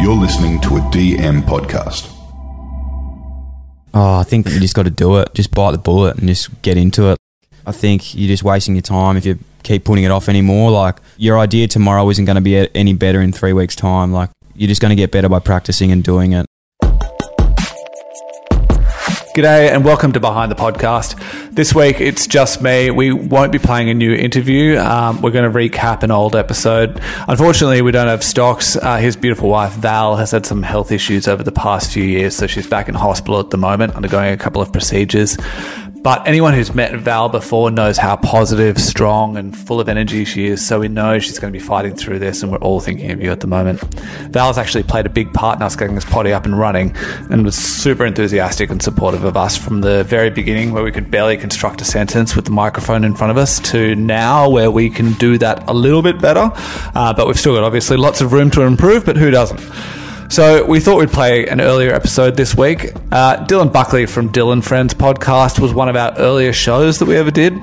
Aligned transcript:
You're 0.00 0.16
listening 0.16 0.60
to 0.62 0.76
a 0.76 0.80
DM 0.80 1.42
podcast. 1.42 2.10
Oh, 3.92 4.14
I 4.18 4.22
think 4.22 4.48
you 4.48 4.58
just 4.58 4.74
got 4.74 4.84
to 4.84 4.90
do 4.90 5.18
it. 5.18 5.34
Just 5.34 5.52
bite 5.54 5.72
the 5.72 5.78
bullet 5.78 6.16
and 6.16 6.26
just 6.26 6.62
get 6.62 6.78
into 6.78 7.10
it. 7.10 7.18
I 7.66 7.72
think 7.72 8.14
you're 8.14 8.28
just 8.28 8.42
wasting 8.42 8.74
your 8.74 8.82
time 8.82 9.18
if 9.18 9.26
you 9.26 9.38
keep 9.62 9.84
putting 9.84 10.04
it 10.04 10.10
off 10.10 10.30
anymore. 10.30 10.70
Like 10.70 10.96
your 11.18 11.38
idea 11.38 11.68
tomorrow 11.68 12.08
isn't 12.08 12.24
going 12.24 12.36
to 12.36 12.40
be 12.40 12.74
any 12.74 12.94
better 12.94 13.20
in 13.20 13.30
three 13.30 13.52
weeks' 13.52 13.76
time. 13.76 14.10
Like 14.10 14.30
you're 14.54 14.68
just 14.68 14.80
going 14.80 14.88
to 14.90 14.96
get 14.96 15.12
better 15.12 15.28
by 15.28 15.38
practicing 15.38 15.92
and 15.92 16.02
doing 16.02 16.32
it. 16.32 16.46
G'day 19.32 19.70
and 19.70 19.84
welcome 19.84 20.10
to 20.14 20.18
Behind 20.18 20.50
the 20.50 20.56
Podcast. 20.56 21.54
This 21.54 21.72
week 21.72 22.00
it's 22.00 22.26
just 22.26 22.60
me. 22.60 22.90
We 22.90 23.12
won't 23.12 23.52
be 23.52 23.60
playing 23.60 23.88
a 23.88 23.94
new 23.94 24.12
interview. 24.12 24.76
Um, 24.76 25.22
we're 25.22 25.30
going 25.30 25.50
to 25.50 25.56
recap 25.56 26.02
an 26.02 26.10
old 26.10 26.34
episode. 26.34 27.00
Unfortunately, 27.28 27.80
we 27.80 27.92
don't 27.92 28.08
have 28.08 28.24
stocks. 28.24 28.74
Uh, 28.76 28.96
his 28.96 29.14
beautiful 29.14 29.48
wife 29.48 29.72
Val 29.74 30.16
has 30.16 30.32
had 30.32 30.46
some 30.46 30.64
health 30.64 30.90
issues 30.90 31.28
over 31.28 31.44
the 31.44 31.52
past 31.52 31.92
few 31.92 32.02
years, 32.02 32.34
so 32.34 32.48
she's 32.48 32.66
back 32.66 32.88
in 32.88 32.96
hospital 32.96 33.38
at 33.38 33.50
the 33.50 33.56
moment, 33.56 33.94
undergoing 33.94 34.32
a 34.32 34.36
couple 34.36 34.60
of 34.60 34.72
procedures. 34.72 35.38
But 36.02 36.26
anyone 36.26 36.54
who's 36.54 36.74
met 36.74 36.94
Val 36.98 37.28
before 37.28 37.70
knows 37.70 37.98
how 37.98 38.16
positive, 38.16 38.78
strong, 38.78 39.36
and 39.36 39.54
full 39.56 39.80
of 39.80 39.88
energy 39.88 40.24
she 40.24 40.46
is. 40.46 40.66
So 40.66 40.80
we 40.80 40.88
know 40.88 41.18
she's 41.18 41.38
going 41.38 41.52
to 41.52 41.58
be 41.58 41.62
fighting 41.62 41.94
through 41.94 42.20
this, 42.20 42.42
and 42.42 42.50
we're 42.50 42.58
all 42.58 42.80
thinking 42.80 43.10
of 43.10 43.22
you 43.22 43.30
at 43.30 43.40
the 43.40 43.46
moment. 43.46 43.80
Val's 44.30 44.56
actually 44.56 44.84
played 44.84 45.04
a 45.04 45.10
big 45.10 45.30
part 45.34 45.58
in 45.58 45.62
us 45.62 45.76
getting 45.76 45.94
this 45.94 46.06
potty 46.06 46.32
up 46.32 46.46
and 46.46 46.58
running, 46.58 46.96
and 47.28 47.44
was 47.44 47.54
super 47.54 48.06
enthusiastic 48.06 48.70
and 48.70 48.82
supportive 48.82 49.24
of 49.24 49.36
us 49.36 49.58
from 49.58 49.82
the 49.82 50.02
very 50.04 50.30
beginning, 50.30 50.72
where 50.72 50.82
we 50.82 50.90
could 50.90 51.10
barely 51.10 51.36
construct 51.36 51.82
a 51.82 51.84
sentence 51.84 52.34
with 52.34 52.46
the 52.46 52.50
microphone 52.50 53.04
in 53.04 53.14
front 53.14 53.30
of 53.30 53.36
us, 53.36 53.60
to 53.70 53.94
now 53.94 54.48
where 54.48 54.70
we 54.70 54.88
can 54.88 55.12
do 55.14 55.36
that 55.36 55.68
a 55.68 55.74
little 55.74 56.00
bit 56.00 56.18
better. 56.18 56.50
Uh, 56.94 57.12
but 57.12 57.26
we've 57.26 57.38
still 57.38 57.54
got 57.54 57.62
obviously 57.62 57.98
lots 57.98 58.22
of 58.22 58.32
room 58.32 58.50
to 58.50 58.62
improve, 58.62 59.04
but 59.04 59.18
who 59.18 59.30
doesn't? 59.30 59.60
So 60.30 60.64
we 60.64 60.78
thought 60.78 60.96
we'd 60.96 61.10
play 61.10 61.48
an 61.48 61.60
earlier 61.60 61.92
episode 61.92 62.36
this 62.36 62.54
week. 62.54 62.92
Uh, 63.10 63.44
Dylan 63.46 63.72
Buckley 63.72 64.06
from 64.06 64.30
Dylan 64.30 64.62
Friends 64.62 64.94
podcast 64.94 65.58
was 65.58 65.74
one 65.74 65.88
of 65.88 65.96
our 65.96 66.16
earlier 66.18 66.52
shows 66.52 67.00
that 67.00 67.06
we 67.06 67.16
ever 67.16 67.32
did. 67.32 67.58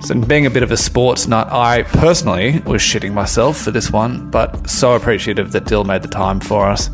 So 0.00 0.14
being 0.20 0.46
a 0.46 0.50
bit 0.50 0.62
of 0.62 0.70
a 0.70 0.76
sports 0.76 1.26
nut, 1.26 1.48
I 1.50 1.82
personally 1.82 2.60
was 2.66 2.80
shitting 2.80 3.14
myself 3.14 3.58
for 3.60 3.72
this 3.72 3.90
one, 3.90 4.30
but 4.30 4.70
so 4.70 4.94
appreciative 4.94 5.50
that 5.52 5.64
Dill 5.64 5.82
made 5.82 6.02
the 6.02 6.08
time 6.08 6.38
for 6.38 6.68
us. 6.68 6.88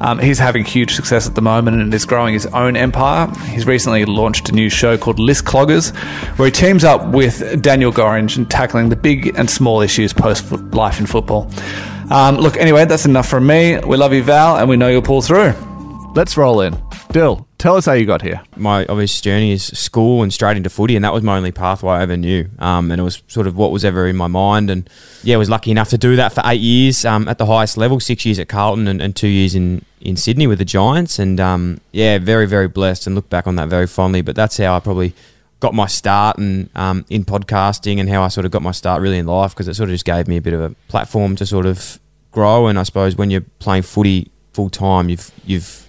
Um, 0.00 0.18
he's 0.18 0.38
having 0.38 0.64
huge 0.64 0.94
success 0.94 1.26
at 1.28 1.34
the 1.34 1.42
moment 1.42 1.82
and 1.82 1.92
is 1.92 2.06
growing 2.06 2.32
his 2.32 2.46
own 2.46 2.74
empire. 2.74 3.30
He's 3.48 3.66
recently 3.66 4.06
launched 4.06 4.48
a 4.48 4.52
new 4.52 4.70
show 4.70 4.96
called 4.96 5.18
List 5.18 5.44
Cloggers, 5.44 5.94
where 6.38 6.46
he 6.46 6.52
teams 6.52 6.84
up 6.84 7.06
with 7.08 7.60
Daniel 7.60 7.92
Gorringe 7.92 8.38
and 8.38 8.50
tackling 8.50 8.88
the 8.88 8.96
big 8.96 9.38
and 9.38 9.50
small 9.50 9.82
issues 9.82 10.14
post 10.14 10.50
life 10.72 10.98
in 10.98 11.04
football. 11.04 11.50
Um, 12.10 12.36
look, 12.36 12.56
anyway, 12.56 12.84
that's 12.84 13.06
enough 13.06 13.28
from 13.28 13.46
me. 13.46 13.78
We 13.78 13.96
love 13.96 14.12
you, 14.12 14.22
Val, 14.22 14.58
and 14.58 14.68
we 14.68 14.76
know 14.76 14.88
you'll 14.88 15.02
pull 15.02 15.22
through. 15.22 15.54
Let's 16.14 16.36
roll 16.36 16.60
in. 16.60 16.80
Dill, 17.10 17.46
tell 17.58 17.76
us 17.76 17.86
how 17.86 17.92
you 17.92 18.06
got 18.06 18.22
here. 18.22 18.42
My 18.56 18.84
obvious 18.86 19.20
journey 19.20 19.52
is 19.52 19.64
school 19.64 20.22
and 20.22 20.32
straight 20.32 20.56
into 20.56 20.68
footy, 20.68 20.96
and 20.96 21.04
that 21.04 21.12
was 21.12 21.22
my 21.22 21.36
only 21.36 21.50
pathway 21.50 21.94
I 21.94 22.02
ever 22.02 22.16
knew. 22.16 22.48
Um, 22.58 22.90
and 22.90 23.00
it 23.00 23.04
was 23.04 23.22
sort 23.26 23.46
of 23.46 23.56
what 23.56 23.72
was 23.72 23.84
ever 23.84 24.06
in 24.06 24.16
my 24.16 24.26
mind. 24.26 24.70
And 24.70 24.88
yeah, 25.22 25.36
I 25.36 25.38
was 25.38 25.48
lucky 25.48 25.70
enough 25.70 25.88
to 25.90 25.98
do 25.98 26.14
that 26.16 26.32
for 26.32 26.42
eight 26.44 26.60
years 26.60 27.04
um, 27.04 27.26
at 27.26 27.38
the 27.38 27.46
highest 27.46 27.76
level, 27.76 28.00
six 28.00 28.26
years 28.26 28.38
at 28.38 28.48
Carlton 28.48 28.86
and, 28.86 29.00
and 29.00 29.16
two 29.16 29.28
years 29.28 29.54
in, 29.54 29.84
in 30.00 30.16
Sydney 30.16 30.46
with 30.46 30.58
the 30.58 30.64
Giants. 30.64 31.18
And 31.18 31.40
um, 31.40 31.80
yeah, 31.92 32.18
very, 32.18 32.46
very 32.46 32.68
blessed 32.68 33.06
and 33.06 33.16
look 33.16 33.30
back 33.30 33.46
on 33.46 33.56
that 33.56 33.68
very 33.68 33.86
fondly. 33.86 34.20
But 34.20 34.36
that's 34.36 34.56
how 34.58 34.76
I 34.76 34.80
probably 34.80 35.14
got 35.64 35.72
my 35.72 35.86
start 35.86 36.36
and 36.36 36.68
um, 36.74 37.06
in 37.08 37.24
podcasting 37.24 37.98
and 37.98 38.06
how 38.06 38.22
I 38.22 38.28
sort 38.28 38.44
of 38.44 38.52
got 38.52 38.60
my 38.60 38.70
start 38.70 39.00
really 39.00 39.16
in 39.16 39.26
life 39.26 39.52
because 39.52 39.66
it 39.66 39.72
sort 39.72 39.88
of 39.88 39.94
just 39.94 40.04
gave 40.04 40.28
me 40.28 40.36
a 40.36 40.42
bit 40.42 40.52
of 40.52 40.60
a 40.60 40.74
platform 40.88 41.36
to 41.36 41.46
sort 41.46 41.64
of 41.64 41.98
grow. 42.32 42.66
And 42.66 42.78
I 42.78 42.82
suppose 42.82 43.16
when 43.16 43.30
you're 43.30 43.46
playing 43.60 43.84
footy 43.84 44.30
full 44.52 44.68
time, 44.68 45.08
you've 45.08 45.30
you've 45.46 45.86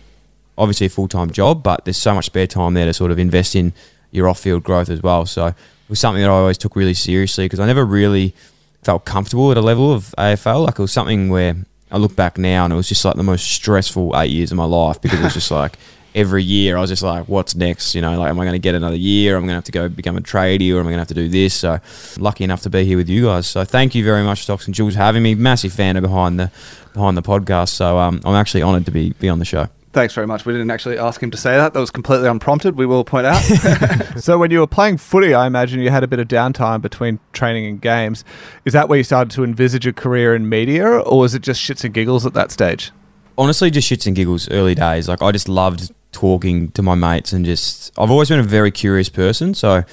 obviously 0.58 0.86
a 0.86 0.90
full 0.90 1.10
time 1.10 1.30
job, 1.30 1.62
but 1.62 1.84
there's 1.84 1.98
so 1.98 2.14
much 2.14 2.28
spare 2.28 2.48
time 2.48 2.74
there 2.74 2.86
to 2.86 2.94
sort 2.94 3.12
of 3.12 3.20
invest 3.20 3.54
in 3.54 3.74
your 4.12 4.30
off 4.30 4.40
field 4.40 4.64
growth 4.64 4.90
as 4.90 5.04
well. 5.04 5.26
So 5.26 5.48
it 5.48 5.56
was 5.90 6.00
something 6.00 6.22
that 6.22 6.30
I 6.30 6.34
always 6.34 6.58
took 6.58 6.78
really 6.78 6.94
seriously 6.94 7.44
because 7.44 7.60
I 7.60 7.66
never 7.66 7.84
really 7.84 8.34
felt 8.82 9.04
comfortable 9.04 9.52
at 9.52 9.58
a 9.58 9.62
level 9.62 9.92
of 9.92 10.16
AFL. 10.18 10.68
Like 10.68 10.80
it 10.80 10.82
was 10.82 10.94
something 10.94 11.28
where 11.28 11.58
I 11.92 11.98
look 11.98 12.16
back 12.16 12.38
now 12.38 12.64
and 12.64 12.72
it 12.72 12.78
was 12.78 12.88
just 12.88 13.04
like 13.04 13.18
the 13.18 13.24
most 13.24 13.52
stressful 13.52 14.14
eight 14.16 14.32
years 14.32 14.52
of 14.52 14.58
my 14.58 14.64
life 14.64 15.02
because 15.02 15.20
it 15.20 15.24
was 15.24 15.34
just 15.34 15.52
like 15.52 15.78
every 16.16 16.42
year 16.42 16.78
I 16.78 16.82
was 16.82 16.90
just 16.90 17.04
like, 17.04 17.28
what's 17.28 17.56
next? 17.56 17.94
You 17.94 18.02
know, 18.02 18.18
like, 18.18 18.30
am 18.30 18.40
I 18.40 18.46
going 18.46 18.54
to 18.54 18.60
get 18.60 18.74
another 18.74 18.96
year? 18.96 19.36
I'm 19.36 19.42
going 19.42 19.50
to 19.50 19.56
have 19.56 19.66
to 19.66 19.72
go 19.72 19.90
become 19.90 20.18
a 20.18 20.22
tradie 20.22 20.74
or 20.74 20.80
am 20.80 20.88
I 20.88 20.92
going 20.92 20.94
to 20.94 21.00
have 21.00 21.08
to 21.10 21.14
do 21.14 21.28
this? 21.28 21.54
So, 21.54 21.80
lucky 22.18 22.46
enough 22.46 22.62
to 22.62 22.70
be 22.70 22.86
here 22.86 22.98
with 22.98 23.10
you 23.10 23.26
guys. 23.26 23.46
So, 23.46 23.66
thank 23.66 23.94
you 23.94 24.04
very 24.04 24.24
much, 24.24 24.44
Stocks 24.44 24.66
and 24.66 24.74
Jules, 24.74 24.94
for 24.96 25.02
having 25.02 25.22
me. 25.22 25.36
Massive 25.36 25.74
fan 25.74 25.98
of 25.98 26.04
behind 26.04 26.40
the 26.40 26.50
behind 26.94 27.18
the 27.18 27.22
podcast. 27.22 27.70
So, 27.70 28.00
um, 28.00 28.22
I'm 28.24 28.36
actually 28.36 28.64
honoured 28.64 28.86
to 28.86 28.92
be 28.92 29.12
be 29.12 29.30
on 29.30 29.40
the 29.40 29.46
show. 29.46 29.68
Thanks 29.92 30.14
very 30.14 30.28
much. 30.28 30.46
We 30.46 30.52
didn't 30.52 30.72
actually 30.72 30.98
ask 30.98 31.24
him 31.24 31.32
to 31.32 31.38
say 31.38 31.56
that. 31.56 31.74
That 31.74 31.80
was 31.80 31.90
completely 31.90 32.28
unprompted, 32.28 32.76
we 32.76 32.86
will 32.86 33.06
point 33.06 33.26
out. 33.26 33.40
so, 34.18 34.38
when 34.38 34.52
you 34.52 34.60
were 34.60 34.68
playing 34.68 34.98
footy, 34.98 35.34
I 35.34 35.48
imagine 35.48 35.82
you 35.82 35.90
had 35.90 36.04
a 36.04 36.08
bit 36.08 36.20
of 36.20 36.28
downtime 36.28 36.82
between 36.82 37.20
training 37.34 37.66
and 37.66 37.82
games. 37.82 38.24
Is 38.64 38.74
that 38.74 38.88
where 38.88 38.98
you 38.98 39.04
started 39.04 39.32
to 39.36 39.44
envisage 39.44 39.86
a 39.86 39.94
career 39.94 40.34
in 40.34 40.48
media, 40.48 40.86
or 40.86 41.20
was 41.20 41.36
it 41.36 41.42
just 41.42 41.62
shits 41.62 41.84
and 41.84 41.94
giggles 41.94 42.26
at 42.26 42.34
that 42.34 42.52
stage? 42.52 42.92
Honestly, 43.38 43.70
just 43.70 43.90
shits 43.90 44.08
and 44.08 44.16
giggles 44.16 44.50
early 44.50 44.76
days. 44.76 45.10
Like, 45.10 45.22
I 45.22 45.32
just 45.34 45.50
loved 45.50 45.92
talking 46.16 46.72
to 46.72 46.82
my 46.82 46.96
mates 46.96 47.34
and 47.34 47.46
just 47.46 47.92
I've 48.00 48.10
always 48.10 48.30
been 48.30 48.40
a 48.40 48.44
very 48.44 48.72
curious 48.72 49.10
person. 49.10 49.54
So 49.54 49.84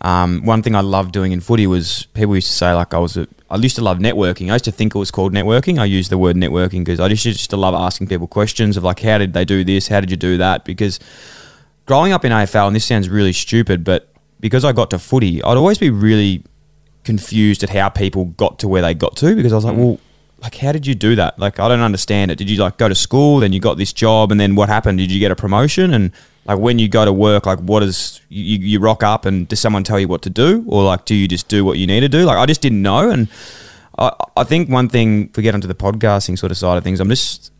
um, 0.00 0.44
one 0.44 0.62
thing 0.62 0.74
I 0.74 0.80
loved 0.80 1.12
doing 1.12 1.30
in 1.30 1.40
footy 1.40 1.68
was 1.68 2.06
people 2.14 2.34
used 2.34 2.48
to 2.48 2.52
say 2.52 2.72
like 2.72 2.92
I 2.92 2.98
was 2.98 3.16
a, 3.16 3.28
I 3.48 3.56
used 3.56 3.76
to 3.76 3.82
love 3.82 3.98
networking. 3.98 4.50
I 4.50 4.54
used 4.54 4.64
to 4.64 4.72
think 4.72 4.96
it 4.96 4.98
was 4.98 5.12
called 5.12 5.32
networking. 5.32 5.78
I 5.78 5.84
used 5.84 6.10
the 6.10 6.18
word 6.18 6.34
networking 6.34 6.80
because 6.80 6.98
I 6.98 7.08
just 7.08 7.24
used 7.24 7.48
to 7.50 7.56
love 7.56 7.74
asking 7.74 8.08
people 8.08 8.26
questions 8.26 8.76
of 8.76 8.82
like 8.82 8.98
how 9.00 9.18
did 9.18 9.32
they 9.34 9.44
do 9.44 9.62
this? 9.62 9.86
How 9.86 10.00
did 10.00 10.10
you 10.10 10.16
do 10.16 10.36
that? 10.38 10.64
Because 10.64 10.98
growing 11.86 12.12
up 12.12 12.24
in 12.24 12.32
AFL 12.32 12.66
and 12.66 12.74
this 12.74 12.84
sounds 12.84 13.08
really 13.08 13.32
stupid, 13.32 13.84
but 13.84 14.12
because 14.40 14.64
I 14.64 14.72
got 14.72 14.90
to 14.90 14.98
footy, 14.98 15.42
I'd 15.42 15.56
always 15.56 15.78
be 15.78 15.90
really 15.90 16.42
confused 17.04 17.62
at 17.62 17.70
how 17.70 17.88
people 17.88 18.26
got 18.26 18.58
to 18.58 18.68
where 18.68 18.82
they 18.82 18.94
got 18.94 19.16
to 19.18 19.36
because 19.36 19.52
I 19.52 19.56
was 19.56 19.64
like, 19.64 19.76
mm. 19.76 19.78
well, 19.78 20.00
like 20.40 20.54
how 20.56 20.72
did 20.72 20.86
you 20.86 20.94
do 20.94 21.16
that? 21.16 21.38
Like 21.38 21.58
i 21.60 21.68
don't 21.68 21.80
understand 21.80 22.30
it. 22.30 22.36
Did 22.36 22.50
you 22.50 22.58
like 22.58 22.76
go 22.78 22.88
to 22.88 22.94
school 22.94 23.40
then 23.40 23.52
you 23.52 23.60
got 23.60 23.76
this 23.76 23.92
job 23.92 24.30
and 24.32 24.40
then 24.40 24.54
what 24.54 24.68
happened? 24.68 24.98
Did 24.98 25.10
you 25.10 25.20
get 25.20 25.30
a 25.30 25.36
promotion? 25.36 25.92
And 25.92 26.12
like 26.46 26.58
when 26.58 26.78
you 26.78 26.88
go 26.88 27.04
to 27.04 27.12
work 27.12 27.46
like 27.46 27.58
what 27.60 27.82
is 27.82 28.20
you, 28.28 28.58
you 28.58 28.80
rock 28.80 29.02
up 29.02 29.24
and 29.24 29.48
does 29.48 29.60
someone 29.60 29.84
tell 29.84 29.98
you 29.98 30.08
what 30.08 30.22
to 30.22 30.30
do? 30.30 30.64
Or 30.68 30.82
like 30.84 31.04
do 31.04 31.14
you 31.14 31.28
just 31.28 31.48
do 31.48 31.64
what 31.64 31.78
you 31.78 31.86
need 31.86 32.00
to 32.00 32.08
do? 32.08 32.24
Like 32.24 32.38
i 32.38 32.46
just 32.46 32.60
didn't 32.60 32.82
know 32.82 33.10
and 33.10 33.28
i, 33.98 34.12
I 34.36 34.44
think 34.44 34.70
one 34.70 34.88
thing 34.88 35.28
if 35.30 35.36
we 35.36 35.42
get 35.42 35.54
onto 35.54 35.68
the 35.68 35.74
podcasting 35.74 36.38
sort 36.38 36.52
of 36.52 36.58
side 36.58 36.78
of 36.78 36.84
things 36.84 37.00
i'm 37.00 37.08
just 37.08 37.52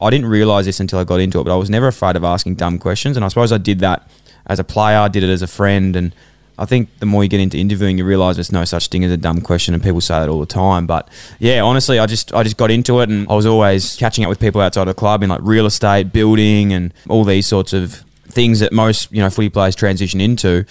i 0.00 0.10
didn't 0.10 0.26
realize 0.26 0.66
this 0.66 0.80
until 0.80 0.98
i 0.98 1.04
got 1.04 1.20
into 1.20 1.40
it 1.40 1.44
but 1.44 1.52
i 1.52 1.56
was 1.56 1.70
never 1.70 1.86
afraid 1.86 2.16
of 2.16 2.24
asking 2.24 2.56
dumb 2.56 2.78
questions 2.78 3.16
and 3.16 3.24
i 3.24 3.28
suppose 3.28 3.52
i 3.52 3.58
did 3.58 3.78
that 3.78 4.08
as 4.46 4.58
a 4.58 4.64
player 4.64 4.98
I 4.98 5.08
did 5.08 5.22
it 5.22 5.30
as 5.30 5.42
a 5.42 5.46
friend 5.46 5.96
and 5.96 6.14
I 6.58 6.64
think 6.64 6.88
the 7.00 7.06
more 7.06 7.22
you 7.22 7.28
get 7.28 7.40
into 7.40 7.58
interviewing, 7.58 7.98
you 7.98 8.04
realize 8.04 8.36
there's 8.36 8.52
no 8.52 8.64
such 8.64 8.88
thing 8.88 9.04
as 9.04 9.12
a 9.12 9.16
dumb 9.16 9.42
question, 9.42 9.74
and 9.74 9.82
people 9.82 10.00
say 10.00 10.18
that 10.18 10.28
all 10.28 10.40
the 10.40 10.46
time. 10.46 10.86
But 10.86 11.08
yeah, 11.38 11.60
honestly, 11.60 11.98
I 11.98 12.06
just 12.06 12.32
I 12.34 12.42
just 12.42 12.56
got 12.56 12.70
into 12.70 13.00
it, 13.00 13.10
and 13.10 13.28
I 13.28 13.34
was 13.34 13.46
always 13.46 13.96
catching 13.96 14.24
up 14.24 14.30
with 14.30 14.40
people 14.40 14.60
outside 14.60 14.82
of 14.82 14.88
the 14.88 14.94
club 14.94 15.22
in 15.22 15.28
like 15.28 15.40
real 15.42 15.66
estate, 15.66 16.12
building, 16.12 16.72
and 16.72 16.94
all 17.08 17.24
these 17.24 17.46
sorts 17.46 17.72
of 17.72 18.04
things 18.28 18.60
that 18.60 18.72
most 18.72 19.12
you 19.12 19.22
know 19.22 19.30
footy 19.30 19.50
players 19.50 19.74
transition 19.74 20.20
into. 20.20 20.64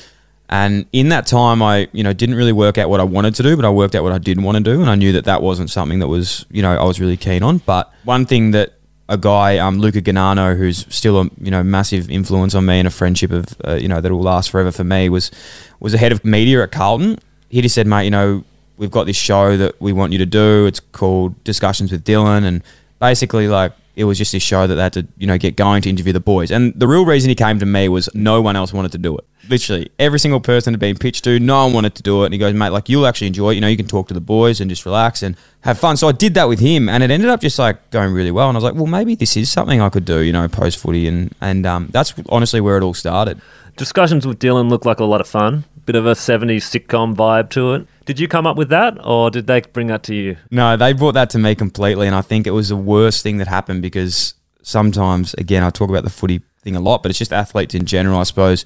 And 0.47 0.85
in 0.93 1.09
that 1.09 1.25
time, 1.27 1.61
I 1.61 1.87
you 1.91 2.03
know 2.03 2.13
didn't 2.13 2.35
really 2.35 2.53
work 2.53 2.77
out 2.77 2.89
what 2.89 2.99
I 2.99 3.03
wanted 3.03 3.35
to 3.35 3.43
do, 3.43 3.55
but 3.55 3.65
I 3.65 3.69
worked 3.69 3.95
out 3.95 4.03
what 4.03 4.11
I 4.11 4.17
didn't 4.17 4.43
want 4.43 4.57
to 4.57 4.63
do, 4.63 4.81
and 4.81 4.89
I 4.89 4.95
knew 4.95 5.11
that 5.13 5.25
that 5.25 5.41
wasn't 5.41 5.69
something 5.69 5.99
that 5.99 6.07
was 6.07 6.45
you 6.51 6.61
know 6.61 6.75
I 6.75 6.83
was 6.83 6.99
really 6.99 7.17
keen 7.17 7.43
on. 7.43 7.59
But 7.59 7.91
one 8.03 8.25
thing 8.25 8.51
that 8.51 8.73
a 9.07 9.17
guy, 9.17 9.57
um, 9.57 9.79
Luca 9.79 10.01
Ganano, 10.01 10.57
who's 10.57 10.85
still 10.93 11.21
a 11.21 11.29
you 11.39 11.51
know 11.51 11.63
massive 11.63 12.09
influence 12.09 12.55
on 12.55 12.65
me 12.65 12.79
and 12.79 12.87
a 12.87 12.91
friendship 12.91 13.31
of 13.31 13.45
uh, 13.65 13.73
you 13.73 13.87
know 13.87 14.01
that 14.01 14.11
will 14.11 14.21
last 14.21 14.49
forever 14.49 14.71
for 14.71 14.83
me, 14.83 15.09
was 15.09 15.31
was 15.79 15.91
the 15.91 15.97
head 15.97 16.11
of 16.11 16.25
media 16.25 16.63
at 16.63 16.71
Carlton. 16.71 17.19
He 17.49 17.61
just 17.61 17.75
said, 17.75 17.87
mate, 17.87 18.05
you 18.05 18.11
know, 18.11 18.43
we've 18.77 18.91
got 18.91 19.05
this 19.05 19.15
show 19.15 19.55
that 19.57 19.79
we 19.79 19.93
want 19.93 20.11
you 20.11 20.17
to 20.19 20.25
do. 20.25 20.65
It's 20.65 20.79
called 20.79 21.41
Discussions 21.43 21.91
with 21.91 22.03
Dylan, 22.03 22.43
and 22.43 22.63
basically 22.99 23.47
like 23.47 23.73
it 23.95 24.05
was 24.05 24.17
just 24.17 24.31
this 24.31 24.43
show 24.43 24.67
that 24.67 24.75
they 24.75 24.81
had 24.81 24.93
to 24.93 25.07
you 25.17 25.27
know 25.27 25.37
get 25.37 25.55
going 25.55 25.81
to 25.83 25.89
interview 25.89 26.13
the 26.13 26.19
boys. 26.19 26.51
And 26.51 26.73
the 26.75 26.87
real 26.87 27.05
reason 27.05 27.29
he 27.29 27.35
came 27.35 27.59
to 27.59 27.65
me 27.65 27.87
was 27.89 28.09
no 28.15 28.41
one 28.41 28.55
else 28.55 28.73
wanted 28.73 28.91
to 28.93 28.97
do 28.97 29.17
it. 29.17 29.25
Literally, 29.49 29.91
every 29.99 30.19
single 30.19 30.39
person 30.39 30.73
had 30.73 30.79
been 30.79 30.97
pitched 30.97 31.23
to, 31.25 31.39
no 31.39 31.65
one 31.65 31.73
wanted 31.73 31.95
to 31.95 32.03
do 32.03 32.23
it. 32.23 32.25
And 32.25 32.33
he 32.33 32.39
goes, 32.39 32.53
mate, 32.53 32.69
like 32.69 32.89
you'll 32.89 33.05
actually 33.05 33.27
enjoy 33.27 33.51
it. 33.51 33.55
You 33.55 33.61
know, 33.61 33.67
you 33.67 33.77
can 33.77 33.87
talk 33.87 34.07
to 34.07 34.13
the 34.13 34.21
boys 34.21 34.59
and 34.59 34.69
just 34.69 34.85
relax 34.85 35.21
and 35.23 35.35
have 35.61 35.77
fun. 35.77 35.97
So 35.97 36.07
I 36.07 36.11
did 36.11 36.33
that 36.35 36.47
with 36.47 36.59
him, 36.59 36.89
and 36.89 37.03
it 37.03 37.11
ended 37.11 37.29
up 37.29 37.41
just 37.41 37.59
like 37.59 37.89
going 37.91 38.13
really 38.13 38.31
well. 38.31 38.49
And 38.49 38.55
I 38.55 38.59
was 38.59 38.63
like, 38.63 38.75
well, 38.75 38.87
maybe 38.87 39.15
this 39.15 39.37
is 39.37 39.51
something 39.51 39.81
I 39.81 39.89
could 39.89 40.05
do. 40.05 40.19
You 40.19 40.33
know, 40.33 40.47
post 40.47 40.77
footy, 40.77 41.07
and 41.07 41.33
and 41.41 41.65
um, 41.65 41.89
that's 41.91 42.13
honestly 42.29 42.61
where 42.61 42.77
it 42.77 42.83
all 42.83 42.93
started. 42.93 43.41
Discussions 43.77 44.25
with 44.25 44.39
Dylan 44.39 44.69
looked 44.69 44.85
like 44.85 44.99
a 44.99 45.05
lot 45.05 45.19
of 45.19 45.27
fun. 45.27 45.65
Bit 45.85 45.95
of 45.95 46.05
a 46.05 46.13
70s 46.13 46.63
sitcom 46.63 47.13
vibe 47.13 47.49
to 47.51 47.73
it. 47.73 47.87
Did 48.05 48.19
you 48.19 48.27
come 48.27 48.47
up 48.47 48.55
with 48.55 48.69
that 48.69 48.97
or 49.05 49.29
did 49.29 49.47
they 49.47 49.61
bring 49.61 49.87
that 49.87 50.03
to 50.03 50.15
you? 50.15 50.37
No, 50.49 50.77
they 50.77 50.93
brought 50.93 51.13
that 51.13 51.29
to 51.31 51.39
me 51.39 51.55
completely. 51.55 52.07
And 52.07 52.15
I 52.15 52.21
think 52.21 52.47
it 52.47 52.51
was 52.51 52.69
the 52.69 52.77
worst 52.77 53.21
thing 53.21 53.37
that 53.37 53.47
happened 53.47 53.81
because 53.81 54.33
sometimes, 54.61 55.33
again, 55.33 55.61
I 55.61 55.71
talk 55.71 55.89
about 55.89 56.05
the 56.05 56.09
footy 56.09 56.41
thing 56.61 56.75
a 56.77 56.79
lot, 56.79 57.03
but 57.03 57.09
it's 57.09 57.19
just 57.19 57.33
athletes 57.33 57.75
in 57.75 57.85
general, 57.85 58.17
I 58.17 58.23
suppose. 58.23 58.63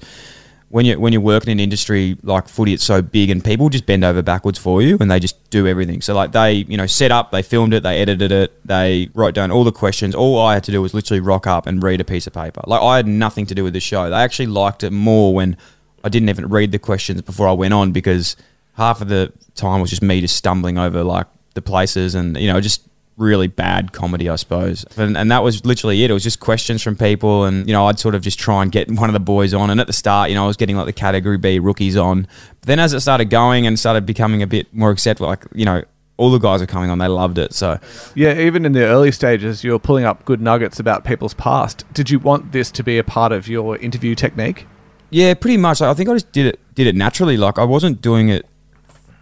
When 0.70 0.86
you 0.86 0.98
when 1.00 1.12
you're 1.12 1.20
working 1.20 1.50
in 1.50 1.58
an 1.58 1.64
industry 1.64 2.16
like 2.22 2.48
footy, 2.48 2.72
it's 2.72 2.84
so 2.84 3.02
big 3.02 3.28
and 3.28 3.44
people 3.44 3.68
just 3.68 3.86
bend 3.86 4.04
over 4.04 4.22
backwards 4.22 4.56
for 4.56 4.80
you 4.80 4.96
and 5.00 5.10
they 5.10 5.18
just 5.18 5.50
do 5.50 5.66
everything. 5.66 6.00
So 6.00 6.14
like 6.14 6.30
they 6.30 6.52
you 6.52 6.76
know 6.76 6.86
set 6.86 7.10
up, 7.10 7.32
they 7.32 7.42
filmed 7.42 7.74
it, 7.74 7.82
they 7.82 8.00
edited 8.00 8.30
it, 8.30 8.66
they 8.66 9.10
wrote 9.12 9.34
down 9.34 9.50
all 9.50 9.64
the 9.64 9.72
questions. 9.72 10.14
All 10.14 10.38
I 10.38 10.54
had 10.54 10.64
to 10.64 10.70
do 10.70 10.80
was 10.80 10.94
literally 10.94 11.20
rock 11.20 11.48
up 11.48 11.66
and 11.66 11.82
read 11.82 12.00
a 12.00 12.04
piece 12.04 12.28
of 12.28 12.32
paper. 12.32 12.62
Like 12.66 12.80
I 12.80 12.96
had 12.96 13.08
nothing 13.08 13.46
to 13.46 13.54
do 13.54 13.64
with 13.64 13.72
the 13.72 13.80
show. 13.80 14.08
They 14.08 14.16
actually 14.16 14.46
liked 14.46 14.84
it 14.84 14.92
more 14.92 15.34
when 15.34 15.56
I 16.04 16.08
didn't 16.08 16.28
even 16.28 16.48
read 16.48 16.70
the 16.70 16.78
questions 16.78 17.20
before 17.22 17.48
I 17.48 17.52
went 17.52 17.74
on 17.74 17.90
because 17.90 18.36
half 18.74 19.00
of 19.00 19.08
the 19.08 19.32
time 19.56 19.80
was 19.80 19.90
just 19.90 20.02
me 20.02 20.20
just 20.20 20.36
stumbling 20.36 20.78
over 20.78 21.02
like 21.02 21.26
the 21.54 21.62
places 21.62 22.14
and 22.14 22.36
you 22.36 22.50
know 22.52 22.60
just 22.60 22.86
really 23.20 23.46
bad 23.46 23.92
comedy, 23.92 24.28
I 24.28 24.36
suppose. 24.36 24.84
And, 24.96 25.16
and 25.16 25.30
that 25.30 25.42
was 25.42 25.64
literally 25.64 26.02
it. 26.02 26.10
It 26.10 26.14
was 26.14 26.22
just 26.24 26.40
questions 26.40 26.82
from 26.82 26.96
people, 26.96 27.44
and 27.44 27.66
you 27.68 27.72
know, 27.72 27.86
I'd 27.86 27.98
sort 27.98 28.14
of 28.14 28.22
just 28.22 28.38
try 28.38 28.62
and 28.62 28.72
get 28.72 28.90
one 28.90 29.08
of 29.08 29.12
the 29.12 29.20
boys 29.20 29.54
on. 29.54 29.70
And 29.70 29.80
at 29.80 29.86
the 29.86 29.92
start, 29.92 30.30
you 30.30 30.34
know, 30.34 30.44
I 30.44 30.46
was 30.46 30.56
getting 30.56 30.76
like 30.76 30.86
the 30.86 30.92
category 30.92 31.38
B 31.38 31.58
rookies 31.58 31.96
on. 31.96 32.26
But 32.60 32.66
then 32.66 32.78
as 32.78 32.92
it 32.92 33.00
started 33.00 33.26
going 33.30 33.66
and 33.66 33.78
started 33.78 34.06
becoming 34.06 34.42
a 34.42 34.46
bit 34.46 34.72
more 34.74 34.90
acceptable, 34.90 35.28
like 35.28 35.44
you 35.54 35.64
know, 35.64 35.82
all 36.16 36.30
the 36.30 36.38
guys 36.38 36.60
are 36.60 36.66
coming 36.66 36.90
on. 36.90 36.98
They 36.98 37.08
loved 37.08 37.38
it. 37.38 37.54
So 37.54 37.78
Yeah, 38.14 38.38
even 38.38 38.64
in 38.66 38.72
the 38.72 38.84
early 38.84 39.12
stages, 39.12 39.64
you 39.64 39.72
were 39.72 39.78
pulling 39.78 40.04
up 40.04 40.24
good 40.24 40.40
nuggets 40.40 40.78
about 40.78 41.04
people's 41.04 41.34
past. 41.34 41.84
Did 41.94 42.10
you 42.10 42.18
want 42.18 42.52
this 42.52 42.70
to 42.72 42.82
be 42.82 42.98
a 42.98 43.04
part 43.04 43.32
of 43.32 43.48
your 43.48 43.76
interview 43.78 44.14
technique? 44.14 44.66
yeah, 45.10 45.34
pretty 45.34 45.56
much. 45.56 45.82
I 45.82 45.92
think 45.94 46.08
I 46.08 46.14
just 46.14 46.30
did 46.32 46.46
it 46.46 46.60
did 46.74 46.86
it 46.86 46.94
naturally. 46.94 47.36
Like 47.36 47.58
I 47.58 47.64
wasn't 47.64 48.00
doing 48.00 48.28
it 48.28 48.46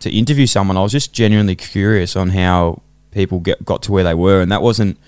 to 0.01 0.11
interview 0.11 0.47
someone. 0.47 0.77
I 0.77 0.83
was 0.83 0.93
just 0.93 1.13
genuinely 1.13 1.57
curious 1.57 2.15
on 2.15 2.31
how 2.31 2.83
people 3.11 3.41
get 3.41 3.65
got 3.65 3.83
to 3.83 3.93
where 3.93 4.05
they 4.05 4.15
were, 4.15 4.41
and 4.41 4.51
that 4.53 4.63
wasn't 4.63 4.99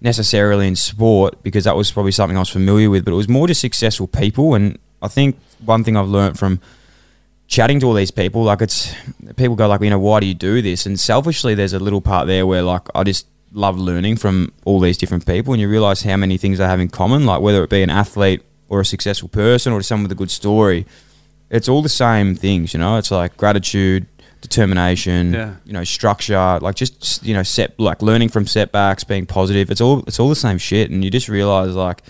necessarily 0.00 0.68
in 0.68 0.76
sport 0.76 1.42
because 1.42 1.64
that 1.64 1.76
was 1.76 1.90
probably 1.90 2.12
something 2.12 2.36
I 2.36 2.40
was 2.40 2.50
familiar 2.50 2.90
with, 2.90 3.04
but 3.04 3.12
it 3.12 3.16
was 3.16 3.28
more 3.28 3.46
just 3.46 3.60
successful 3.60 4.06
people. 4.06 4.54
And 4.54 4.78
I 5.00 5.08
think 5.08 5.38
one 5.64 5.82
thing 5.82 5.96
I've 5.96 6.08
learned 6.08 6.38
from 6.38 6.60
chatting 7.46 7.80
to 7.80 7.86
all 7.86 7.94
these 7.94 8.10
people, 8.10 8.42
like 8.42 8.60
it's 8.60 8.94
people 9.36 9.56
go 9.56 9.66
like, 9.66 9.80
you 9.80 9.90
know, 9.90 9.98
why 9.98 10.20
do 10.20 10.26
you 10.26 10.34
do 10.34 10.60
this? 10.60 10.86
And 10.86 11.00
selfishly, 11.00 11.54
there's 11.54 11.72
a 11.72 11.78
little 11.78 12.00
part 12.00 12.26
there 12.26 12.46
where 12.46 12.62
like 12.62 12.86
I 12.94 13.04
just 13.04 13.26
love 13.52 13.78
learning 13.78 14.16
from 14.16 14.52
all 14.64 14.80
these 14.80 14.98
different 14.98 15.26
people, 15.26 15.54
and 15.54 15.60
you 15.60 15.68
realize 15.68 16.02
how 16.02 16.16
many 16.16 16.36
things 16.36 16.58
they 16.58 16.66
have 16.66 16.80
in 16.80 16.88
common, 16.88 17.24
like 17.24 17.40
whether 17.40 17.62
it 17.64 17.70
be 17.70 17.82
an 17.82 17.90
athlete 17.90 18.42
or 18.68 18.80
a 18.80 18.84
successful 18.84 19.28
person 19.28 19.72
or 19.72 19.82
someone 19.82 20.04
with 20.04 20.12
a 20.12 20.16
good 20.16 20.30
story. 20.30 20.86
It's 21.50 21.68
all 21.68 21.82
the 21.82 21.88
same 21.88 22.34
things, 22.34 22.74
you 22.74 22.80
know. 22.80 22.96
It's 22.96 23.10
like 23.10 23.36
gratitude, 23.36 24.06
determination, 24.48 25.32
Yeah. 25.32 25.54
you 25.64 25.72
know, 25.72 25.84
structure, 25.84 26.58
like 26.60 26.76
just 26.76 27.24
you 27.24 27.34
know, 27.34 27.42
set 27.42 27.78
like 27.80 28.02
learning 28.02 28.28
from 28.28 28.46
setbacks, 28.46 29.02
being 29.04 29.26
positive. 29.26 29.70
It's 29.70 29.80
all 29.80 30.04
it's 30.06 30.20
all 30.20 30.28
the 30.28 30.36
same 30.36 30.58
shit, 30.58 30.90
and 30.90 31.04
you 31.04 31.10
just 31.10 31.28
realize 31.28 31.74
like 31.74 32.02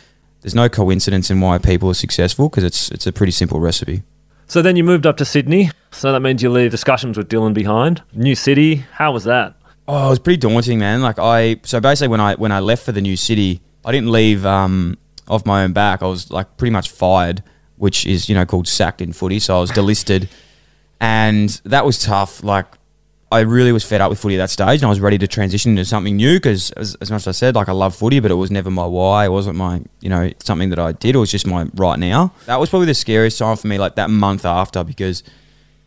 there's 0.43 0.55
no 0.55 0.69
coincidence 0.69 1.31
in 1.31 1.41
why 1.41 1.59
people 1.59 1.89
are 1.89 1.95
successful 1.95 2.49
because 2.49 2.65
it's 2.65 2.91
it's 2.91 3.07
a 3.07 3.13
pretty 3.13 3.33
simple 3.33 3.61
recipe. 3.61 4.03
So 4.47 4.61
then 4.61 4.77
you 4.77 4.85
moved 4.85 5.07
up 5.07 5.17
to 5.17 5.25
Sydney. 5.25 5.71
So 5.91 6.13
that 6.13 6.21
means 6.21 6.43
you 6.43 6.51
leave 6.51 6.71
discussions 6.71 7.17
with 7.17 7.29
Dylan 7.31 7.55
behind. 7.55 8.03
New 8.13 8.35
city. 8.35 8.85
How 8.93 9.11
was 9.13 9.25
that? 9.25 9.55
Oh, 9.89 10.07
it 10.07 10.11
was 10.11 10.19
pretty 10.19 10.37
daunting, 10.39 10.79
man. 10.79 11.01
Like 11.01 11.19
I, 11.19 11.57
so 11.63 11.81
basically 11.81 12.09
when 12.09 12.21
I 12.21 12.35
when 12.35 12.53
I 12.53 12.61
left 12.61 12.85
for 12.85 12.93
the 12.93 13.01
new 13.01 13.17
city, 13.17 13.61
I 13.85 13.93
didn't 13.93 14.11
leave 14.13 14.45
um, 14.45 14.99
off 15.29 15.47
my 15.47 15.65
own 15.65 15.73
back. 15.73 16.03
I 16.03 16.07
was 16.07 16.31
like 16.31 16.57
pretty 16.59 16.73
much 16.73 16.91
fired, 16.91 17.43
which 17.77 18.05
is 18.07 18.29
you 18.29 18.35
know 18.35 18.45
called 18.45 18.69
sacked 18.69 19.01
in 19.01 19.13
footy. 19.13 19.39
So 19.39 19.57
I 19.57 19.61
was 19.61 19.71
delisted, 19.71 20.29
and 21.05 21.51
that 21.65 21.85
was 21.85 22.03
tough. 22.03 22.43
Like 22.43 22.65
I 23.31 23.41
really 23.41 23.73
was 23.73 23.85
fed 23.85 24.01
up 24.01 24.09
with 24.09 24.19
footy 24.19 24.37
at 24.37 24.39
that 24.39 24.51
stage, 24.51 24.81
and 24.81 24.87
I 24.87 24.89
was 24.89 25.01
ready 25.01 25.19
to 25.19 25.29
transition 25.29 25.73
into 25.73 25.85
something 25.85 26.17
new. 26.17 26.37
Because 26.37 26.71
as, 26.73 26.95
as 27.03 27.11
much 27.11 27.23
as 27.23 27.29
I 27.29 27.33
said, 27.33 27.55
like 27.55 27.69
I 27.69 27.73
love 27.73 27.95
footy, 27.95 28.21
but 28.21 28.31
it 28.31 28.37
was 28.37 28.51
never 28.51 28.71
my 28.71 28.87
why. 28.87 29.27
It 29.27 29.29
wasn't 29.29 29.57
my 29.57 29.83
you 30.01 30.09
know 30.09 30.33
something 30.43 30.71
that 30.71 30.79
I 30.79 30.93
did. 30.93 31.15
It 31.15 31.19
was 31.19 31.31
just 31.31 31.47
my 31.47 31.67
right 31.75 31.99
now. 31.99 32.33
That 32.47 32.59
was 32.59 32.71
probably 32.71 32.87
the 32.87 32.95
scariest 32.95 33.39
time 33.39 33.57
for 33.59 33.67
me. 33.67 33.77
Like 33.77 33.97
that 33.97 34.09
month 34.09 34.47
after, 34.47 34.83
because 34.83 35.23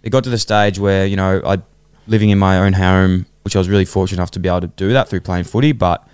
it 0.03 0.11
got 0.11 0.23
to 0.25 0.29
the 0.29 0.37
stage 0.37 0.77
where 0.77 1.07
you 1.07 1.15
know 1.15 1.41
I 1.43 1.57
living 2.05 2.29
in 2.29 2.37
my 2.37 2.59
own 2.59 2.73
home, 2.73 3.25
which 3.41 3.55
I 3.55 3.59
was 3.59 3.69
really 3.69 3.85
fortunate 3.85 4.19
enough 4.19 4.31
to 4.31 4.39
be 4.39 4.47
able 4.49 4.61
to 4.61 4.67
do 4.67 4.93
that 4.93 5.09
through 5.09 5.21
playing 5.21 5.45
footy. 5.45 5.71
But 5.71 6.07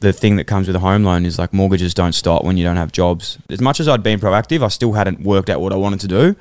the 0.00 0.12
thing 0.12 0.34
that 0.34 0.48
comes 0.48 0.66
with 0.66 0.74
a 0.74 0.80
home 0.80 1.04
loan 1.04 1.26
is 1.26 1.38
like 1.38 1.52
mortgages 1.52 1.94
don't 1.94 2.12
stop 2.12 2.42
when 2.42 2.56
you 2.56 2.64
don't 2.64 2.76
have 2.76 2.90
jobs. 2.90 3.38
As 3.48 3.60
much 3.60 3.78
as 3.78 3.86
I'd 3.86 4.02
been 4.02 4.18
proactive, 4.18 4.64
I 4.64 4.68
still 4.68 4.94
hadn't 4.94 5.20
worked 5.20 5.48
out 5.48 5.60
what 5.60 5.72
I 5.72 5.76
wanted 5.76 6.00
to 6.00 6.08
do, 6.08 6.36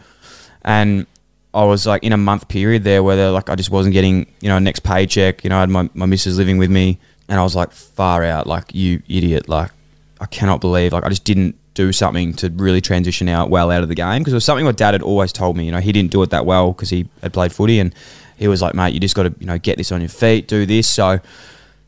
and 0.63 1.05
I 1.53 1.65
was 1.65 1.85
like 1.85 2.03
in 2.03 2.13
a 2.13 2.17
month 2.17 2.47
period 2.47 2.83
there 2.83 3.03
where 3.03 3.29
like 3.31 3.49
I 3.49 3.55
just 3.55 3.69
wasn't 3.69 3.93
getting 3.93 4.25
you 4.41 4.49
know 4.49 4.59
next 4.59 4.81
paycheck. 4.81 5.43
You 5.43 5.49
know, 5.49 5.57
I 5.57 5.61
had 5.61 5.69
my 5.69 5.89
my 5.93 6.05
missus 6.05 6.37
living 6.37 6.57
with 6.57 6.69
me, 6.69 6.99
and 7.27 7.39
I 7.39 7.43
was 7.43 7.55
like 7.55 7.71
far 7.71 8.23
out, 8.23 8.47
like 8.47 8.73
you 8.73 9.01
idiot, 9.09 9.49
like 9.49 9.71
I 10.19 10.25
cannot 10.25 10.61
believe 10.61 10.93
like 10.93 11.03
I 11.03 11.09
just 11.09 11.23
didn't 11.23 11.55
do 11.73 11.91
something 11.91 12.33
to 12.33 12.49
really 12.49 12.81
transition 12.81 13.29
out 13.29 13.49
well 13.49 13.71
out 13.71 13.81
of 13.81 13.89
the 13.89 13.95
game 13.95 14.19
because 14.19 14.33
it 14.33 14.35
was 14.35 14.45
something 14.45 14.65
my 14.65 14.71
dad 14.71 14.93
had 14.93 15.01
always 15.01 15.31
told 15.33 15.57
me. 15.57 15.65
You 15.65 15.71
know, 15.71 15.79
he 15.79 15.91
didn't 15.91 16.11
do 16.11 16.21
it 16.23 16.29
that 16.29 16.45
well 16.45 16.71
because 16.73 16.89
he 16.89 17.07
had 17.21 17.33
played 17.33 17.51
footy 17.51 17.79
and 17.79 17.93
he 18.37 18.47
was 18.47 18.61
like, 18.61 18.73
mate, 18.73 18.93
you 18.93 18.99
just 18.99 19.15
got 19.15 19.23
to 19.23 19.35
you 19.39 19.45
know 19.45 19.57
get 19.57 19.77
this 19.77 19.91
on 19.91 20.01
your 20.01 20.09
feet, 20.09 20.47
do 20.47 20.65
this. 20.65 20.89
So, 20.89 21.19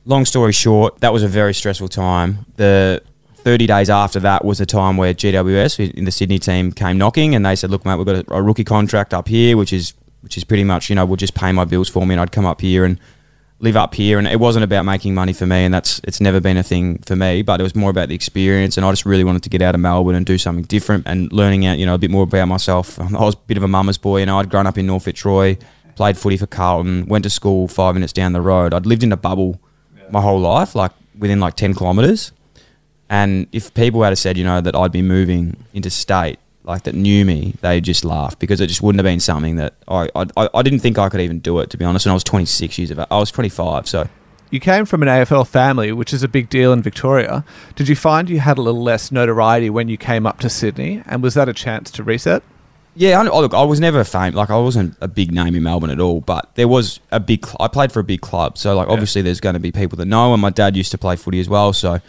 long 0.06 0.26
story 0.26 0.52
short, 0.52 1.00
that 1.00 1.14
was 1.14 1.24
a 1.24 1.28
very 1.28 1.54
stressful 1.54 1.88
time. 1.88 2.46
The 2.58 3.02
30 3.44 3.68
days 3.68 3.90
after 3.90 4.20
that 4.22 4.46
was 4.46 4.58
the 4.58 4.66
time 4.66 4.96
where 4.96 5.14
GWS 5.14 5.94
in 5.94 6.06
the 6.06 6.12
Sydney 6.12 6.40
team 6.40 6.72
came 6.72 6.98
knocking 6.98 7.36
and 7.36 7.46
they 7.46 7.56
said, 7.56 7.70
look, 7.70 7.86
mate, 7.86 7.98
we've 7.98 8.06
got 8.06 8.28
a, 8.28 8.34
a 8.34 8.42
rookie 8.42 8.64
contract 8.64 9.14
up 9.14 9.28
here, 9.28 9.58
which 9.58 9.74
is 9.74 9.94
which 10.22 10.38
is 10.38 10.46
pretty 10.46 10.64
much 10.64 10.90
you 10.90 10.96
know 10.96 11.06
we'll 11.06 11.18
just 11.18 11.36
pay 11.36 11.52
my 11.52 11.66
bills 11.66 11.90
for 11.90 12.08
me, 12.08 12.14
and 12.16 12.22
I'd 12.22 12.32
come 12.32 12.46
up 12.46 12.62
here 12.62 12.86
and 12.86 12.98
live 13.60 13.76
up 13.76 13.94
here. 13.94 14.18
And 14.18 14.28
it 14.28 14.40
wasn't 14.40 14.64
about 14.64 14.86
making 14.86 15.14
money 15.14 15.34
for 15.34 15.46
me 15.46 15.66
and 15.66 15.74
that's 15.74 16.00
it's 16.06 16.22
never 16.22 16.40
been 16.40 16.58
a 16.58 16.64
thing 16.64 16.98
for 17.00 17.16
me 17.16 17.42
but 17.42 17.60
it 17.60 17.64
was 17.64 17.76
more 17.76 17.90
about 17.90 18.10
the 18.10 18.16
experience 18.16 18.76
and 18.78 18.86
I 18.86 18.92
just 18.92 19.06
really 19.06 19.24
wanted 19.24 19.44
to 19.44 19.50
get 19.50 19.62
out 19.62 19.74
of 19.74 19.82
Melbourne 19.82 20.16
and 20.16 20.26
do 20.26 20.38
something 20.38 20.66
different 20.66 21.08
and 21.08 21.32
learning 21.32 21.66
out 21.66 21.78
you 21.78 21.86
know 21.86 21.94
a 21.94 21.98
bit 21.98 22.12
more 22.12 22.24
about 22.24 22.48
myself. 22.48 23.00
I 23.02 23.06
was 23.12 23.36
a 23.36 23.38
bit 23.38 23.58
of 23.58 23.64
a 23.64 23.68
mama's 23.68 23.98
boy 23.98 24.20
you 24.20 24.26
know 24.26 24.40
I'd 24.40 24.50
grown 24.50 24.68
up 24.68 24.78
in 24.78 24.86
North 24.86 25.04
Fitzroy 25.04 25.58
played 25.96 26.18
footy 26.18 26.38
for 26.38 26.48
Carlton 26.48 27.06
went 27.06 27.24
to 27.24 27.30
school 27.30 27.68
five 27.68 27.94
minutes 27.94 28.14
down 28.14 28.34
the 28.34 28.42
road. 28.42 28.74
I'd 28.74 28.86
lived 28.86 29.04
in 29.04 29.12
a 29.12 29.18
bubble 29.18 29.62
my 30.10 30.22
whole 30.22 30.40
life 30.40 30.76
like 30.76 30.92
within 31.18 31.40
like 31.40 31.56
10 31.56 31.74
kilometres 31.74 32.32
and 33.14 33.48
if 33.52 33.74
people 33.74 34.02
had 34.04 34.18
said 34.18 34.38
you 34.38 34.44
know 34.44 34.60
that 34.60 34.76
I'd 34.76 34.92
be 34.92 35.04
moving 35.04 35.56
interstate 35.74 36.40
like 36.64 36.84
that 36.84 36.96
knew 36.96 37.26
me, 37.26 37.54
they 37.62 37.82
just 37.82 38.06
laughed 38.06 38.40
because 38.40 38.62
it 38.62 38.68
just 38.68 38.82
wouldn't 38.82 39.00
have 39.00 39.12
been 39.12 39.20
something 39.20 39.58
that 39.58 39.74
I, 39.88 40.10
I 40.16 40.50
I 40.54 40.62
didn't 40.62 40.80
think 40.80 40.98
I 40.98 41.10
could 41.10 41.22
even 41.22 41.40
do 41.40 41.60
it 41.60 41.70
to 41.72 41.78
be 41.78 41.86
honest. 41.86 42.06
And 42.06 42.12
I 42.12 42.14
was 42.14 42.24
26 42.24 42.78
years 42.78 42.92
of 42.92 43.00
I 43.00 43.18
was 43.18 43.32
25, 43.32 43.88
so 43.88 44.08
You 44.50 44.60
came 44.60 44.86
from 44.86 45.02
an 45.04 45.10
AFL 45.10 45.46
family, 45.48 45.92
which 45.92 46.14
is 46.14 46.24
a 46.24 46.28
big 46.28 46.50
deal 46.50 46.72
in 46.74 46.82
Victoria. 46.82 47.44
Did 47.76 47.88
you 47.90 47.96
find 47.96 48.30
you 48.30 48.40
had 48.40 48.58
a 48.58 48.62
little 48.62 48.82
less 48.82 49.12
notoriety 49.12 49.70
when 49.70 49.90
you 49.90 49.98
came 49.98 50.26
up 50.26 50.40
to 50.40 50.50
Sydney? 50.50 51.04
And 51.06 51.22
was 51.22 51.34
that 51.34 51.50
a 51.50 51.54
chance 51.54 51.92
to 51.92 52.04
reset? 52.04 52.42
yeah. 52.96 53.20
I, 53.20 53.24
look, 53.24 53.54
I 53.54 53.64
was 53.64 53.80
never 53.80 54.00
a 54.00 54.06
fame 54.06 54.34
like 54.34 54.50
I 54.50 54.58
wasn't 54.58 54.96
a 55.02 55.08
big 55.08 55.32
name 55.32 55.54
in 55.56 55.64
Melbourne 55.64 55.90
at 55.90 56.00
all, 56.00 56.22
but 56.22 56.50
there 56.56 56.68
was 56.68 57.00
a 57.12 57.20
big. 57.20 57.46
Cl- 57.46 57.58
I 57.60 57.68
played 57.68 57.92
for 57.92 58.00
a 58.00 58.04
big 58.04 58.22
club, 58.22 58.58
so 58.58 58.76
like 58.76 58.88
obviously 58.88 59.22
there's 59.22 59.42
going 59.42 59.54
to 59.56 59.60
be 59.60 59.72
people 59.72 59.98
that 59.98 60.06
know, 60.06 60.34
and 60.34 60.42
my 60.42 60.50
dad 60.52 60.78
used 60.78 60.92
to 60.92 60.98
play 60.98 61.16
footy 61.18 61.40
as 61.40 61.50
well, 61.50 61.74
so. 61.74 62.00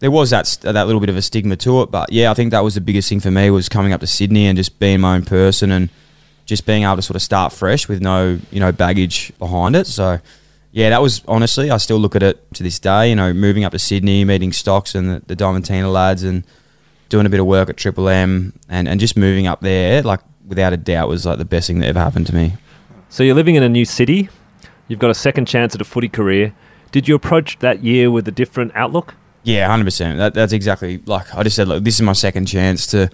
There 0.00 0.10
was 0.10 0.30
that 0.30 0.58
that 0.62 0.86
little 0.86 1.00
bit 1.00 1.08
of 1.08 1.16
a 1.16 1.22
stigma 1.22 1.56
to 1.56 1.82
it, 1.82 1.90
but 1.90 2.12
yeah, 2.12 2.30
I 2.30 2.34
think 2.34 2.50
that 2.50 2.64
was 2.64 2.74
the 2.74 2.80
biggest 2.80 3.08
thing 3.08 3.20
for 3.20 3.30
me 3.30 3.50
was 3.50 3.68
coming 3.68 3.92
up 3.92 4.00
to 4.00 4.06
Sydney 4.06 4.46
and 4.46 4.56
just 4.56 4.78
being 4.78 5.00
my 5.00 5.14
own 5.14 5.24
person 5.24 5.70
and 5.70 5.88
just 6.46 6.66
being 6.66 6.82
able 6.82 6.96
to 6.96 7.02
sort 7.02 7.16
of 7.16 7.22
start 7.22 7.52
fresh 7.52 7.88
with 7.88 8.02
no 8.02 8.38
you 8.50 8.60
know 8.60 8.72
baggage 8.72 9.32
behind 9.38 9.76
it. 9.76 9.86
So 9.86 10.18
yeah, 10.72 10.90
that 10.90 11.00
was 11.00 11.22
honestly 11.26 11.70
I 11.70 11.76
still 11.78 11.98
look 11.98 12.16
at 12.16 12.22
it 12.22 12.52
to 12.54 12.62
this 12.62 12.78
day. 12.78 13.08
You 13.08 13.16
know, 13.16 13.32
moving 13.32 13.64
up 13.64 13.72
to 13.72 13.78
Sydney, 13.78 14.24
meeting 14.24 14.52
Stocks 14.52 14.94
and 14.94 15.08
the, 15.08 15.22
the 15.26 15.36
Diamantina 15.36 15.90
lads, 15.90 16.22
and 16.22 16.44
doing 17.08 17.26
a 17.26 17.28
bit 17.30 17.40
of 17.40 17.46
work 17.46 17.70
at 17.70 17.76
Triple 17.76 18.08
M, 18.08 18.52
and 18.68 18.88
and 18.88 19.00
just 19.00 19.16
moving 19.16 19.46
up 19.46 19.60
there, 19.60 20.02
like 20.02 20.20
without 20.46 20.72
a 20.72 20.76
doubt, 20.76 21.08
was 21.08 21.24
like 21.24 21.38
the 21.38 21.44
best 21.44 21.68
thing 21.68 21.78
that 21.78 21.86
ever 21.86 22.00
happened 22.00 22.26
to 22.26 22.34
me. 22.34 22.54
So 23.08 23.22
you're 23.22 23.36
living 23.36 23.54
in 23.54 23.62
a 23.62 23.68
new 23.68 23.84
city. 23.84 24.28
You've 24.88 24.98
got 24.98 25.10
a 25.10 25.14
second 25.14 25.46
chance 25.46 25.74
at 25.74 25.80
a 25.80 25.84
footy 25.84 26.08
career. 26.08 26.54
Did 26.90 27.08
you 27.08 27.14
approach 27.14 27.58
that 27.60 27.82
year 27.82 28.10
with 28.10 28.28
a 28.28 28.32
different 28.32 28.72
outlook? 28.74 29.14
Yeah, 29.44 29.68
hundred 29.68 29.84
percent. 29.84 30.18
That, 30.18 30.34
that's 30.34 30.52
exactly 30.52 31.00
like 31.06 31.34
I 31.34 31.42
just 31.42 31.56
said. 31.56 31.68
Look, 31.68 31.84
this 31.84 31.94
is 31.94 32.02
my 32.02 32.12
second 32.14 32.46
chance 32.46 32.86
to 32.88 33.10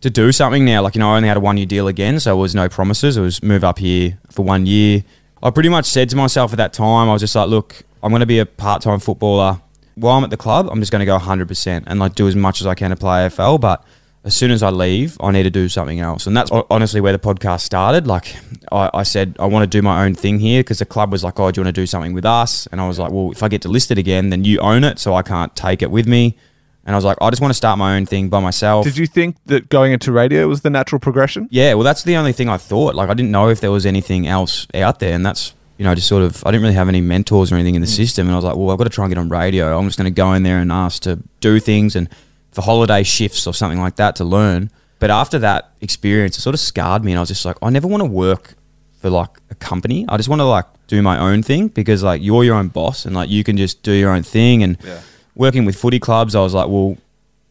to 0.00 0.10
do 0.10 0.32
something 0.32 0.64
now. 0.64 0.82
Like 0.82 0.94
you 0.94 1.00
know, 1.00 1.12
I 1.12 1.16
only 1.16 1.28
had 1.28 1.36
a 1.36 1.40
one 1.40 1.56
year 1.56 1.66
deal 1.66 1.88
again, 1.88 2.20
so 2.20 2.36
it 2.36 2.40
was 2.40 2.54
no 2.54 2.68
promises. 2.68 3.16
It 3.16 3.20
was 3.20 3.42
move 3.42 3.64
up 3.64 3.78
here 3.78 4.18
for 4.30 4.44
one 4.44 4.66
year. 4.66 5.04
I 5.42 5.50
pretty 5.50 5.68
much 5.68 5.86
said 5.86 6.08
to 6.10 6.16
myself 6.16 6.52
at 6.52 6.58
that 6.58 6.72
time, 6.72 7.08
I 7.08 7.12
was 7.12 7.20
just 7.20 7.34
like, 7.34 7.48
look, 7.48 7.82
I'm 8.02 8.10
going 8.10 8.20
to 8.20 8.26
be 8.26 8.38
a 8.38 8.46
part 8.46 8.82
time 8.82 9.00
footballer. 9.00 9.60
While 9.96 10.16
I'm 10.16 10.24
at 10.24 10.30
the 10.30 10.36
club, 10.36 10.68
I'm 10.70 10.80
just 10.80 10.90
going 10.90 11.00
to 11.00 11.06
go 11.06 11.18
100% 11.18 11.84
and 11.86 12.00
like 12.00 12.14
do 12.14 12.26
as 12.26 12.36
much 12.36 12.60
as 12.60 12.66
I 12.66 12.74
can 12.74 12.90
to 12.90 12.96
play 12.96 13.26
AFL. 13.26 13.60
But 13.60 13.84
as 14.24 14.36
soon 14.36 14.52
as 14.52 14.62
I 14.62 14.70
leave, 14.70 15.16
I 15.20 15.32
need 15.32 15.42
to 15.42 15.50
do 15.50 15.68
something 15.68 15.98
else. 15.98 16.26
And 16.26 16.36
that's 16.36 16.50
honestly 16.70 17.00
where 17.00 17.12
the 17.12 17.18
podcast 17.18 17.62
started. 17.62 18.06
Like 18.06 18.36
I, 18.70 18.90
I 18.94 19.02
said, 19.02 19.34
I 19.40 19.46
want 19.46 19.64
to 19.64 19.66
do 19.66 19.82
my 19.82 20.04
own 20.04 20.14
thing 20.14 20.38
here 20.38 20.60
because 20.60 20.78
the 20.78 20.86
club 20.86 21.10
was 21.10 21.24
like, 21.24 21.40
oh, 21.40 21.50
do 21.50 21.60
you 21.60 21.64
want 21.64 21.74
to 21.74 21.80
do 21.80 21.86
something 21.86 22.12
with 22.12 22.24
us? 22.24 22.66
And 22.68 22.80
I 22.80 22.86
was 22.86 22.98
like, 22.98 23.10
well, 23.10 23.32
if 23.32 23.42
I 23.42 23.48
get 23.48 23.62
to 23.62 23.68
list 23.68 23.90
it 23.90 23.98
again, 23.98 24.30
then 24.30 24.44
you 24.44 24.60
own 24.60 24.84
it, 24.84 25.00
so 25.00 25.14
I 25.14 25.22
can't 25.22 25.54
take 25.56 25.82
it 25.82 25.90
with 25.90 26.06
me. 26.06 26.36
And 26.84 26.94
I 26.94 26.98
was 26.98 27.04
like, 27.04 27.18
I 27.20 27.30
just 27.30 27.40
want 27.40 27.50
to 27.50 27.56
start 27.56 27.78
my 27.78 27.96
own 27.96 28.06
thing 28.06 28.28
by 28.28 28.40
myself. 28.40 28.84
Did 28.84 28.96
you 28.96 29.06
think 29.06 29.36
that 29.46 29.68
going 29.68 29.92
into 29.92 30.10
radio 30.10 30.46
was 30.48 30.62
the 30.62 30.70
natural 30.70 30.98
progression? 30.98 31.48
Yeah, 31.50 31.74
well, 31.74 31.84
that's 31.84 32.02
the 32.02 32.16
only 32.16 32.32
thing 32.32 32.48
I 32.48 32.56
thought. 32.56 32.94
Like, 32.94 33.08
I 33.08 33.14
didn't 33.14 33.30
know 33.30 33.48
if 33.48 33.60
there 33.60 33.70
was 33.70 33.86
anything 33.86 34.26
else 34.26 34.66
out 34.74 34.98
there, 34.98 35.14
and 35.14 35.24
that's 35.24 35.54
you 35.78 35.84
know 35.84 35.94
just 35.94 36.08
sort 36.08 36.22
of 36.22 36.44
I 36.46 36.50
didn't 36.50 36.62
really 36.62 36.74
have 36.74 36.88
any 36.88 37.00
mentors 37.00 37.50
or 37.50 37.56
anything 37.56 37.74
in 37.74 37.82
the 37.82 37.88
mm. 37.88 37.96
system, 37.96 38.26
and 38.26 38.34
I 38.34 38.36
was 38.36 38.44
like, 38.44 38.56
well, 38.56 38.70
I've 38.70 38.78
got 38.78 38.84
to 38.84 38.90
try 38.90 39.04
and 39.04 39.14
get 39.14 39.18
on 39.18 39.28
radio. 39.28 39.76
I'm 39.78 39.86
just 39.86 39.98
going 39.98 40.12
to 40.12 40.16
go 40.16 40.32
in 40.32 40.42
there 40.42 40.58
and 40.58 40.70
ask 40.72 41.02
to 41.02 41.20
do 41.40 41.60
things 41.60 41.94
and 41.94 42.08
for 42.52 42.62
holiday 42.62 43.02
shifts 43.02 43.46
or 43.46 43.54
something 43.54 43.80
like 43.80 43.96
that 43.96 44.16
to 44.16 44.24
learn. 44.24 44.70
But 44.98 45.10
after 45.10 45.38
that 45.40 45.72
experience, 45.80 46.38
it 46.38 46.42
sort 46.42 46.54
of 46.54 46.60
scarred 46.60 47.04
me, 47.04 47.12
and 47.12 47.18
I 47.18 47.22
was 47.22 47.28
just 47.30 47.44
like, 47.44 47.56
I 47.62 47.70
never 47.70 47.88
want 47.88 48.02
to 48.02 48.08
work 48.08 48.54
for 49.00 49.10
like 49.10 49.30
a 49.50 49.54
company. 49.56 50.04
I 50.08 50.16
just 50.16 50.28
want 50.28 50.40
to 50.40 50.44
like 50.44 50.66
do 50.86 51.02
my 51.02 51.18
own 51.18 51.42
thing 51.42 51.68
because 51.68 52.02
like 52.04 52.22
you're 52.22 52.44
your 52.44 52.54
own 52.54 52.68
boss 52.68 53.04
and 53.06 53.14
like 53.16 53.28
you 53.30 53.42
can 53.42 53.56
just 53.56 53.82
do 53.82 53.92
your 53.92 54.12
own 54.12 54.22
thing. 54.22 54.62
And 54.62 54.76
Yeah. 54.84 55.00
working 55.34 55.64
with 55.64 55.74
footy 55.76 55.98
clubs, 55.98 56.34
I 56.36 56.40
was 56.40 56.54
like, 56.54 56.68
well, 56.68 56.96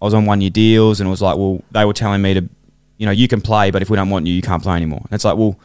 I 0.02 0.06
was 0.06 0.14
on 0.14 0.26
one 0.26 0.40
year 0.42 0.50
deals, 0.50 1.00
and 1.02 1.08
it 1.08 1.12
was 1.12 1.22
like, 1.22 1.36
well, 1.38 1.62
they 1.72 1.84
were 1.84 1.94
telling 1.94 2.22
me 2.22 2.34
to, 2.36 2.48
you 2.98 3.06
know, 3.06 3.12
you 3.12 3.28
can 3.28 3.42
play, 3.42 3.70
but 3.72 3.82
if 3.82 3.90
we 3.90 3.98
don't 3.98 4.10
want 4.10 4.28
you, 4.28 4.34
you 4.34 4.42
can't 4.42 4.64
play 4.64 4.76
anymore. 4.78 5.02
And 5.04 5.14
it's 5.14 5.26
like, 5.26 5.38
well, 5.38 5.60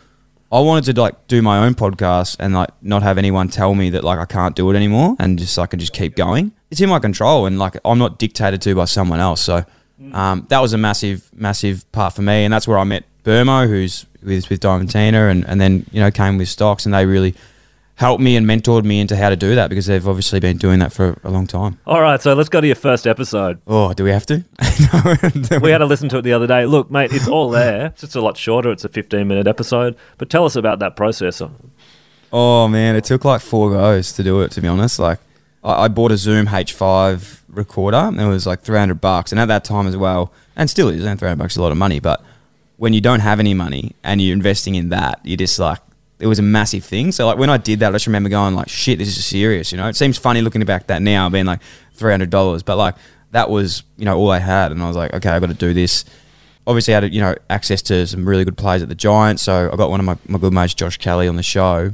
I 0.52 0.60
wanted 0.60 0.94
to 0.94 1.00
like 1.00 1.26
do 1.26 1.42
my 1.42 1.66
own 1.66 1.74
podcast 1.74 2.36
and 2.38 2.54
like 2.54 2.70
not 2.80 3.02
have 3.02 3.18
anyone 3.18 3.48
tell 3.48 3.74
me 3.74 3.90
that 3.90 4.04
like 4.04 4.18
I 4.18 4.24
can't 4.26 4.54
do 4.54 4.70
it 4.70 4.76
anymore 4.76 5.16
and 5.18 5.38
just 5.38 5.58
I 5.58 5.66
can 5.66 5.80
just 5.80 5.92
keep 5.92 6.14
going. 6.14 6.52
It's 6.70 6.80
in 6.80 6.88
my 6.88 6.98
control 7.00 7.46
and 7.46 7.58
like 7.58 7.76
I'm 7.84 7.98
not 7.98 8.18
dictated 8.18 8.62
to 8.62 8.74
by 8.74 8.84
someone 8.84 9.18
else. 9.20 9.42
So 9.42 9.64
um, 10.12 10.46
that 10.50 10.60
was 10.60 10.72
a 10.72 10.78
massive, 10.78 11.30
massive 11.34 11.90
part 11.92 12.14
for 12.14 12.22
me, 12.22 12.44
and 12.44 12.52
that's 12.52 12.68
where 12.68 12.78
I 12.78 12.84
met 12.84 13.04
Burmo, 13.24 13.66
who's 13.66 14.06
with 14.22 14.48
with 14.50 14.60
Diamantina, 14.60 15.30
and 15.30 15.46
and 15.46 15.60
then 15.60 15.86
you 15.90 16.00
know 16.00 16.10
came 16.10 16.38
with 16.38 16.48
Stocks, 16.48 16.84
and 16.84 16.94
they 16.94 17.06
really 17.06 17.34
helped 17.96 18.22
me 18.22 18.36
and 18.36 18.46
mentored 18.46 18.84
me 18.84 19.00
into 19.00 19.16
how 19.16 19.30
to 19.30 19.36
do 19.36 19.54
that 19.54 19.68
because 19.68 19.86
they've 19.86 20.06
obviously 20.06 20.38
been 20.38 20.58
doing 20.58 20.78
that 20.78 20.92
for 20.92 21.18
a 21.24 21.30
long 21.30 21.46
time. 21.46 21.78
All 21.86 22.00
right, 22.00 22.20
so 22.20 22.34
let's 22.34 22.48
go 22.48 22.60
to 22.60 22.66
your 22.66 22.76
first 22.76 23.06
episode. 23.06 23.60
Oh, 23.66 23.92
do 23.94 24.04
we 24.04 24.10
have 24.10 24.26
to? 24.26 24.44
We 25.62 25.70
had 25.70 25.78
to 25.78 25.86
listen 25.86 26.08
to 26.10 26.18
it 26.18 26.22
the 26.22 26.32
other 26.32 26.46
day. 26.46 26.66
Look, 26.66 26.90
mate, 26.90 27.12
it's 27.12 27.26
all 27.28 27.50
there. 27.50 27.86
It's 27.86 28.02
just 28.02 28.14
a 28.14 28.20
lot 28.20 28.36
shorter. 28.36 28.70
It's 28.70 28.84
a 28.84 28.88
15 28.88 29.26
minute 29.26 29.46
episode. 29.46 29.96
But 30.18 30.30
tell 30.30 30.44
us 30.44 30.56
about 30.56 30.78
that 30.80 30.96
process. 30.96 31.40
Oh 32.32 32.68
man, 32.68 32.96
it 32.96 33.04
took 33.04 33.24
like 33.24 33.40
four 33.40 33.70
goes 33.70 34.12
to 34.12 34.22
do 34.22 34.42
it. 34.42 34.50
To 34.52 34.60
be 34.60 34.68
honest, 34.68 34.98
like 34.98 35.18
I, 35.64 35.84
I 35.84 35.88
bought 35.88 36.12
a 36.12 36.16
Zoom 36.16 36.46
H5 36.46 37.40
recorder, 37.48 37.96
and 37.96 38.20
it 38.20 38.26
was 38.26 38.46
like 38.46 38.60
three 38.60 38.78
hundred 38.78 39.00
bucks. 39.00 39.32
And 39.32 39.40
at 39.40 39.46
that 39.46 39.64
time 39.64 39.86
as 39.86 39.96
well, 39.96 40.32
and 40.54 40.68
still 40.68 40.88
is, 40.88 41.04
and 41.04 41.18
three 41.18 41.28
hundred 41.28 41.38
bucks 41.38 41.54
is 41.54 41.58
a 41.58 41.62
lot 41.62 41.72
of 41.72 41.78
money. 41.78 42.00
But 42.00 42.22
when 42.76 42.92
you 42.92 43.00
don't 43.00 43.20
have 43.20 43.40
any 43.40 43.54
money 43.54 43.94
and 44.04 44.20
you're 44.20 44.34
investing 44.34 44.74
in 44.74 44.90
that, 44.90 45.20
you're 45.24 45.38
just 45.38 45.58
like 45.58 45.78
it 46.18 46.26
was 46.26 46.38
a 46.38 46.42
massive 46.42 46.85
thing. 46.85 47.12
So 47.12 47.26
like 47.26 47.38
when 47.38 47.50
I 47.50 47.56
did 47.58 47.80
that, 47.80 47.88
I 47.88 47.92
just 47.92 48.06
remember 48.06 48.28
going 48.28 48.54
like, 48.54 48.68
shit, 48.68 48.99
this 48.99 49.08
is 49.08 49.25
serious. 49.25 49.73
You 49.73 49.78
know, 49.78 49.88
it 49.88 49.96
seems 49.96 50.16
funny 50.16 50.40
looking 50.40 50.64
back 50.64 50.87
that 50.87 51.02
now, 51.02 51.28
being 51.28 51.46
like 51.46 51.61
three 51.94 52.11
hundred 52.11 52.30
dollars, 52.30 52.62
but 52.62 52.76
like 52.76 52.94
that 53.32 53.50
was 53.50 53.82
you 53.96 54.04
know 54.04 54.16
all 54.16 54.30
I 54.30 54.38
had, 54.38 54.73
and 54.73 54.82
I 54.82 54.88
was 54.88 54.96
like, 54.96 55.12
okay, 55.14 55.28
I 55.28 55.38
got 55.40 55.49
to 55.49 55.54
do 55.54 55.75
this. 55.75 56.04
Obviously, 56.66 56.94
I 56.94 57.00
had 57.00 57.14
you 57.14 57.20
know 57.20 57.35
access 57.50 57.82
to 57.82 58.06
some 58.06 58.28
really 58.28 58.44
good 58.44 58.56
players 58.56 58.82
at 58.82 58.88
the 58.88 58.94
Giants, 58.94 59.42
so 59.42 59.70
I 59.73 59.76
got 59.76 59.90
one 59.90 60.00
of 60.00 60.06
my, 60.06 60.16
my 60.26 60.38
good 60.38 60.52
mates, 60.52 60.75
Josh 60.75 60.96
Kelly, 60.96 61.28
on 61.28 61.37
the 61.37 61.42
show. 61.42 61.92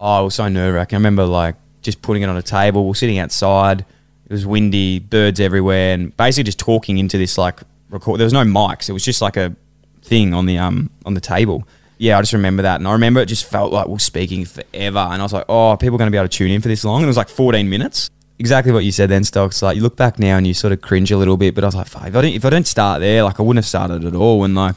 Oh, 0.00 0.24
was 0.24 0.36
so 0.36 0.48
nerve 0.48 0.74
wracking. 0.74 0.96
I 0.96 0.98
remember 0.98 1.26
like 1.26 1.56
just 1.82 2.00
putting 2.02 2.22
it 2.22 2.28
on 2.28 2.36
a 2.36 2.42
table. 2.42 2.86
We're 2.86 2.94
sitting 2.94 3.18
outside. 3.18 3.80
It 3.80 4.32
was 4.32 4.46
windy, 4.46 5.00
birds 5.00 5.40
everywhere, 5.40 5.94
and 5.94 6.16
basically 6.16 6.44
just 6.44 6.58
talking 6.58 6.98
into 6.98 7.18
this 7.18 7.36
like 7.36 7.60
record. 7.90 8.18
There 8.18 8.24
was 8.24 8.32
no 8.32 8.44
mics. 8.44 8.88
It 8.88 8.92
was 8.92 9.04
just 9.04 9.20
like 9.20 9.36
a 9.36 9.54
thing 10.02 10.32
on 10.34 10.46
the 10.46 10.58
um 10.58 10.90
on 11.04 11.14
the 11.14 11.20
table. 11.20 11.66
Yeah, 11.98 12.18
I 12.18 12.22
just 12.22 12.32
remember 12.32 12.62
that, 12.62 12.80
and 12.80 12.88
I 12.88 12.92
remember 12.92 13.20
it 13.20 13.26
just 13.26 13.44
felt 13.44 13.72
like 13.72 13.86
we 13.86 13.94
are 13.94 13.98
speaking 13.98 14.44
forever, 14.44 14.98
and 14.98 15.22
I 15.22 15.24
was 15.24 15.32
like, 15.32 15.44
oh, 15.48 15.76
people 15.76 15.94
are 15.94 15.98
going 15.98 16.08
to 16.08 16.12
be 16.12 16.18
able 16.18 16.28
to 16.28 16.36
tune 16.36 16.50
in 16.50 16.60
for 16.60 16.68
this 16.68 16.84
long, 16.84 16.96
and 16.96 17.04
it 17.04 17.06
was 17.08 17.16
like 17.16 17.28
14 17.28 17.68
minutes. 17.68 18.10
Exactly 18.38 18.72
what 18.72 18.84
you 18.84 18.90
said 18.90 19.10
then, 19.10 19.22
Stocks. 19.22 19.62
Like 19.62 19.76
you 19.76 19.82
look 19.82 19.96
back 19.96 20.18
now 20.18 20.36
and 20.36 20.46
you 20.46 20.54
sort 20.54 20.72
of 20.72 20.80
cringe 20.80 21.12
a 21.12 21.16
little 21.16 21.36
bit, 21.36 21.54
but 21.54 21.62
I 21.62 21.68
was 21.68 21.76
like, 21.76 21.86
if 21.86 21.96
I 21.96 22.08
didn't 22.08 22.34
if 22.34 22.44
I 22.44 22.50
didn't 22.50 22.66
start 22.66 23.00
there, 23.00 23.22
like 23.22 23.38
I 23.38 23.42
wouldn't 23.44 23.64
have 23.64 23.68
started 23.68 24.04
at 24.04 24.14
all. 24.14 24.42
And 24.42 24.56
like 24.56 24.74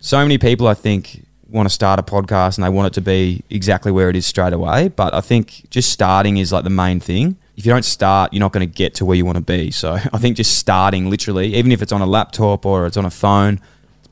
so 0.00 0.18
many 0.22 0.38
people, 0.38 0.66
I 0.66 0.74
think 0.74 1.22
want 1.50 1.68
to 1.68 1.72
start 1.72 2.00
a 2.00 2.02
podcast 2.02 2.56
and 2.56 2.64
they 2.64 2.68
want 2.68 2.86
it 2.88 2.94
to 2.94 3.00
be 3.00 3.42
exactly 3.50 3.92
where 3.92 4.08
it 4.08 4.16
is 4.16 4.26
straight 4.26 4.52
away. 4.52 4.88
But 4.88 5.14
I 5.14 5.20
think 5.20 5.68
just 5.70 5.90
starting 5.92 6.38
is 6.38 6.52
like 6.52 6.64
the 6.64 6.70
main 6.70 6.98
thing. 6.98 7.36
If 7.56 7.64
you 7.64 7.72
don't 7.72 7.84
start, 7.84 8.32
you're 8.32 8.40
not 8.40 8.52
going 8.52 8.68
to 8.68 8.74
get 8.74 8.94
to 8.96 9.04
where 9.04 9.16
you 9.16 9.24
want 9.24 9.36
to 9.36 9.44
be. 9.44 9.70
So 9.70 9.92
I 10.12 10.18
think 10.18 10.36
just 10.36 10.58
starting, 10.58 11.10
literally, 11.10 11.54
even 11.54 11.72
if 11.72 11.82
it's 11.82 11.92
on 11.92 12.00
a 12.00 12.06
laptop 12.06 12.64
or 12.64 12.86
it's 12.86 12.96
on 12.96 13.04
a 13.04 13.10
phone, 13.10 13.60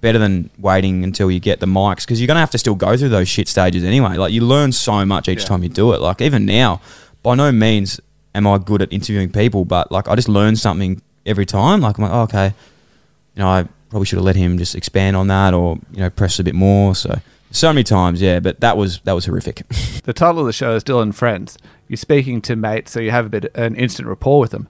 better 0.03 0.19
than 0.19 0.51
waiting 0.59 1.03
until 1.05 1.31
you 1.31 1.41
get 1.41 1.61
the 1.61 1.67
mics 1.67 2.01
because 2.05 2.21
you're 2.21 2.27
going 2.27 2.35
to 2.37 2.41
have 2.41 2.51
to 2.51 2.59
still 2.59 2.75
go 2.75 2.97
through 2.97 3.09
those 3.09 3.29
shit 3.29 3.49
stages 3.49 3.83
anyway. 3.85 4.17
Like 4.19 4.33
you 4.35 4.43
learn 4.43 4.73
so 4.73 5.07
much 5.07 5.29
each 5.29 5.41
Yeah. 5.41 5.47
time 5.47 5.63
you 5.63 5.71
do 5.71 5.93
it. 5.95 6.01
Like 6.03 6.21
even 6.21 6.45
now, 6.45 6.81
by 7.23 7.35
no 7.37 7.51
means 7.51 7.99
am 8.35 8.47
I 8.47 8.59
good 8.59 8.83
at 8.83 8.93
interviewing 8.93 9.31
people, 9.33 9.65
but 9.65 9.91
like 9.91 10.09
I 10.09 10.15
just 10.17 10.29
learn 10.29 10.57
something 10.57 11.01
every 11.25 11.47
time. 11.47 11.81
Like 11.81 11.97
I'm 11.99 12.03
like, 12.05 12.13
oh, 12.13 12.23
okay, 12.23 12.47
you 13.35 13.43
know, 13.43 13.49
I 13.49 13.67
probably 13.91 14.07
should 14.07 14.17
have 14.19 14.25
let 14.25 14.37
him 14.37 14.59
just 14.59 14.75
expand 14.75 15.17
on 15.17 15.29
that 15.29 15.55
or 15.55 15.79
you 15.93 16.01
know 16.01 16.11
press 16.11 16.39
a 16.39 16.45
bit 16.45 16.55
more. 16.55 16.95
So 16.95 17.21
so 17.53 17.69
many 17.73 17.85
times, 17.85 18.21
yeah. 18.21 18.41
But 18.41 18.61
that 18.61 18.77
was 18.77 18.99
that 19.05 19.13
was 19.13 19.25
horrific. 19.27 19.63
The 20.03 20.13
title 20.13 20.41
of 20.41 20.47
the 20.47 20.53
show 20.53 20.75
is 20.75 20.83
Dylan 20.83 21.15
Friends. 21.15 21.57
You're 21.87 21.97
speaking 21.97 22.41
to 22.43 22.57
mates, 22.57 22.91
so 22.91 22.99
you 22.99 23.13
have 23.13 23.27
a 23.27 23.29
bit 23.29 23.55
an 23.55 23.77
instant 23.77 24.09
rapport 24.09 24.41
with 24.41 24.51
them, 24.51 24.67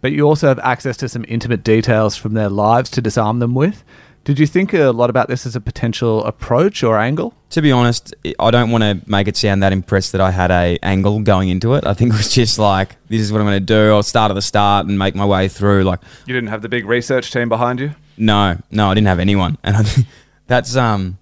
but 0.00 0.12
you 0.12 0.22
also 0.22 0.46
have 0.46 0.60
access 0.60 0.96
to 0.98 1.08
some 1.08 1.24
intimate 1.26 1.64
details 1.64 2.14
from 2.16 2.34
their 2.34 2.48
lives 2.48 2.88
to 2.90 3.00
disarm 3.02 3.40
them 3.40 3.52
with. 3.56 3.82
Did 4.26 4.40
you 4.40 4.46
think 4.46 4.74
a 4.74 4.90
lot 4.90 5.08
about 5.08 5.28
this 5.28 5.46
as 5.46 5.54
a 5.54 5.60
potential 5.60 6.24
approach 6.24 6.82
or 6.82 6.98
angle? 6.98 7.32
to 7.50 7.62
be 7.62 7.70
honest, 7.70 8.12
I 8.40 8.50
don't 8.50 8.70
want 8.70 8.82
to 8.82 9.00
make 9.08 9.28
it 9.28 9.36
sound 9.36 9.62
that 9.62 9.72
impressed 9.72 10.10
that 10.12 10.20
I 10.20 10.32
had 10.32 10.50
a 10.50 10.78
angle 10.82 11.20
going 11.20 11.48
into 11.48 11.74
it. 11.74 11.86
I 11.86 11.94
think 11.94 12.12
it 12.12 12.16
was 12.16 12.34
just 12.34 12.58
like 12.58 12.96
this 13.08 13.20
is 13.20 13.30
what 13.32 13.40
I'm 13.40 13.46
going 13.46 13.60
to 13.60 13.64
do. 13.64 13.92
I'll 13.92 14.02
start 14.02 14.30
at 14.30 14.34
the 14.34 14.42
start 14.42 14.86
and 14.86 14.98
make 14.98 15.14
my 15.14 15.24
way 15.24 15.46
through. 15.46 15.84
Like 15.84 16.00
You 16.26 16.34
didn't 16.34 16.50
have 16.50 16.62
the 16.62 16.68
big 16.68 16.86
research 16.86 17.30
team 17.30 17.48
behind 17.48 17.78
you. 17.78 17.92
No, 18.18 18.58
no, 18.70 18.90
I 18.90 18.94
didn't 18.94 19.06
have 19.06 19.20
anyone, 19.20 19.58
and 19.62 19.76
I 19.76 19.84
think 19.84 20.08
that's 20.48 20.74
um 20.74 21.18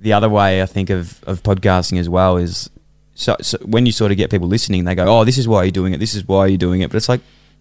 the 0.00 0.14
other 0.14 0.30
way 0.30 0.62
I 0.62 0.66
think 0.66 0.88
of 0.88 1.22
of 1.24 1.42
podcasting 1.42 1.98
as 1.98 2.08
well 2.08 2.38
is 2.38 2.70
so, 3.14 3.36
so 3.42 3.58
when 3.58 3.84
you 3.84 3.92
sort 3.92 4.12
of 4.12 4.16
get 4.16 4.30
people 4.30 4.48
listening, 4.48 4.84
they 4.84 4.94
go, 4.94 5.04
"Oh, 5.06 5.24
this 5.24 5.36
is 5.36 5.46
why 5.46 5.64
you're 5.64 5.72
doing 5.72 5.92
it. 5.92 6.00
This 6.00 6.14
is 6.14 6.26
why 6.26 6.46
you're 6.46 6.56
doing 6.56 6.80
it." 6.80 6.88
But 6.88 6.96
it's 6.96 7.08
like, 7.08 7.20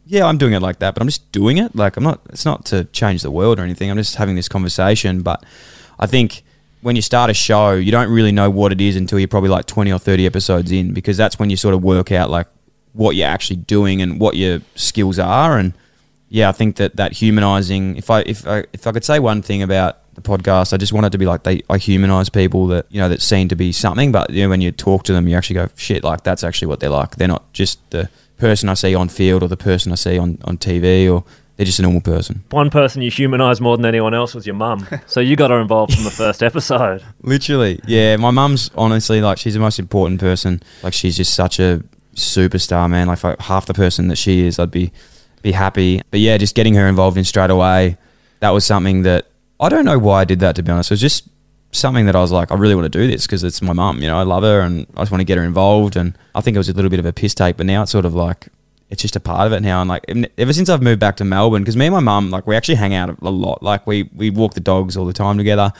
yeah, 0.09 0.25
I'm 0.25 0.39
doing 0.39 0.53
it 0.53 0.61
like 0.61 0.79
that, 0.79 0.95
but 0.95 1.01
I'm 1.01 1.07
just 1.07 1.31
doing 1.31 1.59
it. 1.59 1.75
Like 1.75 1.95
I'm 1.95 2.03
not. 2.03 2.19
It's 2.29 2.43
not 2.43 2.65
to 2.65 2.85
change 2.85 3.21
the 3.21 3.29
world 3.29 3.59
or 3.59 3.63
anything. 3.63 3.91
I'm 3.91 3.97
just 3.97 4.15
having 4.15 4.35
this 4.35 4.49
conversation. 4.49 5.21
But 5.21 5.45
I 5.99 6.07
think 6.07 6.41
when 6.81 6.95
you 6.95 7.03
start 7.03 7.29
a 7.29 7.33
show, 7.35 7.73
you 7.73 7.91
don't 7.91 8.11
really 8.11 8.31
know 8.31 8.49
what 8.49 8.71
it 8.71 8.81
is 8.81 8.95
until 8.95 9.19
you're 9.19 9.27
probably 9.27 9.51
like 9.51 9.67
20 9.67 9.91
or 9.91 9.99
30 9.99 10.25
episodes 10.25 10.71
in, 10.71 10.95
because 10.95 11.15
that's 11.15 11.37
when 11.37 11.51
you 11.51 11.57
sort 11.57 11.75
of 11.75 11.83
work 11.83 12.11
out 12.11 12.31
like 12.31 12.47
what 12.93 13.15
you're 13.15 13.27
actually 13.27 13.57
doing 13.57 14.01
and 14.01 14.19
what 14.19 14.35
your 14.35 14.61
skills 14.73 15.19
are 15.19 15.59
and 15.59 15.73
yeah, 16.31 16.49
I 16.49 16.53
think 16.53 16.77
that 16.77 16.95
that 16.95 17.13
humanizing. 17.13 17.95
If 17.95 18.09
I 18.09 18.21
if 18.21 18.47
I 18.47 18.63
if 18.71 18.85
I 18.85 18.91
could 18.91 19.03
say 19.03 19.19
one 19.19 19.41
thing 19.41 19.63
about 19.63 20.13
the 20.13 20.21
podcast, 20.21 20.73
I 20.73 20.77
just 20.77 20.93
want 20.93 21.07
it 21.07 21.09
to 21.11 21.17
be 21.17 21.25
like 21.25 21.43
they 21.43 21.61
I 21.69 21.77
humanize 21.77 22.29
people 22.29 22.67
that 22.67 22.85
you 22.89 23.01
know 23.01 23.09
that 23.09 23.21
seem 23.21 23.47
to 23.49 23.55
be 23.55 23.71
something, 23.71 24.11
but 24.11 24.29
you 24.29 24.43
know 24.43 24.49
when 24.49 24.61
you 24.61 24.71
talk 24.71 25.03
to 25.03 25.13
them, 25.13 25.27
you 25.27 25.35
actually 25.35 25.55
go 25.55 25.69
shit. 25.75 26.03
Like 26.03 26.23
that's 26.23 26.43
actually 26.43 26.67
what 26.67 26.79
they're 26.79 26.89
like. 26.89 27.15
They're 27.15 27.27
not 27.27 27.51
just 27.51 27.79
the 27.89 28.09
person 28.39 28.69
I 28.69 28.74
see 28.74 28.96
on 28.96 29.10
field 29.10 29.43
or 29.43 29.48
the 29.48 29.58
person 29.58 29.91
I 29.91 29.96
see 29.96 30.17
on 30.17 30.39
on 30.46 30.58
TV, 30.58 31.12
or 31.12 31.24
they're 31.58 31.65
just 31.65 31.79
a 31.79 31.81
normal 31.81 32.01
person. 32.01 32.43
One 32.51 32.69
person 32.69 33.01
you 33.01 33.12
humanised 33.12 33.60
more 33.60 33.75
than 33.75 33.86
anyone 33.86 34.13
else 34.13 34.34
was 34.34 34.48
your 34.48 34.55
mum. 34.55 34.88
So 35.08 35.19
you 35.19 35.36
got 35.36 35.51
her 35.51 35.60
involved 35.60 35.93
from 35.93 36.05
the 36.05 36.12
first 36.12 36.41
episode. 36.41 37.03
Literally, 37.22 37.81
yeah. 37.86 38.15
My 38.15 38.31
mum's 38.31 38.72
honestly 38.75 39.22
like 39.22 39.38
she's 39.38 39.55
the 39.55 39.60
most 39.60 39.77
important 39.77 40.19
person. 40.19 40.63
Like 40.84 40.93
she's 40.93 41.17
just 41.17 41.34
such 41.34 41.60
a 41.60 41.84
superstar, 42.15 42.89
man. 42.89 43.08
Like, 43.08 43.24
if 43.24 43.39
half 43.39 43.65
the 43.65 43.74
person 43.74 44.08
that 44.08 44.15
she 44.15 44.46
is, 44.46 44.58
I'd 44.58 44.72
be 44.72 44.91
be 45.41 45.51
happy. 45.51 46.01
But 46.12 46.22
yeah, 46.22 46.38
just 46.38 46.55
getting 46.55 46.75
her 46.75 46.88
involved 46.88 47.17
in 47.17 47.25
straight 47.25 47.50
away, 47.50 47.98
that 48.39 48.51
was 48.51 48.65
something 48.65 49.03
that 49.03 49.27
I 49.60 49.67
don't 49.69 49.86
know 49.86 50.00
why 50.00 50.22
I 50.22 50.25
did 50.25 50.39
that. 50.39 50.55
To 50.55 50.63
be 50.63 50.72
honest, 50.72 50.91
it 50.91 50.93
was 50.93 51.01
just 51.01 51.27
something 51.71 52.05
that 52.05 52.15
I 52.15 52.19
was 52.19 52.31
like, 52.31 52.51
I 52.51 52.55
really 52.55 52.75
want 52.75 52.91
to 52.91 52.99
do 52.99 53.07
this 53.07 53.25
because 53.25 53.43
it's 53.43 53.61
my 53.61 53.73
mum. 53.73 54.01
You 54.01 54.07
know, 54.07 54.17
I 54.17 54.23
love 54.23 54.43
her 54.43 54.61
and 54.61 54.88
I 54.95 55.01
just 55.01 55.11
want 55.11 55.21
to 55.21 55.25
get 55.25 55.38
her 55.38 55.43
involved. 55.43 55.95
And 55.95 56.17
I 56.35 56.41
think 56.41 56.55
it 56.55 56.57
was 56.57 56.69
a 56.69 56.73
little 56.73 56.89
bit 56.89 56.99
of 56.99 57.05
a 57.05 57.13
piss 57.13 57.35
take, 57.35 57.57
but 57.57 57.65
now 57.65 57.83
it's 57.83 57.91
sort 57.91 58.05
of 58.05 58.15
like 58.15 58.49
it's 58.89 59.01
just 59.01 59.15
a 59.15 59.19
part 59.19 59.45
of 59.45 59.53
it 59.53 59.61
now. 59.61 59.81
And 59.81 59.89
like 59.89 60.05
ever 60.38 60.53
since 60.53 60.69
I've 60.69 60.81
moved 60.81 60.99
back 60.99 61.17
to 61.17 61.25
Melbourne, 61.25 61.61
because 61.61 61.77
me 61.77 61.85
and 61.85 61.93
my 61.93 62.01
mum, 62.01 62.31
like 62.31 62.47
we 62.47 62.55
actually 62.55 62.75
hang 62.75 62.93
out 62.93 63.09
a 63.21 63.29
lot. 63.29 63.61
Like 63.61 63.85
we 63.85 64.09
we 64.15 64.29
walk 64.29 64.53
the 64.53 64.59
dogs 64.59 64.97
all 64.97 65.05
the 65.05 65.13
time 65.13 65.38
together. 65.38 65.71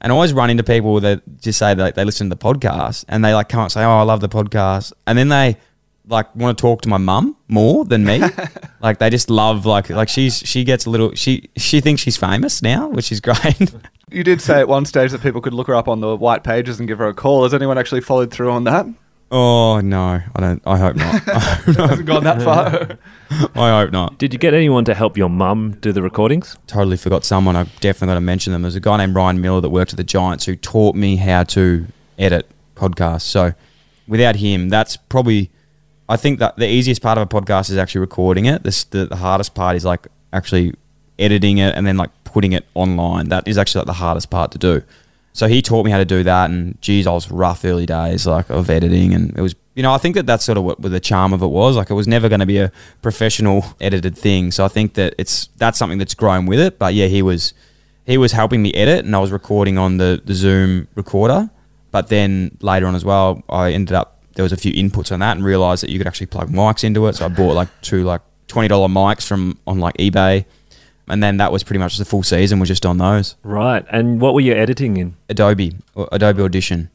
And 0.00 0.12
I 0.12 0.14
always 0.14 0.34
run 0.34 0.50
into 0.50 0.62
people 0.62 1.00
that 1.00 1.22
just 1.40 1.58
say 1.58 1.72
that 1.74 1.94
they 1.94 2.04
listen 2.04 2.28
to 2.28 2.36
the 2.36 2.42
podcast 2.42 3.06
and 3.08 3.24
they 3.24 3.32
like 3.32 3.48
come 3.48 3.60
up 3.60 3.64
and 3.66 3.72
say, 3.72 3.84
"Oh, 3.84 3.98
I 3.98 4.02
love 4.02 4.20
the 4.20 4.28
podcast," 4.28 4.92
and 5.06 5.16
then 5.18 5.28
they 5.28 5.56
like 6.06 6.34
want 6.36 6.56
to 6.58 6.62
talk 6.62 6.82
to 6.82 6.88
my 6.88 6.98
mum 6.98 7.36
more 7.48 7.84
than 7.84 8.04
me. 8.04 8.22
like 8.80 8.98
they 8.98 9.10
just 9.10 9.30
love 9.30 9.66
like 9.66 9.90
like 9.90 10.08
she's 10.08 10.38
she 10.38 10.64
gets 10.64 10.86
a 10.86 10.90
little 10.90 11.14
she 11.14 11.48
she 11.56 11.80
thinks 11.80 12.02
she's 12.02 12.16
famous 12.16 12.62
now, 12.62 12.88
which 12.88 13.10
is 13.12 13.20
great. 13.20 13.74
You 14.10 14.22
did 14.22 14.40
say 14.40 14.60
at 14.60 14.68
one 14.68 14.84
stage 14.84 15.10
that 15.10 15.22
people 15.22 15.40
could 15.40 15.54
look 15.54 15.66
her 15.66 15.74
up 15.74 15.88
on 15.88 15.98
the 16.00 16.14
white 16.14 16.44
pages 16.44 16.78
and 16.78 16.86
give 16.86 16.98
her 16.98 17.08
a 17.08 17.14
call. 17.14 17.42
Has 17.42 17.52
anyone 17.52 17.78
actually 17.78 18.02
followed 18.02 18.30
through 18.30 18.50
on 18.50 18.62
that? 18.64 18.86
oh 19.32 19.80
no, 19.80 20.20
I 20.36 20.40
don't. 20.40 20.62
I 20.64 20.78
hope 20.78 20.94
not. 20.94 21.22
Hasn't 21.24 22.06
gone 22.06 22.22
that 22.22 22.40
far. 22.42 22.96
I 23.56 23.80
hope 23.80 23.90
not. 23.90 24.18
Did 24.18 24.32
you 24.32 24.38
get 24.38 24.54
anyone 24.54 24.84
to 24.84 24.94
help 24.94 25.16
your 25.16 25.28
mum 25.28 25.76
do 25.80 25.90
the 25.90 26.02
recordings? 26.02 26.56
totally 26.68 26.96
forgot 26.96 27.24
someone. 27.24 27.56
I 27.56 27.64
definitely 27.80 28.08
got 28.08 28.14
to 28.14 28.20
mention 28.20 28.52
them. 28.52 28.62
There's 28.62 28.76
a 28.76 28.80
guy 28.80 28.98
named 28.98 29.16
Ryan 29.16 29.40
Miller 29.40 29.60
that 29.60 29.70
worked 29.70 29.92
at 29.92 29.96
the 29.96 30.04
Giants 30.04 30.44
who 30.46 30.54
taught 30.54 30.94
me 30.94 31.16
how 31.16 31.42
to 31.44 31.86
edit 32.16 32.48
podcasts. 32.76 33.22
So 33.22 33.54
without 34.06 34.36
him, 34.36 34.68
that's 34.68 34.96
probably. 34.96 35.50
I 36.08 36.16
think 36.16 36.38
that 36.38 36.56
the 36.56 36.68
easiest 36.68 37.00
part 37.02 37.18
of 37.18 37.22
a 37.22 37.26
podcast 37.26 37.70
is 37.70 37.78
actually 37.78 38.02
recording 38.02 38.44
it. 38.44 38.62
This, 38.62 38.84
the, 38.84 39.06
the 39.06 39.16
hardest 39.16 39.54
part 39.54 39.76
is 39.76 39.84
like 39.84 40.06
actually 40.32 40.74
editing 41.18 41.58
it 41.58 41.74
and 41.74 41.86
then 41.86 41.96
like 41.96 42.10
putting 42.24 42.52
it 42.52 42.66
online. 42.74 43.28
That 43.28 43.48
is 43.48 43.56
actually 43.56 43.80
like 43.80 43.86
the 43.86 43.94
hardest 43.94 44.30
part 44.30 44.50
to 44.52 44.58
do. 44.58 44.82
So 45.32 45.48
he 45.48 45.62
taught 45.62 45.84
me 45.84 45.90
how 45.90 45.98
to 45.98 46.04
do 46.04 46.22
that, 46.22 46.48
and 46.50 46.80
geez, 46.80 47.08
I 47.08 47.12
was 47.12 47.28
rough 47.28 47.64
early 47.64 47.86
days 47.86 48.24
like 48.24 48.50
of 48.50 48.70
editing, 48.70 49.12
and 49.12 49.36
it 49.36 49.42
was 49.42 49.56
you 49.74 49.82
know 49.82 49.92
I 49.92 49.98
think 49.98 50.14
that 50.14 50.26
that's 50.26 50.44
sort 50.44 50.56
of 50.56 50.62
what, 50.62 50.78
what 50.78 50.92
the 50.92 51.00
charm 51.00 51.32
of 51.32 51.42
it 51.42 51.48
was. 51.48 51.74
Like 51.74 51.90
it 51.90 51.94
was 51.94 52.06
never 52.06 52.28
going 52.28 52.38
to 52.38 52.46
be 52.46 52.58
a 52.58 52.70
professional 53.02 53.64
edited 53.80 54.16
thing. 54.16 54.52
So 54.52 54.64
I 54.64 54.68
think 54.68 54.94
that 54.94 55.12
it's 55.18 55.48
that's 55.56 55.76
something 55.76 55.98
that's 55.98 56.14
grown 56.14 56.46
with 56.46 56.60
it. 56.60 56.78
But 56.78 56.94
yeah, 56.94 57.06
he 57.06 57.20
was 57.20 57.52
he 58.06 58.16
was 58.16 58.30
helping 58.30 58.62
me 58.62 58.72
edit, 58.74 59.04
and 59.04 59.16
I 59.16 59.18
was 59.18 59.32
recording 59.32 59.76
on 59.76 59.96
the 59.96 60.22
the 60.24 60.34
Zoom 60.34 60.86
recorder. 60.94 61.50
But 61.90 62.08
then 62.08 62.56
later 62.60 62.86
on 62.86 62.94
as 62.94 63.04
well, 63.04 63.42
I 63.48 63.72
ended 63.72 63.96
up 63.96 64.13
there 64.34 64.42
was 64.42 64.52
a 64.52 64.56
few 64.56 64.72
inputs 64.72 65.12
on 65.12 65.20
that, 65.20 65.36
and 65.36 65.44
realized 65.44 65.82
that 65.82 65.90
you 65.90 65.98
could 65.98 66.06
actually 66.06 66.26
plug 66.26 66.50
mics 66.50 66.84
into 66.84 67.06
it. 67.06 67.14
So 67.16 67.26
I 67.26 67.28
bought 67.28 67.54
like 67.54 67.68
two 67.82 68.04
like 68.04 68.20
twenty 68.48 68.68
dollar 68.68 68.88
mics 68.88 69.26
from 69.26 69.58
on 69.66 69.78
like 69.78 69.96
eBay, 69.96 70.44
and 71.08 71.22
then 71.22 71.36
that 71.38 71.52
was 71.52 71.62
pretty 71.62 71.78
much 71.78 71.96
the 71.98 72.04
full 72.04 72.22
season 72.22 72.58
was 72.58 72.68
just 72.68 72.86
on 72.86 72.98
those 72.98 73.36
Right. 73.42 73.84
And 73.90 74.20
what 74.20 74.34
were 74.34 74.40
you 74.40 74.54
editing 74.54 74.96
in? 74.96 75.16
Adobe 75.28 75.76
Adobe 76.12 76.42
Audition. 76.42 76.90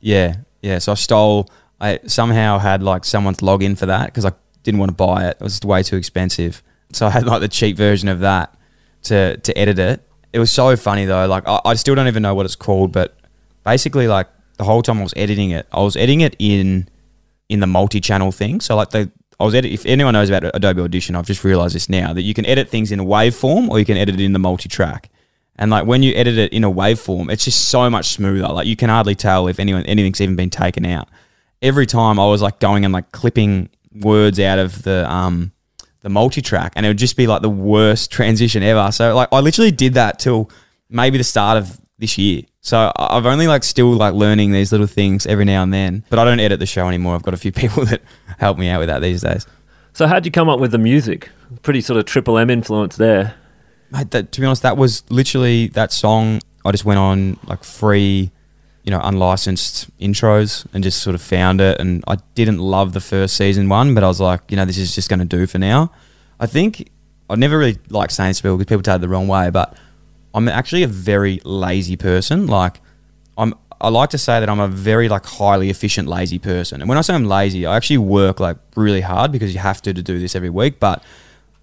Yeah, 0.00 0.36
yeah. 0.62 0.78
So 0.78 0.92
I 0.92 0.94
stole. 0.96 1.50
I 1.80 1.98
somehow 2.06 2.58
had 2.58 2.82
like 2.82 3.04
someone's 3.04 3.38
login 3.38 3.76
for 3.78 3.86
that 3.86 4.06
because 4.06 4.24
I 4.26 4.32
didn't 4.62 4.80
want 4.80 4.90
to 4.90 4.96
buy 4.96 5.28
it. 5.28 5.38
It 5.40 5.42
was 5.42 5.60
way 5.62 5.82
too 5.82 5.96
expensive. 5.96 6.62
So 6.92 7.06
I 7.06 7.10
had 7.10 7.24
like 7.24 7.40
the 7.40 7.48
cheap 7.48 7.76
version 7.76 8.08
of 8.08 8.20
that 8.20 8.54
to 9.04 9.36
to 9.38 9.56
edit 9.56 9.78
it. 9.78 10.06
It 10.32 10.38
was 10.38 10.50
so 10.52 10.76
funny 10.76 11.04
though. 11.06 11.26
Like 11.26 11.44
I, 11.46 11.60
I 11.64 11.74
still 11.74 11.94
don't 11.94 12.08
even 12.08 12.22
know 12.22 12.34
what 12.34 12.46
it's 12.46 12.56
called, 12.56 12.92
but 12.92 13.16
basically 13.64 14.08
like 14.08 14.28
the 14.60 14.64
whole 14.64 14.82
time 14.82 14.98
I 14.98 15.02
was 15.02 15.14
editing 15.16 15.52
it, 15.52 15.66
I 15.72 15.80
was 15.80 15.96
editing 15.96 16.20
it 16.20 16.36
in 16.38 16.86
in 17.48 17.60
the 17.60 17.66
multi-channel 17.66 18.30
thing. 18.30 18.60
So 18.60 18.76
like 18.76 18.90
the 18.90 19.10
I 19.40 19.44
was 19.44 19.54
edit. 19.54 19.72
If 19.72 19.86
anyone 19.86 20.12
knows 20.12 20.28
about 20.28 20.50
Adobe 20.54 20.82
Audition, 20.82 21.16
I've 21.16 21.26
just 21.26 21.44
realized 21.44 21.74
this 21.74 21.88
now 21.88 22.12
that 22.12 22.22
you 22.22 22.34
can 22.34 22.44
edit 22.44 22.68
things 22.68 22.92
in 22.92 23.00
a 23.00 23.04
waveform 23.04 23.70
or 23.70 23.78
you 23.78 23.86
can 23.86 23.96
edit 23.96 24.16
it 24.16 24.20
in 24.20 24.34
the 24.34 24.38
multi-track. 24.38 25.08
And 25.56 25.70
like 25.70 25.86
when 25.86 26.02
you 26.02 26.12
edit 26.14 26.36
it 26.36 26.52
in 26.52 26.62
a 26.62 26.70
waveform, 26.70 27.32
it's 27.32 27.46
just 27.46 27.70
so 27.70 27.88
much 27.88 28.10
smoother. 28.10 28.48
Like 28.48 28.66
you 28.66 28.76
can 28.76 28.90
hardly 28.90 29.14
tell 29.14 29.48
if 29.48 29.58
anyone 29.58 29.86
anything's 29.86 30.20
even 30.20 30.36
been 30.36 30.50
taken 30.50 30.84
out. 30.84 31.08
Every 31.62 31.86
time 31.86 32.20
I 32.20 32.26
was 32.26 32.42
like 32.42 32.60
going 32.60 32.84
and 32.84 32.92
like 32.92 33.12
clipping 33.12 33.70
words 33.94 34.38
out 34.38 34.58
of 34.58 34.82
the 34.82 35.10
um 35.10 35.52
the 36.00 36.10
multi-track, 36.10 36.74
and 36.76 36.84
it 36.84 36.90
would 36.90 36.98
just 36.98 37.16
be 37.16 37.26
like 37.26 37.40
the 37.40 37.48
worst 37.48 38.10
transition 38.18 38.62
ever. 38.62 38.92
So 38.92 39.14
like 39.14 39.28
I 39.32 39.40
literally 39.40 39.70
did 39.70 39.94
that 39.94 40.18
till 40.18 40.50
maybe 40.90 41.16
the 41.16 41.24
start 41.24 41.56
of 41.56 41.80
this 42.00 42.18
year. 42.18 42.42
So 42.62 42.92
I've 42.96 43.26
only 43.26 43.46
like 43.46 43.62
still 43.62 43.92
like 43.92 44.14
learning 44.14 44.52
these 44.52 44.72
little 44.72 44.86
things 44.86 45.26
every 45.26 45.44
now 45.44 45.62
and 45.62 45.72
then. 45.72 46.04
But 46.10 46.18
I 46.18 46.24
don't 46.24 46.40
edit 46.40 46.58
the 46.58 46.66
show 46.66 46.88
anymore. 46.88 47.14
I've 47.14 47.22
got 47.22 47.34
a 47.34 47.38
few 47.38 47.52
people 47.62 47.84
that 47.84 48.02
help 48.38 48.58
me 48.58 48.68
out 48.68 48.80
with 48.80 48.88
that 48.88 49.00
these 49.00 49.22
days. 49.22 49.46
So 49.92 50.06
how'd 50.06 50.24
you 50.24 50.32
come 50.32 50.48
up 50.48 50.60
with 50.60 50.72
the 50.72 50.78
music? 50.78 51.30
Pretty 51.62 51.80
sort 51.80 51.98
of 51.98 52.06
Triple 52.06 52.38
M 52.38 52.50
influence 52.50 52.96
there. 52.96 53.34
Mate, 53.90 54.10
that, 54.12 54.32
to 54.32 54.40
be 54.40 54.46
honest, 54.46 54.62
that 54.62 54.76
was 54.76 55.08
literally 55.10 55.68
that 55.68 55.92
song. 55.92 56.40
I 56.64 56.70
just 56.70 56.84
went 56.84 56.98
on 56.98 57.38
like 57.46 57.64
free, 57.64 58.30
you 58.84 58.90
know, 58.90 59.00
unlicensed 59.02 59.96
intros 59.98 60.66
and 60.72 60.84
just 60.84 61.02
sort 61.02 61.14
of 61.14 61.22
found 61.22 61.60
it. 61.60 61.80
And 61.80 62.04
I 62.06 62.16
didn't 62.34 62.58
love 62.58 62.92
the 62.92 63.00
first 63.00 63.36
season 63.36 63.68
one, 63.68 63.94
but 63.94 64.04
I 64.04 64.08
was 64.08 64.20
like, 64.20 64.42
you 64.48 64.56
know, 64.56 64.64
this 64.64 64.78
is 64.78 64.94
just 64.94 65.08
going 65.08 65.18
to 65.18 65.24
do 65.24 65.46
for 65.46 65.58
now. 65.58 65.92
I 66.38 66.46
think 66.46 66.88
I 67.28 67.34
never 67.34 67.58
really 67.58 67.78
like 67.88 68.10
saying 68.10 68.30
this 68.30 68.38
to 68.38 68.42
people 68.44 68.58
because 68.58 68.68
people 68.68 68.82
take 68.82 68.96
it 68.96 69.00
the 69.00 69.08
wrong 69.08 69.26
way, 69.26 69.50
but 69.50 69.76
I'm 70.34 70.48
actually 70.48 70.82
a 70.82 70.88
very 70.88 71.40
lazy 71.44 71.96
person. 71.96 72.46
Like, 72.46 72.80
I'm. 73.36 73.54
I 73.82 73.88
like 73.88 74.10
to 74.10 74.18
say 74.18 74.40
that 74.40 74.48
I'm 74.50 74.60
a 74.60 74.68
very 74.68 75.08
like 75.08 75.24
highly 75.24 75.70
efficient 75.70 76.06
lazy 76.06 76.38
person. 76.38 76.82
And 76.82 76.88
when 76.88 76.98
I 76.98 77.00
say 77.00 77.14
I'm 77.14 77.24
lazy, 77.24 77.64
I 77.64 77.76
actually 77.76 77.96
work 77.96 78.38
like 78.38 78.58
really 78.76 79.00
hard 79.00 79.32
because 79.32 79.54
you 79.54 79.60
have 79.60 79.80
to 79.82 79.94
to 79.94 80.02
do 80.02 80.18
this 80.18 80.36
every 80.36 80.50
week. 80.50 80.78
But 80.78 81.02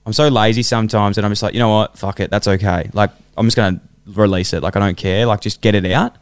I'm 0.03 0.13
so 0.13 0.27
lazy 0.27 0.63
sometimes 0.63 1.17
that 1.17 1.25
I'm 1.25 1.31
just 1.31 1.43
like, 1.43 1.53
you 1.53 1.59
know 1.59 1.69
what, 1.69 1.95
fuck 1.95 2.19
it, 2.19 2.31
that's 2.31 2.47
okay. 2.47 2.89
Like 2.93 3.11
I'm 3.37 3.45
just 3.45 3.55
gonna 3.55 3.79
release 4.07 4.53
it. 4.53 4.63
Like 4.63 4.75
I 4.75 4.79
don't 4.79 4.97
care. 4.97 5.27
Like 5.27 5.41
just 5.41 5.61
get 5.61 5.75
it 5.75 5.85
out. 5.85 6.15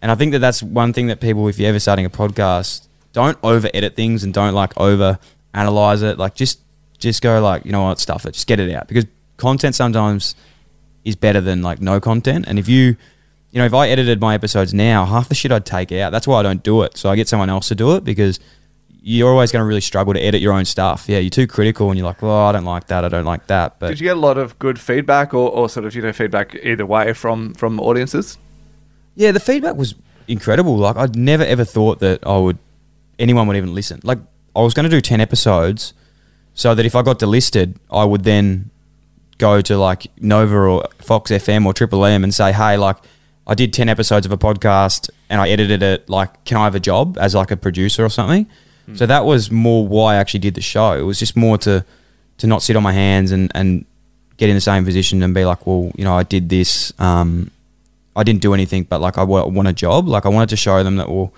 And 0.00 0.10
I 0.10 0.14
think 0.14 0.32
that 0.32 0.38
that's 0.38 0.62
one 0.62 0.92
thing 0.92 1.08
that 1.08 1.20
people, 1.20 1.48
if 1.48 1.58
you're 1.58 1.68
ever 1.68 1.80
starting 1.80 2.06
a 2.06 2.10
podcast, 2.10 2.86
don't 3.12 3.36
over 3.42 3.68
edit 3.74 3.96
things 3.96 4.24
and 4.24 4.32
don't 4.32 4.54
like 4.54 4.78
over 4.78 5.18
analyze 5.52 6.02
it. 6.02 6.18
Like 6.18 6.34
just 6.34 6.60
just 6.98 7.20
go 7.20 7.42
like, 7.42 7.64
you 7.66 7.72
know 7.72 7.82
what, 7.82 7.98
stuff 7.98 8.24
it. 8.24 8.32
Just 8.32 8.46
get 8.46 8.60
it 8.60 8.72
out 8.74 8.88
because 8.88 9.04
content 9.36 9.74
sometimes 9.74 10.34
is 11.06 11.16
better 11.16 11.40
than 11.40 11.62
like 11.62 11.80
no 11.80 12.00
content. 12.00 12.44
And 12.46 12.58
if 12.58 12.68
you 12.68 12.96
you 13.52 13.60
know, 13.60 13.64
if 13.64 13.72
I 13.72 13.88
edited 13.88 14.20
my 14.20 14.34
episodes 14.34 14.74
now, 14.74 15.06
half 15.06 15.30
the 15.30 15.34
shit 15.34 15.50
I'd 15.50 15.64
take 15.64 15.90
out. 15.92 16.10
That's 16.10 16.26
why 16.26 16.40
I 16.40 16.42
don't 16.42 16.62
do 16.62 16.82
it. 16.82 16.98
So 16.98 17.08
I 17.08 17.16
get 17.16 17.26
someone 17.28 17.48
else 17.48 17.68
to 17.68 17.74
do 17.74 17.96
it 17.96 18.04
because 18.04 18.38
you're 19.00 19.30
always 19.30 19.52
going 19.52 19.60
to 19.60 19.64
really 19.66 19.80
struggle 19.80 20.12
to 20.12 20.20
edit 20.20 20.42
your 20.42 20.52
own 20.52 20.66
stuff. 20.66 21.08
Yeah, 21.08 21.18
you're 21.18 21.30
too 21.30 21.46
critical 21.46 21.88
and 21.88 21.96
you're 21.96 22.06
like, 22.06 22.20
well, 22.20 22.48
I 22.48 22.52
don't 22.52 22.64
like 22.64 22.88
that. 22.88 23.04
I 23.04 23.08
don't 23.08 23.24
like 23.24 23.46
that. 23.46 23.78
But 23.78 23.90
Did 23.90 24.00
you 24.00 24.04
get 24.04 24.16
a 24.16 24.20
lot 24.20 24.36
of 24.36 24.58
good 24.58 24.78
feedback 24.78 25.32
or, 25.32 25.48
or 25.48 25.70
sort 25.70 25.86
of 25.86 25.94
you 25.94 26.02
know 26.02 26.12
feedback 26.12 26.54
either 26.62 26.84
way 26.84 27.14
from 27.14 27.54
from 27.54 27.80
audiences? 27.80 28.36
yeah, 29.14 29.32
the 29.32 29.40
feedback 29.40 29.76
was 29.76 29.94
incredible. 30.28 30.76
Like 30.76 30.96
I'd 30.96 31.16
never 31.16 31.44
ever 31.44 31.64
thought 31.64 32.00
that 32.00 32.26
I 32.26 32.36
would 32.36 32.58
anyone 33.18 33.46
would 33.46 33.56
even 33.56 33.74
listen. 33.74 34.00
Like 34.02 34.18
I 34.54 34.60
was 34.60 34.74
going 34.74 34.84
to 34.84 34.90
do 34.90 35.00
10 35.00 35.20
episodes 35.20 35.94
so 36.52 36.74
that 36.74 36.84
if 36.84 36.94
I 36.94 37.02
got 37.02 37.18
delisted, 37.18 37.76
I 37.90 38.04
would 38.04 38.24
then 38.24 38.70
go 39.38 39.60
to 39.60 39.76
like 39.76 40.06
Nova 40.20 40.56
or 40.56 40.84
Fox 40.98 41.30
FM 41.30 41.66
or 41.66 41.72
Triple 41.72 42.04
M 42.04 42.24
and 42.24 42.34
say, 42.34 42.52
"Hey, 42.52 42.76
like 42.76 42.96
I 43.46 43.54
did 43.54 43.72
10 43.72 43.88
episodes 43.88 44.26
of 44.26 44.32
a 44.32 44.38
podcast 44.38 45.10
and 45.30 45.40
I 45.40 45.48
edited 45.48 45.82
it. 45.82 46.08
Like, 46.08 46.44
can 46.44 46.56
I 46.56 46.64
have 46.64 46.74
a 46.74 46.80
job 46.80 47.16
as 47.18 47.34
like 47.34 47.50
a 47.50 47.56
producer 47.56 48.04
or 48.04 48.08
something?" 48.10 48.46
So 48.94 49.04
that 49.04 49.24
was 49.24 49.50
more 49.50 49.84
why 49.84 50.14
I 50.14 50.18
actually 50.18 50.38
did 50.40 50.54
the 50.54 50.60
show. 50.60 50.92
It 50.92 51.02
was 51.02 51.18
just 51.18 51.36
more 51.36 51.58
to 51.58 51.84
to 52.38 52.46
not 52.46 52.62
sit 52.62 52.76
on 52.76 52.84
my 52.84 52.92
hands 52.92 53.32
and 53.32 53.50
and 53.52 53.84
get 54.36 54.48
in 54.48 54.54
the 54.54 54.60
same 54.60 54.84
position 54.84 55.22
and 55.24 55.34
be 55.34 55.44
like, 55.44 55.66
"Well, 55.66 55.90
you 55.96 56.04
know, 56.04 56.16
I 56.16 56.22
did 56.22 56.48
this 56.48 56.92
um 57.00 57.50
I 58.16 58.22
didn't 58.22 58.40
do 58.40 58.54
anything, 58.54 58.84
but 58.84 59.00
like 59.00 59.18
I 59.18 59.24
want 59.24 59.68
a 59.68 59.72
job. 59.72 60.08
Like 60.08 60.24
I 60.24 60.30
wanted 60.30 60.48
to 60.50 60.56
show 60.56 60.82
them 60.82 60.96
that 60.96 61.08
well, 61.08 61.34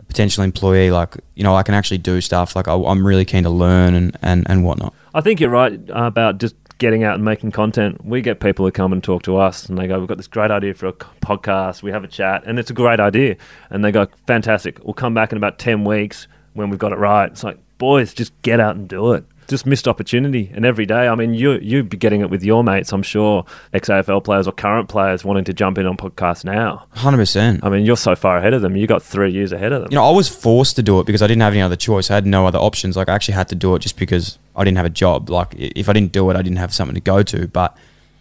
a 0.00 0.02
potential 0.04 0.42
employee, 0.42 0.90
like 0.90 1.16
you 1.34 1.44
know, 1.44 1.54
I 1.54 1.62
can 1.62 1.74
actually 1.74 1.98
do 1.98 2.20
stuff. 2.20 2.56
Like 2.56 2.66
I, 2.66 2.74
I'm 2.74 3.06
really 3.06 3.24
keen 3.24 3.42
to 3.42 3.50
learn 3.50 3.94
and 3.94 4.16
and 4.22 4.46
and 4.48 4.64
whatnot. 4.64 4.94
I 5.14 5.20
think 5.20 5.38
you're 5.40 5.50
right 5.50 5.78
about 5.88 6.38
just 6.38 6.54
getting 6.78 7.04
out 7.04 7.16
and 7.16 7.24
making 7.24 7.50
content. 7.50 8.04
We 8.04 8.22
get 8.22 8.40
people 8.40 8.64
who 8.64 8.72
come 8.72 8.92
and 8.92 9.02
talk 9.02 9.22
to 9.24 9.36
us 9.36 9.68
and 9.68 9.76
they 9.76 9.86
go, 9.86 9.98
We've 9.98 10.08
got 10.08 10.16
this 10.16 10.26
great 10.26 10.50
idea 10.50 10.74
for 10.74 10.86
a 10.86 10.92
podcast. 10.92 11.82
We 11.82 11.90
have 11.90 12.04
a 12.04 12.08
chat 12.08 12.44
and 12.46 12.58
it's 12.58 12.70
a 12.70 12.74
great 12.74 13.00
idea. 13.00 13.36
And 13.70 13.84
they 13.84 13.92
go, 13.92 14.06
Fantastic. 14.26 14.82
We'll 14.84 14.94
come 14.94 15.14
back 15.14 15.32
in 15.32 15.38
about 15.38 15.58
10 15.58 15.84
weeks 15.84 16.28
when 16.54 16.70
we've 16.70 16.78
got 16.78 16.92
it 16.92 16.98
right. 16.98 17.30
It's 17.30 17.44
like, 17.44 17.58
Boys, 17.78 18.14
just 18.14 18.32
get 18.42 18.60
out 18.60 18.76
and 18.76 18.88
do 18.88 19.12
it. 19.12 19.24
Just 19.48 19.64
missed 19.66 19.88
opportunity. 19.88 20.50
And 20.54 20.66
every 20.66 20.84
day, 20.86 21.08
I 21.08 21.14
mean, 21.14 21.32
you, 21.32 21.52
you'd 21.52 21.88
be 21.88 21.96
getting 21.96 22.20
it 22.20 22.28
with 22.30 22.44
your 22.44 22.62
mates, 22.62 22.92
I'm 22.92 23.02
sure, 23.02 23.46
ex 23.72 23.88
AFL 23.88 24.22
players 24.22 24.46
or 24.46 24.52
current 24.52 24.88
players 24.90 25.24
wanting 25.24 25.44
to 25.44 25.54
jump 25.54 25.78
in 25.78 25.86
on 25.86 25.96
podcasts 25.96 26.44
now. 26.44 26.84
Hundred 26.92 27.16
percent. 27.18 27.64
I 27.64 27.70
mean, 27.70 27.86
you're 27.86 27.96
so 27.96 28.14
far 28.14 28.36
ahead 28.36 28.52
of 28.54 28.60
them. 28.62 28.76
You 28.76 28.86
got 28.86 29.02
three 29.02 29.32
years 29.32 29.50
ahead 29.52 29.72
of 29.72 29.82
them. 29.82 29.90
You 29.90 29.96
know, 29.96 30.04
I 30.04 30.10
was 30.12 30.28
forced 30.28 30.76
to 30.76 30.82
do 30.82 31.00
it 31.00 31.06
because 31.06 31.22
I 31.22 31.26
didn't 31.26 31.40
have 31.42 31.54
any 31.54 31.62
other 31.62 31.76
choice. 31.76 32.10
I 32.10 32.14
had 32.14 32.26
no 32.26 32.46
other 32.46 32.58
options. 32.58 32.94
Like 32.96 33.08
I 33.08 33.14
actually 33.14 33.34
had 33.34 33.48
to 33.48 33.54
do 33.54 33.74
it 33.74 33.78
just 33.80 33.96
because 33.98 34.38
I 34.54 34.64
didn't 34.64 34.76
have 34.76 34.86
a 34.86 34.90
job. 34.90 35.30
Like 35.30 35.54
if 35.56 35.88
I 35.88 35.92
didn't 35.94 36.12
do 36.12 36.28
it, 36.30 36.36
I 36.36 36.42
didn't 36.42 36.58
have 36.58 36.74
something 36.74 36.94
to 36.94 37.00
go 37.00 37.22
to. 37.22 37.48
But 37.48 37.74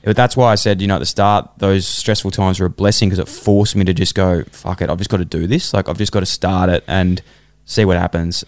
it- 0.04 0.16
that's 0.16 0.38
why 0.38 0.54
I 0.54 0.56
said, 0.56 0.80
you 0.82 0.88
know, 0.88 0.96
at 0.96 1.00
the 1.00 1.06
start, 1.06 1.50
those 1.58 1.86
stressful 1.86 2.32
times 2.32 2.62
were 2.62 2.68
a 2.68 2.70
blessing 2.70 3.10
because 3.10 3.20
it 3.20 3.28
forced 3.28 3.76
me 3.76 3.84
to 3.84 3.94
just 3.94 4.16
go, 4.16 4.44
fuck 4.52 4.82
it, 4.82 4.90
I've 4.90 4.98
just 4.98 5.10
got 5.10 5.18
to 5.18 5.26
do 5.26 5.46
this. 5.46 5.74
Like 5.74 5.90
I've 5.90 5.98
just 5.98 6.14
got 6.14 6.22
to 6.22 6.26
start 6.26 6.70
it 6.70 6.86
and 6.88 7.22
see 7.66 7.84
what 7.84 7.98
happens. 7.98 8.46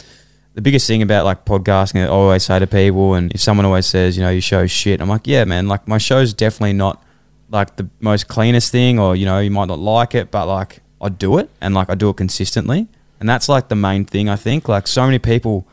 The 0.60 0.64
biggest 0.64 0.88
thing 0.88 1.02
about 1.02 1.24
like 1.24 1.46
podcasting 1.46 2.04
I 2.04 2.08
always 2.10 2.44
say 2.44 2.60
to 2.60 2.68
people, 2.68 3.14
and 3.14 3.32
if 3.32 3.40
someone 3.40 3.66
always 3.66 3.86
says, 3.86 4.18
you 4.18 4.24
know, 4.24 4.30
your 4.30 4.42
show's 4.42 4.70
shit, 4.70 5.00
I'm 5.00 5.08
like, 5.08 5.26
yeah, 5.26 5.46
man, 5.46 5.70
like 5.70 5.88
my 5.88 5.98
show's 5.98 6.34
definitely 6.34 6.74
not 6.74 7.02
like 7.50 7.78
the 7.78 7.90
most 8.02 8.28
cleanest 8.28 8.70
thing, 8.70 9.00
or 9.00 9.16
you 9.16 9.26
know, 9.26 9.40
you 9.40 9.52
might 9.52 9.70
not 9.70 9.80
like 9.80 10.16
it, 10.16 10.32
but 10.32 10.48
like 10.48 10.82
I 11.02 11.08
do 11.08 11.38
it 11.38 11.50
and 11.62 11.74
like 11.74 11.90
I 11.90 11.96
do 11.96 12.10
it 12.10 12.18
consistently, 12.18 12.90
and 13.22 13.30
that's 13.30 13.48
like 13.48 13.70
the 13.70 13.76
main 13.78 14.04
thing 14.04 14.28
I 14.28 14.36
think. 14.36 14.68
Like 14.68 14.86
so 14.88 15.06
many 15.06 15.18
people, 15.18 15.66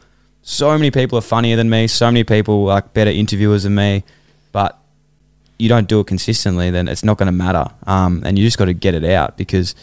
so 0.43 0.79
many 0.79 0.93
people 0.93 1.19
are 1.19 1.21
funnier 1.21 1.57
than 1.57 1.69
me, 1.69 1.89
so 1.89 2.07
many 2.07 2.23
people 2.23 2.63
like 2.67 2.95
better 2.95 3.11
interviewers 3.11 3.65
than 3.65 3.75
me, 3.75 4.05
but 4.53 4.79
you 5.59 5.69
don't 5.69 5.89
do 5.89 5.99
it 5.99 6.07
consistently, 6.07 6.71
then 6.71 6.87
it's 6.87 7.03
not 7.03 7.19
going 7.19 7.27
to 7.27 7.33
matter. 7.33 7.73
Um, 7.89 8.23
and 8.25 8.39
you 8.39 8.45
just 8.45 8.57
got 8.57 8.67
to 8.67 8.73
get 8.73 8.95
it 8.95 9.05
out 9.05 9.37
because, 9.37 9.75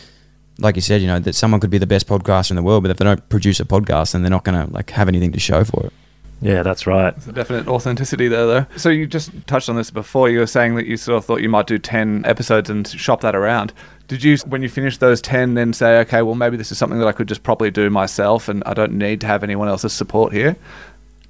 like 0.59 0.75
you 0.75 0.81
said, 0.81 1.01
you 1.01 1.07
know 1.07 1.19
that 1.19 1.33
someone 1.33 1.59
could 1.59 1.69
be 1.69 1.77
the 1.77 1.87
best 1.87 2.07
podcaster 2.07 2.51
in 2.51 2.55
the 2.55 2.63
world, 2.63 2.83
but 2.83 2.91
if 2.91 2.97
they 2.97 3.05
don't 3.05 3.27
produce 3.29 3.59
a 3.59 3.65
podcast, 3.65 4.13
then 4.13 4.21
they're 4.21 4.31
not 4.31 4.43
going 4.43 4.67
to 4.67 4.71
like 4.73 4.89
have 4.91 5.07
anything 5.07 5.31
to 5.31 5.39
show 5.39 5.63
for 5.63 5.87
it. 5.87 5.93
Yeah, 6.41 6.61
that's 6.61 6.85
right. 6.85 7.15
There's 7.15 7.29
a 7.29 7.31
definite 7.31 7.69
authenticity 7.69 8.27
there, 8.27 8.45
though. 8.45 8.65
So 8.75 8.89
you 8.89 9.07
just 9.07 9.31
touched 9.47 9.69
on 9.69 9.77
this 9.77 9.89
before. 9.89 10.29
You 10.29 10.39
were 10.39 10.47
saying 10.47 10.75
that 10.75 10.85
you 10.85 10.97
sort 10.97 11.17
of 11.17 11.23
thought 11.23 11.41
you 11.41 11.47
might 11.47 11.67
do 11.67 11.79
ten 11.79 12.23
episodes 12.25 12.69
and 12.69 12.85
shop 12.85 13.21
that 13.21 13.33
around. 13.33 13.71
Did 14.09 14.23
you, 14.23 14.37
when 14.47 14.61
you 14.61 14.67
finished 14.67 14.99
those 14.99 15.21
ten, 15.21 15.53
then 15.53 15.71
say, 15.71 15.99
okay, 15.99 16.21
well, 16.21 16.35
maybe 16.35 16.57
this 16.57 16.69
is 16.69 16.77
something 16.77 16.99
that 16.99 17.07
I 17.07 17.13
could 17.13 17.29
just 17.29 17.43
probably 17.43 17.71
do 17.71 17.89
myself, 17.89 18.49
and 18.49 18.61
I 18.65 18.73
don't 18.73 18.93
need 18.93 19.21
to 19.21 19.27
have 19.27 19.41
anyone 19.41 19.69
else's 19.69 19.93
support 19.93 20.33
here? 20.33 20.57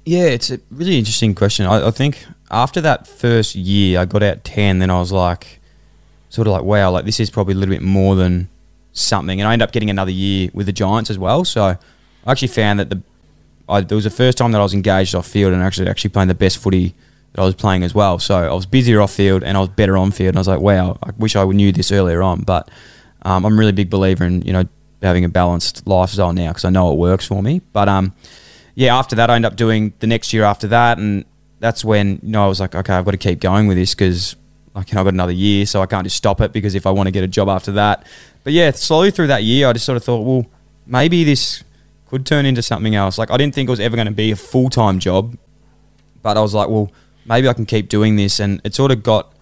Yeah, 0.04 0.24
it's 0.24 0.50
a 0.50 0.58
really 0.72 0.98
interesting 0.98 1.34
question. 1.34 1.66
I, 1.66 1.86
I 1.86 1.90
think 1.92 2.26
after 2.50 2.80
that 2.80 3.06
first 3.06 3.54
year, 3.54 4.00
I 4.00 4.06
got 4.06 4.22
out 4.22 4.42
10, 4.42 4.80
then 4.80 4.90
I 4.90 4.98
was 4.98 5.12
like, 5.12 5.60
sort 6.28 6.48
of 6.48 6.52
like, 6.52 6.64
wow, 6.64 6.90
like 6.90 7.04
this 7.04 7.20
is 7.20 7.30
probably 7.30 7.54
a 7.54 7.56
little 7.56 7.72
bit 7.72 7.82
more 7.82 8.16
than 8.16 8.48
something. 8.94 9.40
And 9.40 9.46
I 9.46 9.52
ended 9.52 9.68
up 9.68 9.72
getting 9.72 9.90
another 9.90 10.10
year 10.10 10.48
with 10.54 10.66
the 10.66 10.72
Giants 10.72 11.10
as 11.10 11.18
well. 11.18 11.44
So 11.44 11.62
I 11.64 11.78
actually 12.26 12.48
found 12.48 12.80
that 12.80 12.88
the 12.88 13.02
I, 13.68 13.78
it 13.78 13.92
was 13.92 14.04
the 14.04 14.10
first 14.10 14.38
time 14.38 14.52
that 14.52 14.58
I 14.58 14.62
was 14.62 14.74
engaged 14.74 15.14
off 15.14 15.26
field 15.26 15.52
and 15.52 15.62
actually 15.62 15.88
actually 15.88 16.10
playing 16.10 16.28
the 16.28 16.34
best 16.34 16.58
footy 16.58 16.94
that 17.32 17.42
I 17.42 17.44
was 17.44 17.54
playing 17.54 17.82
as 17.82 17.94
well. 17.94 18.18
So 18.18 18.36
I 18.36 18.52
was 18.54 18.66
busier 18.66 19.00
off 19.00 19.12
field 19.12 19.42
and 19.42 19.56
I 19.56 19.60
was 19.60 19.70
better 19.70 19.96
on 19.96 20.10
field. 20.10 20.30
And 20.30 20.38
I 20.38 20.40
was 20.40 20.48
like, 20.48 20.60
wow, 20.60 20.98
I 21.02 21.10
wish 21.18 21.36
I 21.36 21.44
knew 21.44 21.72
this 21.72 21.90
earlier 21.90 22.22
on. 22.22 22.42
But 22.42 22.70
um, 23.22 23.44
I'm 23.44 23.54
a 23.54 23.56
really 23.56 23.72
big 23.72 23.90
believer 23.90 24.24
in 24.24 24.42
you 24.42 24.52
know 24.52 24.64
having 25.02 25.24
a 25.24 25.28
balanced 25.28 25.86
lifestyle 25.86 26.32
now 26.32 26.48
because 26.48 26.64
I 26.64 26.70
know 26.70 26.92
it 26.92 26.96
works 26.96 27.26
for 27.26 27.42
me. 27.42 27.60
But 27.72 27.88
um, 27.88 28.14
yeah, 28.74 28.96
after 28.96 29.16
that, 29.16 29.30
I 29.30 29.36
ended 29.36 29.52
up 29.52 29.56
doing 29.56 29.92
the 30.00 30.06
next 30.06 30.32
year 30.32 30.44
after 30.44 30.66
that, 30.68 30.98
and 30.98 31.24
that's 31.60 31.84
when 31.84 32.20
you 32.22 32.30
know 32.30 32.44
I 32.44 32.48
was 32.48 32.60
like, 32.60 32.74
okay, 32.74 32.94
I've 32.94 33.04
got 33.04 33.12
to 33.12 33.16
keep 33.16 33.40
going 33.40 33.66
with 33.66 33.76
this 33.76 33.94
because 33.94 34.36
like 34.74 34.90
you 34.90 34.94
know, 34.94 35.02
I 35.02 35.04
got 35.04 35.14
another 35.14 35.32
year, 35.32 35.66
so 35.66 35.82
I 35.82 35.86
can't 35.86 36.04
just 36.04 36.16
stop 36.16 36.40
it 36.40 36.52
because 36.52 36.74
if 36.74 36.86
I 36.86 36.90
want 36.90 37.06
to 37.06 37.10
get 37.10 37.22
a 37.22 37.28
job 37.28 37.48
after 37.48 37.72
that. 37.72 38.06
But 38.42 38.52
yeah, 38.52 38.70
slowly 38.72 39.10
through 39.10 39.28
that 39.28 39.44
year, 39.44 39.68
I 39.68 39.72
just 39.72 39.86
sort 39.86 39.96
of 39.96 40.04
thought, 40.04 40.22
well, 40.22 40.46
maybe 40.86 41.24
this 41.24 41.62
could 42.08 42.26
turn 42.26 42.44
into 42.44 42.62
something 42.62 42.94
else. 42.94 43.16
Like 43.16 43.30
I 43.30 43.36
didn't 43.36 43.54
think 43.54 43.68
it 43.68 43.70
was 43.70 43.80
ever 43.80 43.96
going 43.96 44.06
to 44.06 44.12
be 44.12 44.30
a 44.30 44.36
full 44.36 44.70
time 44.70 44.98
job, 44.98 45.36
but 46.22 46.36
I 46.36 46.40
was 46.40 46.54
like, 46.54 46.68
well, 46.68 46.90
maybe 47.24 47.48
I 47.48 47.52
can 47.52 47.66
keep 47.66 47.88
doing 47.88 48.16
this, 48.16 48.40
and 48.40 48.60
it 48.64 48.74
sort 48.74 48.90
of 48.90 49.02
got. 49.02 49.32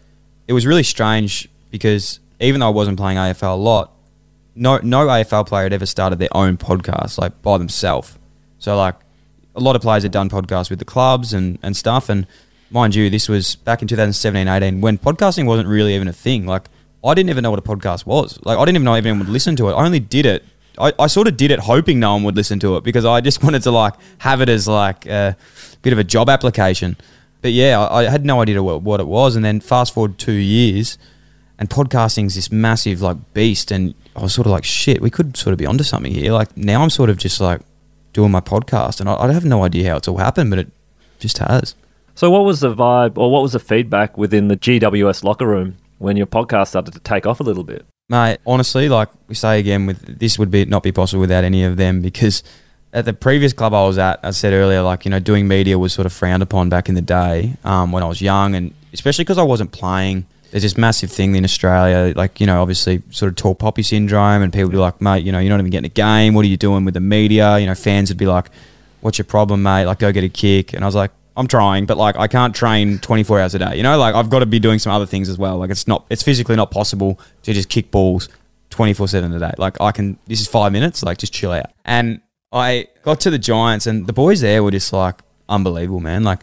It 0.49 0.53
was 0.53 0.66
really 0.66 0.83
strange 0.83 1.49
because 1.71 2.21
even 2.40 2.61
though 2.61 2.66
I 2.66 2.71
wasn't 2.71 2.99
playing 2.99 3.16
AFL 3.16 3.53
a 3.53 3.55
lot, 3.55 3.92
no 4.55 4.79
no 4.83 5.07
AFL 5.07 5.47
player 5.47 5.64
had 5.64 5.73
ever 5.73 5.87
started 5.87 6.18
their 6.18 6.35
own 6.37 6.57
podcast 6.57 7.18
like 7.18 7.40
by 7.42 7.59
themselves. 7.59 8.18
So 8.59 8.77
like 8.77 8.97
a 9.55 9.61
lot 9.61 9.77
of 9.77 9.83
players 9.83 10.03
had 10.03 10.12
done 10.12 10.29
podcasts 10.29 10.71
with 10.71 10.79
the 10.79 10.85
clubs 10.85 11.33
and, 11.33 11.59
and 11.62 11.77
stuff. 11.77 12.09
And 12.09 12.27
mind 12.72 12.94
you, 12.94 13.11
this 13.11 13.28
was 13.28 13.56
back 13.56 13.82
in 13.82 13.88
2017, 13.88 14.48
18 14.48 14.80
when 14.80 14.98
podcasting 14.98 15.46
wasn't 15.46 15.68
really 15.68 15.94
even 15.94 16.08
a 16.08 16.12
thing. 16.12 16.46
Like 16.46 16.68
I 17.04 17.14
didn't 17.14 17.30
even 17.30 17.42
know 17.42 17.50
what 17.50 17.58
a 17.58 17.62
podcast 17.62 18.06
was. 18.06 18.38
Like 18.42 18.58
I 18.58 18.64
didn't 18.64 18.76
even 18.76 18.85
know 18.85 18.94
anyone 18.94 19.20
would 19.20 19.28
listen 19.28 19.56
to 19.56 19.68
it. 19.68 19.72
I 19.72 19.85
only 19.85 20.00
did 20.00 20.26
it. 20.26 20.44
I, 20.78 20.92
I 20.98 21.06
sort 21.06 21.28
of 21.28 21.37
did 21.37 21.50
it 21.50 21.58
hoping 21.58 22.00
no 22.00 22.14
one 22.14 22.22
would 22.24 22.37
listen 22.37 22.58
to 22.61 22.76
it 22.76 22.85
because 22.85 23.04
I 23.04 23.20
just 23.20 23.42
wanted 23.44 23.62
to 23.62 23.70
like 23.70 23.94
have 24.18 24.40
it 24.40 24.48
as 24.48 24.66
like 24.66 25.06
a 25.06 25.37
bit 25.82 25.92
of 25.92 25.98
a 25.98 26.04
job 26.04 26.28
application. 26.28 26.96
But 27.40 27.52
yeah, 27.52 27.80
I, 27.80 28.06
I 28.06 28.11
had 28.11 28.24
no 28.24 28.40
idea 28.40 28.62
what, 28.62 28.82
what 28.82 29.00
it 29.00 29.06
was. 29.06 29.37
And 29.37 29.44
then 29.44 29.61
fast 29.61 29.92
forward 29.94 30.18
two 30.18 30.32
years 30.32 30.96
and 31.58 31.70
podcasting's 31.70 32.35
this 32.35 32.50
massive 32.50 33.02
like 33.02 33.35
beast 33.35 33.70
and 33.70 33.94
I 34.16 34.22
was 34.22 34.35
sort 34.35 34.46
of 34.46 34.50
like 34.50 34.64
shit 34.64 35.00
we 35.00 35.11
could 35.11 35.37
sort 35.37 35.52
of 35.52 35.58
be 35.58 35.66
onto 35.66 35.85
something 35.85 36.12
here 36.12 36.32
like 36.32 36.56
now 36.56 36.82
I'm 36.82 36.90
sort 36.90 37.08
of 37.08 37.18
just 37.18 37.40
like 37.40 37.61
doing 38.12 38.32
my 38.32 38.40
podcast 38.40 38.98
and 38.98 39.08
I, 39.08 39.14
I 39.14 39.32
have 39.32 39.44
no 39.44 39.62
idea 39.62 39.90
how 39.90 39.98
it's 39.98 40.08
all 40.08 40.16
happened 40.16 40.50
but 40.50 40.58
it 40.58 40.72
just 41.20 41.38
has 41.38 41.76
So, 42.14 42.31
what 42.31 42.44
was 42.44 42.61
the 42.61 42.75
vibe 42.75 43.16
or 43.16 43.31
what 43.31 43.42
was 43.42 43.53
the 43.53 43.59
feedback 43.59 44.18
within 44.18 44.48
the 44.48 44.57
GWS 44.57 45.25
locker 45.25 45.46
room 45.46 45.77
when 45.98 46.16
your 46.16 46.27
podcast 46.27 46.68
started 46.68 46.94
to 46.94 47.01
take 47.01 47.27
off 47.27 47.40
a 47.40 47.42
little 47.42 47.64
bit? 47.64 47.87
mate 48.09 48.38
honestly 48.46 48.88
like 48.88 49.09
we 49.29 49.35
say 49.35 49.59
again 49.59 49.87
with 49.87 50.18
this 50.18 50.38
would 50.38 50.51
be 50.51 50.64
not 50.66 50.83
be 50.83 50.92
possible 50.92 51.20
without 51.20 51.44
any 51.44 51.64
of 51.64 51.77
them 51.77 52.03
because 52.03 52.42
at 52.92 53.05
the 53.07 53.12
previous 53.12 53.53
club 53.53 53.72
I 53.72 53.87
was 53.87 53.96
at 53.96 54.20
I 54.22 54.33
said 54.33 54.53
earlier 54.53 54.83
like 54.83 55.05
you 55.05 55.11
know 55.11 55.20
doing 55.20 55.48
media 55.48 55.79
was 55.79 55.92
sort 55.92 56.05
of 56.05 56.12
frowned 56.12 56.42
upon 56.42 56.68
back 56.68 56.88
in 56.88 56.94
the 56.94 57.01
day 57.01 57.55
um, 57.64 57.90
when 57.90 58.03
I 58.03 58.07
was 58.07 58.20
young 58.20 58.55
and 58.55 58.75
especially 58.92 59.25
because 59.25 59.38
I 59.38 59.44
wasn't 59.44 59.72
playing 59.72 60.27
there's 60.51 60.64
this 60.64 60.77
massive 60.77 61.11
thing 61.11 61.35
in 61.35 61.44
Australia, 61.44 62.12
like, 62.14 62.38
you 62.38 62.46
know, 62.46 62.61
obviously 62.61 63.03
sort 63.09 63.31
of 63.31 63.37
tall 63.37 63.55
poppy 63.55 63.83
syndrome, 63.83 64.42
and 64.42 64.53
people 64.53 64.68
be 64.68 64.77
like, 64.77 65.01
mate, 65.01 65.25
you 65.25 65.33
know, 65.33 65.38
you're 65.38 65.48
not 65.48 65.61
even 65.61 65.70
getting 65.70 65.87
a 65.87 65.94
game. 65.94 66.35
What 66.35 66.44
are 66.44 66.48
you 66.48 66.59
doing 66.59 66.85
with 66.85 66.92
the 66.92 67.01
media? 67.01 67.59
You 67.59 67.64
know, 67.64 67.75
fans 67.75 68.11
would 68.11 68.18
be 68.18 68.27
like, 68.27 68.51
what's 69.01 69.16
your 69.16 69.25
problem, 69.25 69.62
mate? 69.62 69.87
Like, 69.87 69.98
go 69.98 70.12
get 70.12 70.25
a 70.25 70.29
kick. 70.29 70.75
And 70.75 70.85
I 70.85 70.87
was 70.87 70.94
like, 70.94 71.11
I'm 71.37 71.47
trying, 71.47 71.87
but 71.87 71.97
like, 71.97 72.16
I 72.16 72.27
can't 72.29 72.55
train 72.55 72.99
24 72.99 73.40
hours 73.40 73.55
a 73.55 73.59
day. 73.59 73.77
You 73.77 73.83
know, 73.83 73.99
like, 73.99 74.14
I've 74.14 74.31
got 74.31 74.40
to 74.40 74.47
be 74.47 74.59
doing 74.59 74.79
some 74.79 74.92
other 74.92 75.07
things 75.07 75.29
as 75.29 75.38
well. 75.38 75.59
Like, 75.59 75.71
it's 75.71 75.88
not, 75.88 76.05
it's 76.11 76.23
physically 76.23 76.57
not 76.57 76.71
possible 76.71 77.18
to 77.42 77.53
just 77.53 77.68
kick 77.68 77.90
balls 77.90 78.29
24 78.71 79.09
7 79.09 79.33
a 79.33 79.38
day. 79.38 79.53
Like, 79.59 79.81
I 79.81 79.92
can, 79.92 80.18
this 80.27 80.40
is 80.40 80.47
five 80.47 80.73
minutes, 80.73 81.03
like, 81.03 81.18
just 81.18 81.33
chill 81.33 81.53
out. 81.53 81.71
And 81.85 82.21
I 82.53 82.88
got 83.03 83.21
to 83.21 83.31
the 83.31 83.38
Giants, 83.38 83.87
and 83.87 84.07
the 84.07 84.12
boys 84.12 84.42
there 84.42 84.62
were 84.62 84.71
just 84.71 84.92
like 84.92 85.21
unbelievable, 85.49 86.01
man. 86.01 86.23
Like, 86.23 86.40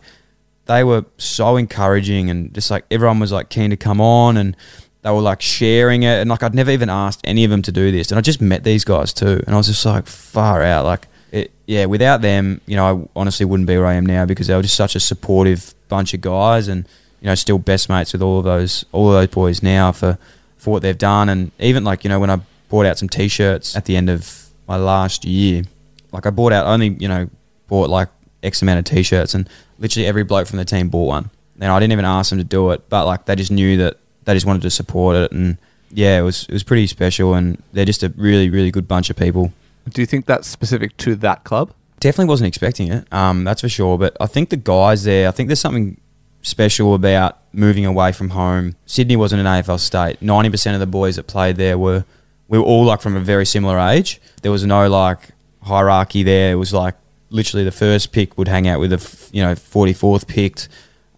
they 0.69 0.83
were 0.83 1.03
so 1.17 1.57
encouraging 1.57 2.29
and 2.29 2.53
just 2.53 2.69
like 2.69 2.85
everyone 2.91 3.19
was 3.19 3.31
like 3.31 3.49
keen 3.49 3.71
to 3.71 3.75
come 3.75 3.99
on 3.99 4.37
and 4.37 4.55
they 5.01 5.09
were 5.09 5.19
like 5.19 5.41
sharing 5.41 6.03
it 6.03 6.19
and 6.19 6.29
like 6.29 6.43
I'd 6.43 6.53
never 6.53 6.69
even 6.69 6.91
asked 6.91 7.21
any 7.23 7.43
of 7.43 7.49
them 7.49 7.63
to 7.63 7.71
do 7.71 7.91
this 7.91 8.11
and 8.11 8.19
I 8.19 8.21
just 8.21 8.39
met 8.39 8.63
these 8.63 8.83
guys 8.83 9.11
too 9.11 9.41
and 9.47 9.55
I 9.55 9.57
was 9.57 9.65
just 9.65 9.83
like 9.83 10.05
far 10.05 10.61
out 10.61 10.85
like 10.85 11.07
it, 11.31 11.51
yeah 11.67 11.85
without 11.85 12.21
them 12.21 12.61
you 12.65 12.75
know 12.75 13.07
I 13.15 13.19
honestly 13.19 13.45
wouldn't 13.45 13.67
be 13.67 13.77
where 13.77 13.87
I 13.87 13.93
am 13.93 14.05
now 14.05 14.25
because 14.25 14.47
they 14.47 14.55
were 14.55 14.61
just 14.61 14.75
such 14.75 14.95
a 14.95 14.99
supportive 14.99 15.73
bunch 15.87 16.13
of 16.13 16.21
guys 16.21 16.67
and 16.67 16.85
you 17.21 17.27
know 17.27 17.35
still 17.35 17.59
best 17.59 17.89
mates 17.89 18.13
with 18.13 18.21
all 18.21 18.39
of 18.39 18.45
those 18.45 18.85
all 18.91 19.09
of 19.09 19.13
those 19.13 19.33
boys 19.33 19.63
now 19.63 19.91
for 19.91 20.17
for 20.57 20.71
what 20.71 20.81
they've 20.81 20.97
done 20.97 21.29
and 21.29 21.51
even 21.59 21.83
like 21.83 22.03
you 22.03 22.09
know 22.09 22.19
when 22.19 22.29
I 22.29 22.39
bought 22.69 22.85
out 22.85 22.97
some 22.97 23.09
t-shirts 23.09 23.75
at 23.75 23.85
the 23.85 23.95
end 23.95 24.09
of 24.09 24.49
my 24.67 24.77
last 24.77 25.25
year 25.25 25.63
like 26.11 26.25
I 26.25 26.29
bought 26.29 26.53
out 26.53 26.67
only 26.67 26.89
you 26.89 27.07
know 27.07 27.29
bought 27.67 27.89
like 27.89 28.09
X 28.43 28.61
amount 28.61 28.79
of 28.79 28.85
t-shirts 28.85 29.33
and 29.33 29.49
literally 29.79 30.07
every 30.07 30.23
bloke 30.23 30.47
from 30.47 30.57
the 30.57 30.65
team 30.65 30.89
bought 30.89 31.07
one. 31.07 31.29
And 31.59 31.71
I 31.71 31.79
didn't 31.79 31.93
even 31.93 32.05
ask 32.05 32.29
them 32.29 32.39
to 32.39 32.45
do 32.45 32.71
it, 32.71 32.87
but 32.89 33.05
like 33.05 33.25
they 33.25 33.35
just 33.35 33.51
knew 33.51 33.77
that 33.77 33.97
they 34.25 34.33
just 34.33 34.45
wanted 34.45 34.61
to 34.61 34.69
support 34.69 35.15
it, 35.15 35.31
and 35.31 35.57
yeah, 35.91 36.19
it 36.19 36.21
was 36.21 36.43
it 36.43 36.53
was 36.53 36.63
pretty 36.63 36.87
special, 36.87 37.33
and 37.33 37.61
they're 37.73 37.85
just 37.85 38.03
a 38.03 38.13
really 38.15 38.49
really 38.49 38.71
good 38.71 38.87
bunch 38.87 39.09
of 39.09 39.17
people. 39.17 39.51
Do 39.87 40.01
you 40.01 40.05
think 40.05 40.25
that's 40.25 40.47
specific 40.47 40.97
to 40.97 41.15
that 41.15 41.43
club? 41.43 41.73
Definitely 41.99 42.29
wasn't 42.29 42.47
expecting 42.47 42.91
it, 42.91 43.11
um, 43.11 43.43
that's 43.43 43.61
for 43.61 43.69
sure. 43.69 43.97
But 43.97 44.15
I 44.21 44.25
think 44.25 44.49
the 44.49 44.57
guys 44.57 45.03
there, 45.03 45.27
I 45.27 45.31
think 45.31 45.47
there's 45.47 45.59
something 45.59 45.99
special 46.41 46.93
about 46.93 47.37
moving 47.51 47.85
away 47.85 48.11
from 48.11 48.29
home. 48.29 48.75
Sydney 48.85 49.15
wasn't 49.15 49.41
an 49.41 49.45
AFL 49.45 49.79
state. 49.79 50.21
Ninety 50.21 50.49
percent 50.49 50.75
of 50.75 50.79
the 50.79 50.87
boys 50.87 51.17
that 51.17 51.27
played 51.27 51.57
there 51.57 51.77
were 51.77 52.05
we 52.47 52.57
were 52.57 52.63
all 52.63 52.85
like 52.85 53.01
from 53.01 53.15
a 53.15 53.19
very 53.19 53.45
similar 53.45 53.77
age. 53.79 54.21
There 54.41 54.51
was 54.51 54.65
no 54.65 54.87
like 54.89 55.19
hierarchy 55.63 56.23
there. 56.23 56.53
It 56.53 56.55
was 56.55 56.73
like 56.73 56.95
literally 57.29 57.63
the 57.63 57.71
first 57.71 58.11
pick 58.11 58.37
would 58.37 58.47
hang 58.47 58.67
out 58.67 58.79
with 58.79 58.91
the 58.91 59.29
you 59.35 59.43
know 59.43 59.53
44th 59.55 60.27
picked. 60.27 60.69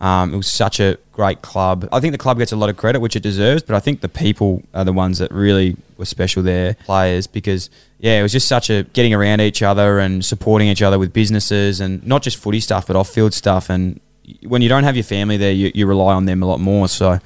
Um, 0.01 0.33
it 0.33 0.37
was 0.37 0.47
such 0.47 0.79
a 0.79 0.97
great 1.11 1.43
club. 1.43 1.87
I 1.91 1.99
think 1.99 2.11
the 2.11 2.17
club 2.17 2.39
gets 2.39 2.51
a 2.51 2.55
lot 2.55 2.71
of 2.71 2.77
credit, 2.77 3.01
which 3.01 3.15
it 3.15 3.21
deserves, 3.21 3.61
but 3.61 3.75
I 3.75 3.79
think 3.79 4.01
the 4.01 4.09
people 4.09 4.63
are 4.73 4.83
the 4.83 4.93
ones 4.93 5.19
that 5.19 5.31
really 5.31 5.77
were 5.95 6.05
special 6.05 6.41
there, 6.41 6.73
players, 6.73 7.27
because 7.27 7.69
yeah, 8.01 8.19
it 8.19 8.23
was 8.23 8.31
just 8.31 8.47
such 8.47 8.71
a 8.71 8.83
getting 8.93 9.13
around 9.13 9.41
each 9.41 9.61
other 9.61 9.99
and 9.99 10.25
supporting 10.25 10.67
each 10.67 10.81
other 10.81 10.97
with 10.97 11.13
businesses 11.13 11.79
and 11.79 12.05
not 12.05 12.23
just 12.23 12.35
footy 12.35 12.59
stuff, 12.59 12.87
but 12.87 12.95
off 12.95 13.09
field 13.09 13.31
stuff. 13.31 13.69
And 13.69 13.99
when 14.41 14.63
you 14.63 14.69
don't 14.69 14.83
have 14.83 14.95
your 14.95 15.03
family 15.03 15.37
there, 15.37 15.51
you, 15.51 15.71
you 15.75 15.85
rely 15.85 16.15
on 16.15 16.25
them 16.25 16.41
a 16.41 16.47
lot 16.47 16.59
more. 16.59 16.87
So 16.87 17.19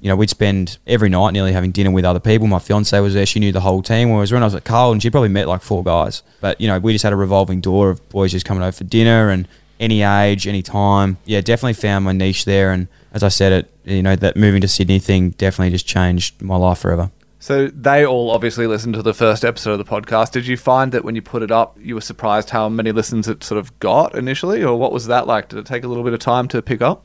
you 0.00 0.08
know, 0.08 0.16
we'd 0.16 0.30
spend 0.30 0.78
every 0.86 1.10
night 1.10 1.32
nearly 1.32 1.52
having 1.52 1.72
dinner 1.72 1.90
with 1.90 2.06
other 2.06 2.20
people. 2.20 2.46
My 2.46 2.58
fiance 2.58 2.98
was 3.00 3.12
there; 3.12 3.26
she 3.26 3.38
knew 3.38 3.52
the 3.52 3.60
whole 3.60 3.82
team. 3.82 4.10
Whereas 4.10 4.32
when 4.32 4.42
I 4.42 4.46
was 4.46 4.54
at 4.54 4.64
Carlton, 4.64 5.00
she 5.00 5.10
probably 5.10 5.28
met 5.28 5.46
like 5.46 5.60
four 5.60 5.84
guys. 5.84 6.22
But 6.40 6.58
you 6.58 6.68
know, 6.68 6.78
we 6.78 6.92
just 6.92 7.02
had 7.02 7.12
a 7.12 7.16
revolving 7.16 7.60
door 7.60 7.90
of 7.90 8.06
boys 8.08 8.32
just 8.32 8.46
coming 8.46 8.62
over 8.62 8.72
for 8.72 8.84
dinner 8.84 9.28
and 9.28 9.46
any 9.78 10.02
age, 10.02 10.46
any 10.46 10.62
time. 10.62 11.18
Yeah, 11.26 11.42
definitely 11.42 11.74
found 11.74 12.06
my 12.06 12.12
niche 12.12 12.46
there. 12.46 12.72
And 12.72 12.88
as 13.12 13.22
I 13.22 13.28
said, 13.28 13.52
it 13.52 13.70
you 13.84 14.02
know 14.02 14.16
that 14.16 14.36
moving 14.36 14.62
to 14.62 14.68
Sydney 14.68 14.98
thing 15.00 15.30
definitely 15.30 15.70
just 15.70 15.86
changed 15.86 16.40
my 16.40 16.56
life 16.56 16.78
forever. 16.78 17.10
So 17.44 17.68
they 17.68 18.06
all 18.06 18.30
obviously 18.30 18.66
listened 18.66 18.94
to 18.94 19.02
the 19.02 19.12
first 19.12 19.44
episode 19.44 19.72
of 19.72 19.78
the 19.78 19.84
podcast. 19.84 20.30
Did 20.30 20.46
you 20.46 20.56
find 20.56 20.92
that 20.92 21.04
when 21.04 21.14
you 21.14 21.20
put 21.20 21.42
it 21.42 21.50
up, 21.50 21.76
you 21.78 21.94
were 21.94 22.00
surprised 22.00 22.48
how 22.48 22.70
many 22.70 22.90
listens 22.90 23.28
it 23.28 23.44
sort 23.44 23.58
of 23.58 23.78
got 23.80 24.14
initially, 24.14 24.64
or 24.64 24.78
what 24.78 24.92
was 24.92 25.08
that 25.08 25.26
like? 25.26 25.50
Did 25.50 25.58
it 25.58 25.66
take 25.66 25.84
a 25.84 25.86
little 25.86 26.04
bit 26.04 26.14
of 26.14 26.20
time 26.20 26.48
to 26.48 26.62
pick 26.62 26.80
up? 26.80 27.04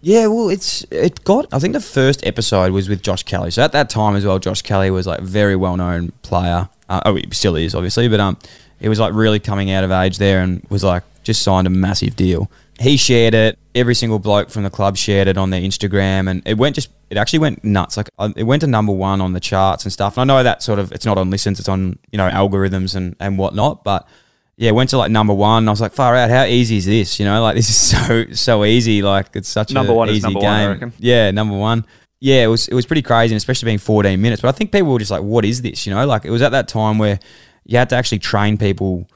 Yeah, 0.00 0.28
well, 0.28 0.48
it's 0.48 0.86
it 0.90 1.22
got. 1.24 1.52
I 1.52 1.58
think 1.58 1.74
the 1.74 1.82
first 1.82 2.24
episode 2.26 2.72
was 2.72 2.88
with 2.88 3.02
Josh 3.02 3.22
Kelly. 3.24 3.50
So 3.50 3.62
at 3.62 3.72
that 3.72 3.90
time 3.90 4.16
as 4.16 4.24
well, 4.24 4.38
Josh 4.38 4.62
Kelly 4.62 4.90
was 4.90 5.06
like 5.06 5.20
very 5.20 5.56
well 5.56 5.76
known 5.76 6.10
player. 6.22 6.70
Uh, 6.88 7.02
oh, 7.04 7.16
he 7.16 7.28
still 7.32 7.54
is, 7.54 7.74
obviously, 7.74 8.08
but 8.08 8.18
um, 8.18 8.38
he 8.80 8.88
was 8.88 8.98
like 8.98 9.12
really 9.12 9.40
coming 9.40 9.70
out 9.70 9.84
of 9.84 9.90
age 9.90 10.16
there 10.16 10.40
and 10.40 10.66
was 10.70 10.84
like 10.84 11.02
just 11.22 11.42
signed 11.42 11.66
a 11.66 11.70
massive 11.70 12.16
deal. 12.16 12.50
He 12.80 12.96
shared 12.96 13.34
it. 13.34 13.58
Every 13.76 13.94
single 13.94 14.18
bloke 14.18 14.50
from 14.50 14.62
the 14.64 14.70
club 14.70 14.96
shared 14.96 15.28
it 15.28 15.36
on 15.36 15.50
their 15.50 15.60
Instagram, 15.60 16.28
and 16.30 16.42
it 16.46 16.56
went 16.58 16.74
just. 16.74 16.90
It 17.10 17.16
actually 17.18 17.38
went 17.40 17.62
nuts. 17.62 17.96
Like 17.96 18.08
it 18.34 18.42
went 18.42 18.62
to 18.62 18.66
number 18.66 18.92
one 18.92 19.20
on 19.20 19.32
the 19.32 19.38
charts 19.40 19.84
and 19.84 19.92
stuff. 19.92 20.16
And 20.18 20.28
I 20.28 20.34
know 20.34 20.42
that 20.42 20.62
sort 20.62 20.78
of 20.80 20.90
it's 20.92 21.06
not 21.06 21.18
on 21.18 21.30
listens, 21.30 21.60
it's 21.60 21.68
on 21.68 21.98
you 22.10 22.16
know 22.18 22.28
algorithms 22.28 22.96
and 22.96 23.14
and 23.20 23.38
whatnot, 23.38 23.84
but 23.84 24.08
yeah, 24.56 24.70
went 24.70 24.90
to 24.90 24.98
like 24.98 25.10
number 25.10 25.34
one. 25.34 25.68
I 25.68 25.70
was 25.70 25.80
like, 25.80 25.92
far 25.92 26.16
out. 26.16 26.30
How 26.30 26.44
easy 26.44 26.78
is 26.78 26.86
this? 26.86 27.20
You 27.20 27.26
know, 27.26 27.40
like 27.42 27.54
this 27.54 27.68
is 27.68 27.76
so 28.06 28.24
so 28.32 28.64
easy. 28.64 29.02
Like 29.02 29.36
it's 29.36 29.48
such 29.48 29.70
Number 29.72 29.92
a 29.92 29.94
one 29.94 30.08
is 30.08 30.16
easy 30.16 30.22
number 30.22 30.40
game. 30.40 30.48
one, 30.48 30.60
I 30.60 30.66
reckon. 30.68 30.92
Yeah, 30.98 31.30
number 31.30 31.56
one. 31.56 31.84
Yeah, 32.18 32.44
it 32.44 32.46
was 32.48 32.66
it 32.66 32.74
was 32.74 32.86
pretty 32.86 33.02
crazy, 33.02 33.34
and 33.34 33.36
especially 33.36 33.66
being 33.66 33.78
14 33.78 34.20
minutes. 34.20 34.40
But 34.40 34.48
I 34.48 34.52
think 34.52 34.72
people 34.72 34.90
were 34.90 34.98
just 34.98 35.10
like, 35.10 35.22
"What 35.22 35.44
is 35.44 35.60
this?" 35.60 35.86
You 35.86 35.94
know, 35.94 36.06
like 36.06 36.24
it 36.24 36.30
was 36.30 36.40
at 36.40 36.52
that 36.52 36.66
time 36.66 36.96
where 36.98 37.20
you 37.66 37.76
had 37.76 37.90
to 37.90 37.96
actually 37.96 38.20
train 38.20 38.56
people. 38.56 39.06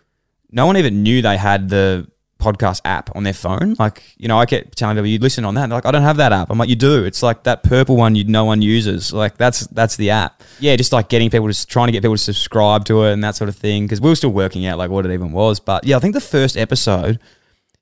No 0.52 0.66
one 0.66 0.76
even 0.76 1.02
knew 1.02 1.22
they 1.22 1.38
had 1.38 1.70
the 1.70 2.06
podcast 2.40 2.80
app 2.84 3.14
on 3.14 3.22
their 3.22 3.32
phone. 3.34 3.76
Like, 3.78 4.02
you 4.16 4.26
know, 4.28 4.38
I 4.38 4.46
kept 4.46 4.76
telling 4.76 4.96
people, 4.96 5.06
you 5.06 5.18
listen 5.18 5.44
on 5.44 5.54
that. 5.54 5.68
They're 5.68 5.76
like, 5.76 5.86
I 5.86 5.90
don't 5.90 6.02
have 6.02 6.16
that 6.16 6.32
app. 6.32 6.50
I'm 6.50 6.58
like, 6.58 6.68
you 6.68 6.76
do. 6.76 7.04
It's 7.04 7.22
like 7.22 7.44
that 7.44 7.62
purple 7.62 7.96
one 7.96 8.14
you 8.14 8.24
no 8.24 8.44
one 8.44 8.62
uses. 8.62 9.12
Like 9.12 9.36
that's 9.36 9.66
that's 9.68 9.96
the 9.96 10.10
app. 10.10 10.42
Yeah, 10.58 10.76
just 10.76 10.92
like 10.92 11.08
getting 11.08 11.30
people 11.30 11.52
to 11.52 11.66
trying 11.66 11.88
to 11.88 11.92
get 11.92 12.02
people 12.02 12.16
to 12.16 12.22
subscribe 12.22 12.84
to 12.86 13.04
it 13.04 13.12
and 13.12 13.22
that 13.22 13.36
sort 13.36 13.48
of 13.48 13.56
thing. 13.56 13.84
Because 13.84 14.00
we 14.00 14.08
were 14.08 14.16
still 14.16 14.30
working 14.30 14.66
out 14.66 14.78
like 14.78 14.90
what 14.90 15.06
it 15.06 15.12
even 15.12 15.32
was. 15.32 15.60
But 15.60 15.84
yeah, 15.84 15.96
I 15.96 16.00
think 16.00 16.14
the 16.14 16.20
first 16.20 16.56
episode 16.56 17.20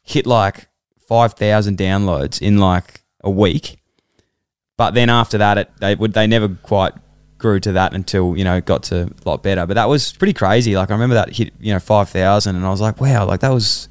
hit 0.02 0.26
like 0.26 0.68
five 1.06 1.34
thousand 1.34 1.78
downloads 1.78 2.40
in 2.42 2.58
like 2.58 3.02
a 3.22 3.30
week. 3.30 3.78
But 4.76 4.92
then 4.92 5.10
after 5.10 5.38
that, 5.38 5.58
it 5.58 5.70
they 5.80 5.94
would 5.94 6.12
they 6.12 6.26
never 6.26 6.48
quite 6.48 6.92
grew 7.38 7.60
to 7.60 7.72
that 7.72 7.94
until 7.94 8.36
you 8.36 8.44
know 8.44 8.56
it 8.56 8.66
got 8.66 8.82
to 8.84 9.04
a 9.04 9.28
lot 9.28 9.42
better. 9.42 9.64
But 9.66 9.74
that 9.74 9.88
was 9.88 10.12
pretty 10.12 10.34
crazy. 10.34 10.76
Like 10.76 10.90
I 10.90 10.94
remember 10.94 11.14
that 11.14 11.34
hit 11.34 11.52
you 11.60 11.72
know 11.72 11.80
five 11.80 12.08
thousand, 12.10 12.56
and 12.56 12.66
I 12.66 12.70
was 12.70 12.80
like, 12.80 13.00
wow, 13.00 13.26
like 13.26 13.40
that 13.40 13.52
was 13.52 13.88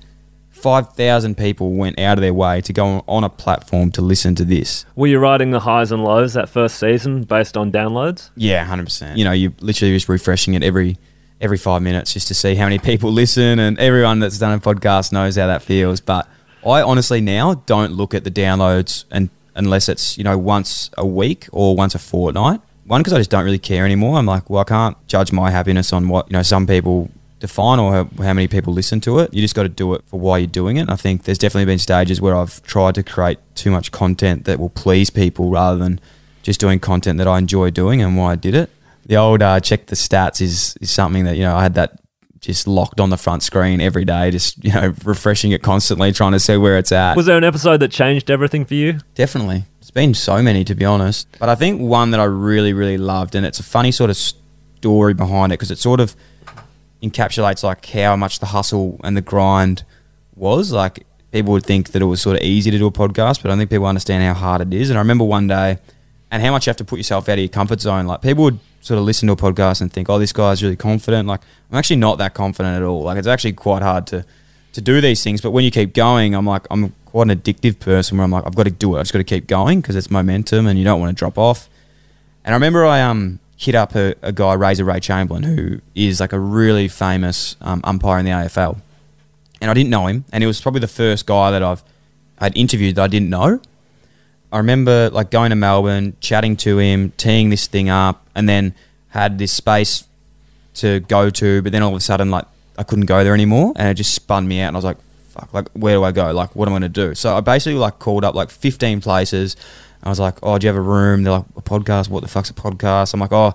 five 0.57 0.93
thousand 0.93 1.37
people 1.37 1.73
went 1.73 1.99
out 1.99 2.17
of 2.17 2.21
their 2.21 2.33
way 2.33 2.61
to 2.61 2.73
go 2.73 3.03
on 3.07 3.23
a 3.23 3.29
platform 3.29 3.91
to 3.91 4.01
listen 4.01 4.35
to 4.35 4.45
this. 4.45 4.85
Were 4.95 5.07
you 5.07 5.19
riding 5.19 5.51
the 5.51 5.59
highs 5.59 5.91
and 5.91 6.03
lows 6.03 6.33
that 6.33 6.49
first 6.49 6.79
season 6.79 7.23
based 7.23 7.55
on 7.55 7.71
downloads? 7.71 8.29
Yeah, 8.35 8.65
hundred 8.65 8.85
percent. 8.85 9.17
You 9.17 9.25
know, 9.25 9.31
you 9.31 9.53
literally 9.59 9.93
just 9.93 10.09
refreshing 10.09 10.53
it 10.55 10.63
every 10.63 10.97
every 11.39 11.57
five 11.57 11.81
minutes 11.81 12.13
just 12.13 12.27
to 12.29 12.33
see 12.33 12.55
how 12.55 12.65
many 12.65 12.79
people 12.79 13.11
listen, 13.23 13.59
and 13.59 13.77
everyone 13.79 14.19
that's 14.19 14.39
done 14.39 14.53
a 14.53 14.59
podcast 14.59 15.11
knows 15.11 15.35
how 15.35 15.47
that 15.47 15.61
feels. 15.61 16.01
But 16.01 16.27
I 16.65 16.81
honestly 16.81 17.21
now 17.21 17.55
don't 17.65 17.93
look 17.93 18.13
at 18.13 18.23
the 18.23 18.31
downloads 18.31 19.05
and 19.11 19.29
unless 19.55 19.89
it's 19.89 20.17
you 20.17 20.23
know 20.23 20.37
once 20.37 20.89
a 20.97 21.05
week 21.05 21.47
or 21.51 21.75
once 21.75 21.95
a 21.95 21.99
fortnight. 21.99 22.61
One 22.85 23.01
because 23.01 23.11
I 23.11 23.17
just 23.17 23.29
don't 23.29 23.43
really 23.43 23.59
care 23.59 23.83
anymore. 23.83 24.17
I'm 24.17 24.25
like, 24.25 24.49
well, 24.49 24.61
I 24.61 24.63
can't 24.63 24.95
judge 25.07 25.33
my 25.33 25.51
happiness 25.51 25.91
on 25.91 26.07
what 26.07 26.29
you 26.29 26.33
know 26.33 26.43
some 26.43 26.65
people 26.65 27.09
define 27.39 27.80
or 27.80 27.91
how, 27.91 28.04
how 28.23 28.34
many 28.34 28.47
people 28.47 28.73
listen 28.73 29.00
to 29.02 29.19
it. 29.19 29.34
You 29.34 29.41
just 29.41 29.56
got 29.56 29.63
to 29.63 29.69
do 29.69 29.93
it 29.93 30.04
for 30.08 30.19
why 30.19 30.39
you're 30.39 30.47
doing 30.47 30.78
it. 30.78 30.82
And 30.82 30.91
I 30.91 30.95
think 30.95 31.23
there's 31.23 31.38
definitely 31.38 31.65
been 31.65 31.80
stages 31.80 32.19
where 32.19 32.36
I've 32.36 32.62
tried 32.63 32.95
to 32.95 33.04
create 33.04 33.39
too 33.56 33.71
much 33.71 33.91
content 33.91 34.45
that 34.45 34.60
will 34.60 34.69
please 34.69 35.10
people 35.10 35.50
rather 35.50 35.78
than 35.78 36.00
just 36.43 36.60
doing 36.60 36.80
content 36.80 37.17
that 37.17 37.28
I 37.28 37.38
enjoy 37.38 37.69
doing 37.69 38.02
and 38.02 38.17
why 38.17 38.34
I 38.34 38.36
did 38.36 38.56
it. 38.56 38.69
The 39.06 39.17
old 39.17 39.41
uh, 39.41 39.60
check 39.60 39.86
the 39.88 39.95
stats 39.95 40.41
is 40.41 40.76
is 40.82 40.91
something 40.91 41.23
that 41.23 41.38
you 41.38 41.43
know 41.43 41.56
I 41.56 41.63
had 41.63 41.76
that 41.76 42.00
just 42.41 42.67
locked 42.67 43.00
on 43.00 43.10
the 43.10 43.17
front 43.17 43.41
screen 43.43 43.82
every 43.82 44.06
day, 44.06 44.32
just 44.32 44.63
you 44.63 44.73
know 44.73 44.93
refreshing 45.06 45.52
it 45.52 45.63
constantly, 45.63 46.12
trying 46.12 46.34
to 46.34 46.39
see 46.39 46.58
where 46.58 46.78
it's 46.78 46.91
at. 46.91 47.15
Was 47.15 47.26
there 47.26 47.38
an 47.38 47.43
episode 47.43 47.78
that 47.78 47.91
changed 47.91 48.30
everything 48.30 48.65
for 48.65 48.73
you? 48.73 49.00
Definitely. 49.15 49.63
It's 49.80 49.91
been 49.91 50.13
so 50.13 50.41
many, 50.41 50.63
to 50.65 50.76
be 50.76 50.84
honest. 50.84 51.28
But 51.39 51.50
I 51.50 51.56
think 51.56 51.82
one 51.82 52.12
that 52.12 52.19
I 52.19 52.26
really, 52.26 52.73
really 52.73 52.97
loved, 52.97 53.36
and 53.36 53.45
it's 53.45 53.60
a 53.60 53.63
funny 53.63 53.91
sort 53.91 54.10
of 54.10 54.17
story 54.17 55.13
behind 55.13 55.52
it 55.52 55.56
because 55.56 55.71
it 55.71 55.78
sort 55.78 56.00
of 56.00 56.15
encapsulates 57.01 57.63
like 57.63 57.86
how 57.86 58.15
much 58.15 58.39
the 58.39 58.47
hustle 58.47 58.99
and 59.03 59.15
the 59.15 59.21
grind 59.21 59.83
was. 60.36 60.71
Like 60.71 61.05
people 61.31 61.51
would 61.53 61.65
think 61.65 61.91
that 61.91 62.01
it 62.01 62.05
was 62.05 62.21
sort 62.21 62.38
of 62.38 62.43
easy 62.43 62.71
to 62.71 62.77
do 62.77 62.88
a 62.88 62.91
podcast, 62.91 63.41
but 63.41 63.45
I 63.45 63.47
don't 63.49 63.57
think 63.60 63.69
people 63.69 63.86
understand 63.86 64.23
how 64.23 64.33
hard 64.33 64.62
it 64.62 64.73
is. 64.73 64.89
And 64.89 64.97
I 64.97 65.01
remember 65.01 65.23
one 65.23 65.47
day 65.47 65.77
and 66.31 66.43
how 66.43 66.51
much 66.51 66.67
you 66.67 66.71
have 66.71 66.77
to 66.77 66.86
put 66.86 66.97
yourself 66.97 67.29
out 67.29 67.33
of 67.33 67.39
your 67.39 67.47
comfort 67.49 67.81
zone. 67.81 68.05
Like 68.07 68.21
people 68.21 68.43
would 68.45 68.60
sort 68.81 68.97
of 68.97 69.05
listen 69.05 69.27
to 69.27 69.33
a 69.33 69.38
podcast 69.38 69.81
and 69.81 69.91
think, 69.91 70.10
"Oh, 70.10 70.19
this 70.19 70.33
guy's 70.33 70.63
really 70.63 70.75
confident." 70.75 71.27
Like 71.27 71.41
I'm 71.71 71.77
actually 71.77 71.97
not 71.97 72.17
that 72.17 72.33
confident 72.33 72.75
at 72.75 72.83
all. 72.83 73.03
Like 73.03 73.17
it's 73.17 73.27
actually 73.27 73.53
quite 73.53 73.81
hard 73.81 74.07
to 74.07 74.25
to 74.73 74.81
do 74.81 75.01
these 75.01 75.23
things. 75.23 75.41
But 75.41 75.51
when 75.51 75.63
you 75.63 75.71
keep 75.71 75.93
going, 75.93 76.36
I'm 76.36 76.45
like 76.45 76.65
I'm 76.69 76.93
quite 77.05 77.29
an 77.29 77.39
addictive 77.39 77.79
person 77.79 78.17
where 78.17 78.25
I'm 78.25 78.31
like 78.31 78.45
I've 78.45 78.55
got 78.55 78.63
to 78.63 78.71
do 78.71 78.95
it. 78.95 78.99
I've 78.99 79.03
just 79.03 79.13
got 79.13 79.19
to 79.19 79.23
keep 79.23 79.47
going 79.47 79.81
because 79.81 79.95
it's 79.95 80.12
momentum 80.12 80.67
and 80.67 80.77
you 80.77 80.86
don't 80.86 80.99
want 80.99 81.15
to 81.15 81.19
drop 81.19 81.38
off. 81.38 81.69
And 82.43 82.53
I 82.53 82.55
remember 82.55 82.86
I 82.86 83.01
um 83.01 83.39
hit 83.57 83.75
up 83.75 83.95
a, 83.95 84.15
a 84.21 84.31
guy 84.31 84.53
Razor 84.53 84.85
Ray 84.85 84.99
Chamberlain 84.99 85.43
who 85.43 85.81
is 85.95 86.19
like 86.19 86.31
a 86.31 86.39
really 86.39 86.87
famous 86.87 87.57
um, 87.59 87.81
umpire 87.83 88.19
in 88.19 88.25
the 88.25 88.31
AFL, 88.31 88.77
and 89.59 89.69
I 89.69 89.73
didn't 89.73 89.89
know 89.89 90.07
him, 90.07 90.23
and 90.31 90.43
he 90.43 90.47
was 90.47 90.61
probably 90.61 90.79
the 90.79 90.87
first 90.87 91.25
guy 91.25 91.51
that 91.51 91.63
I've 91.63 91.83
had 92.39 92.55
interviewed 92.55 92.95
that 92.95 93.03
I 93.03 93.07
didn't 93.07 93.29
know. 93.29 93.59
I 94.51 94.57
remember 94.59 95.09
like 95.09 95.31
going 95.31 95.49
to 95.49 95.55
Melbourne, 95.55 96.15
chatting 96.21 96.55
to 96.57 96.77
him, 96.77 97.11
teeing 97.17 97.49
this 97.49 97.67
thing 97.67 97.89
up, 97.89 98.25
and 98.35 98.47
then 98.47 98.73
had 99.09 99.39
this 99.39 99.51
space 99.51 100.07
to 100.75 100.99
go 101.01 101.29
to, 101.31 101.61
but 101.63 101.71
then 101.71 101.81
all 101.81 101.89
of 101.89 101.97
a 101.97 101.99
sudden 101.99 102.29
like 102.29 102.45
I 102.77 102.83
couldn't 102.83 103.07
go 103.07 103.23
there 103.23 103.33
anymore, 103.33 103.73
and 103.75 103.89
it 103.89 103.95
just 103.95 104.13
spun 104.13 104.47
me 104.47 104.61
out, 104.61 104.67
and 104.67 104.77
I 104.77 104.77
was 104.77 104.85
like, 104.85 104.97
"Fuck! 105.29 105.53
Like 105.53 105.69
where 105.71 105.95
do 105.95 106.03
I 106.03 106.11
go? 106.11 106.31
Like 106.31 106.55
what 106.55 106.67
am 106.67 106.75
I 106.75 106.79
going 106.79 106.93
to 106.93 107.07
do?" 107.07 107.15
So 107.15 107.35
I 107.35 107.41
basically 107.41 107.79
like 107.79 107.97
called 107.97 108.23
up 108.23 108.35
like 108.35 108.51
15 108.51 109.01
places. 109.01 109.55
I 110.07 110.09
was 110.09 110.19
like, 110.19 110.37
"Oh, 110.41 110.57
do 110.57 110.65
you 110.65 110.69
have 110.69 110.77
a 110.77 110.81
room?" 110.81 111.23
They're 111.23 111.33
like, 111.33 111.45
"A 111.55 111.61
podcast? 111.61 112.09
What 112.09 112.21
the 112.21 112.29
fuck's 112.29 112.49
a 112.49 112.53
podcast?" 112.53 113.13
I'm 113.13 113.19
like, 113.19 113.33
"Oh, 113.33 113.53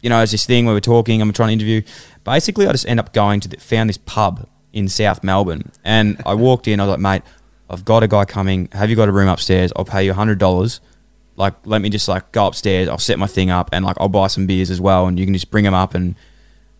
you 0.00 0.10
know, 0.10 0.20
it's 0.22 0.32
this 0.32 0.46
thing 0.46 0.64
where 0.64 0.74
we're 0.74 0.80
talking. 0.80 1.20
I'm 1.20 1.32
trying 1.32 1.48
to 1.48 1.52
interview." 1.52 1.82
Basically, 2.24 2.66
I 2.66 2.72
just 2.72 2.88
end 2.88 3.00
up 3.00 3.12
going 3.12 3.40
to 3.40 3.48
the, 3.48 3.58
found 3.58 3.88
this 3.90 3.98
pub 3.98 4.48
in 4.72 4.88
South 4.88 5.22
Melbourne, 5.22 5.70
and 5.84 6.20
I 6.24 6.34
walked 6.34 6.66
in. 6.66 6.80
I 6.80 6.84
was 6.84 6.90
like, 6.92 7.00
"Mate, 7.00 7.22
I've 7.68 7.84
got 7.84 8.02
a 8.02 8.08
guy 8.08 8.24
coming. 8.24 8.68
Have 8.72 8.90
you 8.90 8.96
got 8.96 9.08
a 9.08 9.12
room 9.12 9.28
upstairs? 9.28 9.72
I'll 9.76 9.84
pay 9.84 10.04
you 10.04 10.14
hundred 10.14 10.38
dollars. 10.38 10.80
Like, 11.36 11.54
let 11.64 11.82
me 11.82 11.90
just 11.90 12.08
like 12.08 12.32
go 12.32 12.46
upstairs. 12.46 12.88
I'll 12.88 12.98
set 12.98 13.18
my 13.18 13.26
thing 13.26 13.50
up, 13.50 13.68
and 13.72 13.84
like 13.84 13.96
I'll 14.00 14.08
buy 14.08 14.28
some 14.28 14.46
beers 14.46 14.70
as 14.70 14.80
well, 14.80 15.06
and 15.06 15.18
you 15.18 15.26
can 15.26 15.34
just 15.34 15.50
bring 15.50 15.64
them 15.64 15.74
up 15.74 15.94
and 15.94 16.14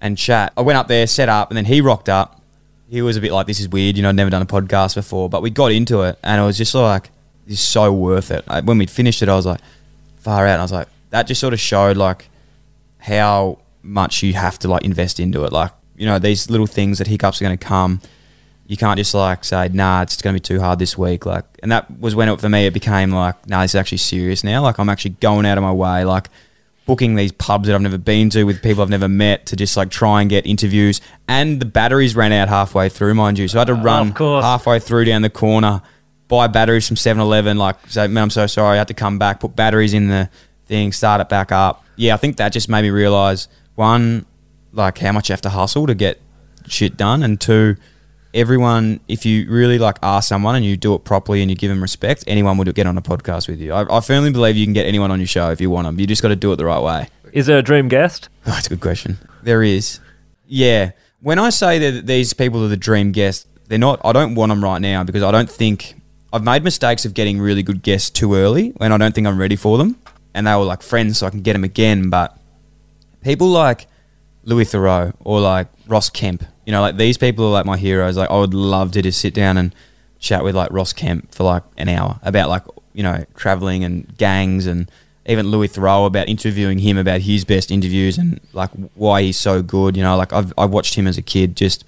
and 0.01 0.17
chat." 0.17 0.53
I 0.57 0.63
went 0.63 0.79
up 0.79 0.89
there, 0.89 1.07
set 1.07 1.29
up, 1.29 1.51
and 1.51 1.57
then 1.57 1.67
he 1.67 1.81
rocked 1.81 2.09
up. 2.09 2.41
He 2.89 3.03
was 3.03 3.17
a 3.17 3.21
bit 3.21 3.33
like, 3.33 3.47
"This 3.47 3.61
is 3.61 3.69
weird. 3.69 3.97
You 3.97 4.03
know, 4.03 4.11
I'd 4.11 4.17
never 4.17 4.31
done 4.31 4.43
a 4.43 4.47
podcast 4.47 4.95
before." 4.95 5.29
But 5.29 5.43
we 5.43 5.51
got 5.51 5.73
into 5.73 6.03
it, 6.03 6.19
and 6.23 6.41
it 6.41 6.45
was 6.45 6.57
just 6.57 6.75
like, 6.75 7.05
"This 7.05 7.14
is 7.47 7.61
so 7.61 7.93
worth 7.93 8.31
it." 8.31 8.47
Like, 8.47 8.65
when 8.65 8.79
we'd 8.79 8.91
finished 8.91 9.23
it, 9.23 9.29
I 9.29 9.35
was 9.35 9.47
like, 9.47 9.61
"Far 10.19 10.47
out!" 10.47 10.53
And 10.53 10.61
I 10.61 10.65
was 10.65 10.73
like, 10.73 10.89
that 11.15 11.29
just 11.29 11.41
sort 11.41 11.55
of 11.55 11.61
showed 11.61 11.97
like 11.97 12.29
how 12.99 13.59
much 13.85 14.25
you 14.25 14.33
have 14.33 14.59
to 14.59 14.67
like 14.67 14.85
invest 14.85 15.21
into 15.21 15.45
it. 15.45 15.53
Like, 15.53 15.71
you 15.97 16.07
know, 16.07 16.19
these 16.19 16.51
little 16.51 16.67
things 16.67 16.99
that 16.99 17.07
hiccups 17.07 17.41
are 17.41 17.45
going 17.45 17.57
to 17.57 17.65
come. 17.65 18.01
You 18.67 18.77
can't 18.77 18.99
just 18.99 19.15
like 19.15 19.45
say, 19.45 19.69
nah, 19.69 20.03
it's 20.03 20.21
going 20.21 20.35
to 20.35 20.41
be 20.41 20.43
too 20.43 20.61
hard 20.61 20.81
this 20.81 20.99
week. 20.99 21.25
Like, 21.25 21.45
and 21.63 21.71
that 21.71 22.01
was 22.01 22.17
when 22.17 22.29
it, 22.29 22.41
for 22.41 22.49
me, 22.49 22.67
it 22.67 22.73
became 22.73 23.13
like, 23.13 23.47
nah, 23.47 23.63
this 23.63 23.73
is 23.73 23.75
actually 23.77 23.99
serious 23.99 24.43
now. 24.43 24.63
Like, 24.63 24.79
I'm 24.81 24.89
actually 24.89 25.13
going 25.21 25.47
out 25.47 25.57
of 25.57 25.63
my 25.63 25.71
way, 25.71 26.05
like 26.05 26.31
booking 26.85 27.15
these 27.15 27.31
pubs 27.31 27.69
that 27.69 27.77
I've 27.77 27.83
never 27.83 27.97
been 27.97 28.29
to 28.31 28.43
with 28.43 28.61
people 28.61 28.83
I've 28.83 28.91
never 28.91 29.09
met 29.09 29.47
to 29.47 29.57
just 29.57 29.77
like 29.77 29.91
try 29.91 30.21
and 30.21 30.29
get 30.29 30.47
interviews. 30.47 31.01
And 31.29 31.61
the 31.61 31.67
batteries 31.67 32.17
ran 32.17 32.33
out 32.33 32.49
halfway 32.49 32.89
through, 32.89 33.15
mind 33.15 33.39
you. 33.39 33.47
So 33.47 33.59
I 33.59 33.61
had 33.61 33.69
to 33.69 33.75
oh, 33.75 33.83
run 33.83 34.13
of 34.19 34.43
halfway 34.43 34.81
through 34.81 35.05
down 35.05 35.23
the 35.23 35.31
corner, 35.31 35.81
buy 36.29 36.47
batteries 36.47 36.87
from 36.87 36.97
7 36.97 37.21
Eleven, 37.21 37.59
like, 37.59 37.77
say, 37.89 38.07
man, 38.07 38.25
I'm 38.25 38.31
so 38.31 38.47
sorry. 38.47 38.75
I 38.75 38.79
had 38.79 38.89
to 38.89 38.95
come 38.95 39.19
back, 39.19 39.41
put 39.41 39.55
batteries 39.55 39.95
in 39.95 40.09
the 40.09 40.31
thing, 40.67 40.93
start 40.93 41.21
it 41.21 41.29
back 41.29 41.53
up. 41.53 41.85
Yeah, 41.97 42.15
I 42.15 42.17
think 42.17 42.37
that 42.39 42.51
just 42.51 42.69
made 42.69 42.83
me 42.83 42.91
realize 42.91 43.49
one, 43.75 44.27
like 44.73 44.99
how 44.99 45.13
much 45.13 45.29
you 45.29 45.33
have 45.33 45.43
to 45.43 45.51
hustle 45.51 45.87
to 45.87 45.95
get 45.95 46.21
shit 46.67 46.97
done, 46.97 47.23
and 47.23 47.41
two, 47.41 47.77
everyone, 48.33 49.01
if 49.07 49.25
you 49.25 49.49
really 49.49 49.79
like 49.79 49.97
ask 50.03 50.29
someone 50.29 50.57
and 50.57 50.65
you 50.65 50.77
do 50.77 50.95
it 50.95 51.05
properly 51.05 51.41
and 51.41 51.51
you 51.51 51.57
give 51.57 51.71
them 51.71 51.81
respect, 51.81 52.25
anyone 52.27 52.57
would 52.59 52.75
get 52.75 52.87
on 52.87 52.99
a 52.99 53.03
podcast 53.03 53.49
with 53.49 53.61
you. 53.61 53.73
I, 53.73 53.99
I 53.99 54.01
firmly 54.01 54.31
believe 54.31 54.57
you 54.57 54.67
can 54.67 54.73
get 54.75 54.87
anyone 54.87 55.11
on 55.11 55.21
your 55.21 55.27
show 55.27 55.51
if 55.51 55.61
you 55.61 55.71
want 55.71 55.87
them. 55.87 55.99
You 56.01 56.07
just 56.07 56.23
got 56.23 56.29
to 56.29 56.37
do 56.37 56.53
it 56.53 56.57
the 56.57 56.65
right 56.65 56.83
way. 56.83 57.09
Is 57.33 57.47
there 57.47 57.59
a 57.59 57.63
dream 57.63 57.89
guest? 57.89 58.29
Oh, 58.47 58.51
that's 58.53 58.67
a 58.67 58.71
good 58.71 58.81
question. 58.81 59.19
There 59.43 59.63
is. 59.63 60.01
Yeah. 60.47 60.93
When 61.21 61.39
I 61.39 61.51
say 61.51 61.79
that 61.79 62.07
these 62.07 62.33
people 62.35 62.65
are 62.65 62.69
the 62.69 62.77
dream 62.77 63.13
guests, 63.13 63.47
they're 63.67 63.79
not. 63.79 64.01
I 64.05 64.13
don't 64.13 64.35
want 64.35 64.51
them 64.51 64.63
right 64.63 64.81
now 64.81 65.05
because 65.05 65.23
I 65.23 65.31
don't 65.31 65.51
think 65.51 65.95
I've 66.35 66.43
made 66.43 66.65
mistakes 66.65 67.05
of 67.05 67.15
getting 67.15 67.39
really 67.39 67.63
good 67.63 67.81
guests 67.81 68.11
too 68.11 68.35
early 68.35 68.71
when 68.71 68.91
I 68.91 68.99
don't 68.99 69.15
think 69.15 69.25
I'm 69.25 69.39
ready 69.39 69.55
for 69.55 69.79
them. 69.79 69.97
And 70.35 70.49
they 70.49 70.55
were 70.57 70.65
like 70.65 70.83
friends, 70.83 71.19
so 71.19 71.29
I 71.29 71.31
can 71.31 71.43
get 71.43 71.53
them 71.53 71.63
again. 71.63 72.11
But 72.11 72.37
people 73.23 73.47
like 73.47 73.87
Louis 74.43 74.65
Theroux 74.65 75.15
or 75.21 75.41
like 75.41 75.69
Ross 75.87 76.11
Kemp, 76.11 76.45
you 76.67 76.73
know, 76.73 76.81
like 76.81 76.97
these 76.97 77.17
people 77.17 77.47
are 77.47 77.53
like 77.53 77.67
my 77.67 77.77
heroes. 77.77 78.17
Like 78.17 78.31
I 78.31 78.37
would 78.37 78.53
love 78.53 78.91
to 78.93 79.03
just 79.03 79.21
sit 79.21 79.33
down 79.33 79.57
and 79.57 79.73
chat 80.19 80.43
with 80.43 80.57
like 80.57 80.73
Ross 80.73 80.93
Kemp 80.93 81.33
for 81.33 81.45
like 81.45 81.63
an 81.77 81.89
hour 81.89 82.19
about 82.23 82.49
like 82.49 82.65
you 82.95 83.05
know 83.05 83.25
traveling 83.37 83.85
and 83.85 84.17
gangs 84.19 84.67
and 84.67 84.91
even 85.27 85.47
Louis 85.47 85.69
Theroux 85.69 86.05
about 86.05 86.29
interviewing 86.29 86.81
him 86.81 86.99
about 86.99 87.21
his 87.21 87.45
best 87.45 87.71
interviews 87.71 88.19
and 88.19 88.41
like 88.53 88.71
why 88.95 89.23
he's 89.23 89.39
so 89.39 89.63
good. 89.63 89.97
You 89.97 90.03
know, 90.03 90.17
like 90.17 90.33
I've 90.33 90.53
I 90.59 90.65
watched 90.65 90.97
him 90.97 91.07
as 91.07 91.17
a 91.17 91.23
kid 91.23 91.55
just 91.55 91.85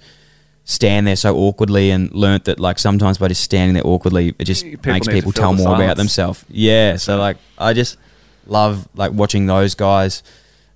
stand 0.69 1.07
there 1.07 1.15
so 1.15 1.35
awkwardly 1.37 1.91
and 1.91 2.11
learnt 2.13 2.43
that 2.43 2.59
like 2.59 2.77
sometimes 2.77 3.17
by 3.17 3.29
just 3.29 3.41
standing 3.41 3.73
there 3.73 3.87
awkwardly 3.87 4.35
it 4.37 4.43
just 4.43 4.65
People 4.65 4.91
makes 4.91 5.07
people 5.07 5.31
tell 5.31 5.53
more 5.53 5.75
about 5.75 5.95
themselves. 5.95 6.43
Yeah, 6.49 6.97
so 6.97 7.17
like 7.17 7.37
I 7.57 7.73
just 7.73 7.97
love 8.45 8.87
like 8.93 9.13
watching 9.13 9.47
those 9.47 9.75
guys 9.75 10.23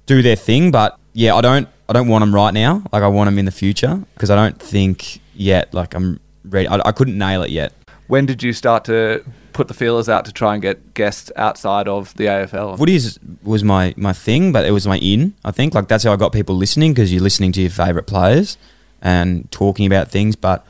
do 0.05 0.21
their 0.21 0.37
thing, 0.37 0.71
but 0.71 0.97
yeah, 1.13 1.35
I 1.35 1.41
don't 1.41 1.67
I 1.89 1.93
don't 1.93 2.07
want 2.07 2.21
them 2.21 2.33
right 2.33 2.53
now. 2.53 2.83
Like 2.93 3.03
I 3.03 3.07
want 3.09 3.27
them 3.27 3.37
in 3.37 3.43
the 3.43 3.51
future 3.51 4.01
because 4.13 4.29
I 4.29 4.35
don't 4.37 4.57
think 4.57 5.19
yet 5.35 5.73
like 5.73 5.93
I'm 5.93 6.21
ready. 6.45 6.69
I, 6.69 6.79
I 6.85 6.93
couldn't 6.93 7.17
nail 7.17 7.43
it 7.43 7.49
yet. 7.49 7.73
When 8.07 8.25
did 8.25 8.41
you 8.41 8.53
start 8.53 8.85
to 8.85 9.25
put 9.51 9.67
the 9.67 9.73
feelers 9.73 10.07
out 10.07 10.23
to 10.23 10.31
try 10.31 10.53
and 10.53 10.61
get 10.61 10.93
guests 10.93 11.33
outside 11.35 11.89
of 11.89 12.15
the 12.15 12.25
AFL? 12.25 12.77
Footy 12.77 12.95
is, 12.95 13.19
was 13.43 13.61
my 13.61 13.93
my 13.97 14.13
thing, 14.13 14.53
but 14.53 14.65
it 14.65 14.71
was 14.71 14.87
my 14.87 14.99
in. 14.99 15.33
I 15.43 15.51
think 15.51 15.75
like 15.75 15.89
that's 15.89 16.05
how 16.05 16.13
I 16.13 16.15
got 16.15 16.31
people 16.31 16.55
listening 16.55 16.93
because 16.93 17.11
you're 17.11 17.21
listening 17.21 17.51
to 17.53 17.61
your 17.61 17.71
favorite 17.71 18.07
players 18.07 18.57
and 19.01 19.49
talking 19.51 19.85
about 19.85 20.09
things. 20.09 20.35
But 20.35 20.65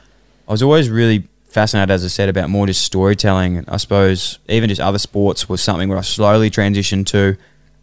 I 0.47 0.51
was 0.51 0.63
always 0.63 0.89
really 0.89 1.27
fascinated, 1.45 1.91
as 1.91 2.05
I 2.05 2.07
said, 2.07 2.29
about 2.29 2.49
more 2.49 2.65
just 2.65 2.81
storytelling. 2.81 3.63
I 3.67 3.77
suppose 3.77 4.39
even 4.47 4.69
just 4.69 4.81
other 4.81 4.99
sports 4.99 5.49
was 5.49 5.61
something 5.61 5.89
where 5.89 5.97
I 5.97 6.01
slowly 6.01 6.49
transitioned 6.49 7.07
to, 7.07 7.37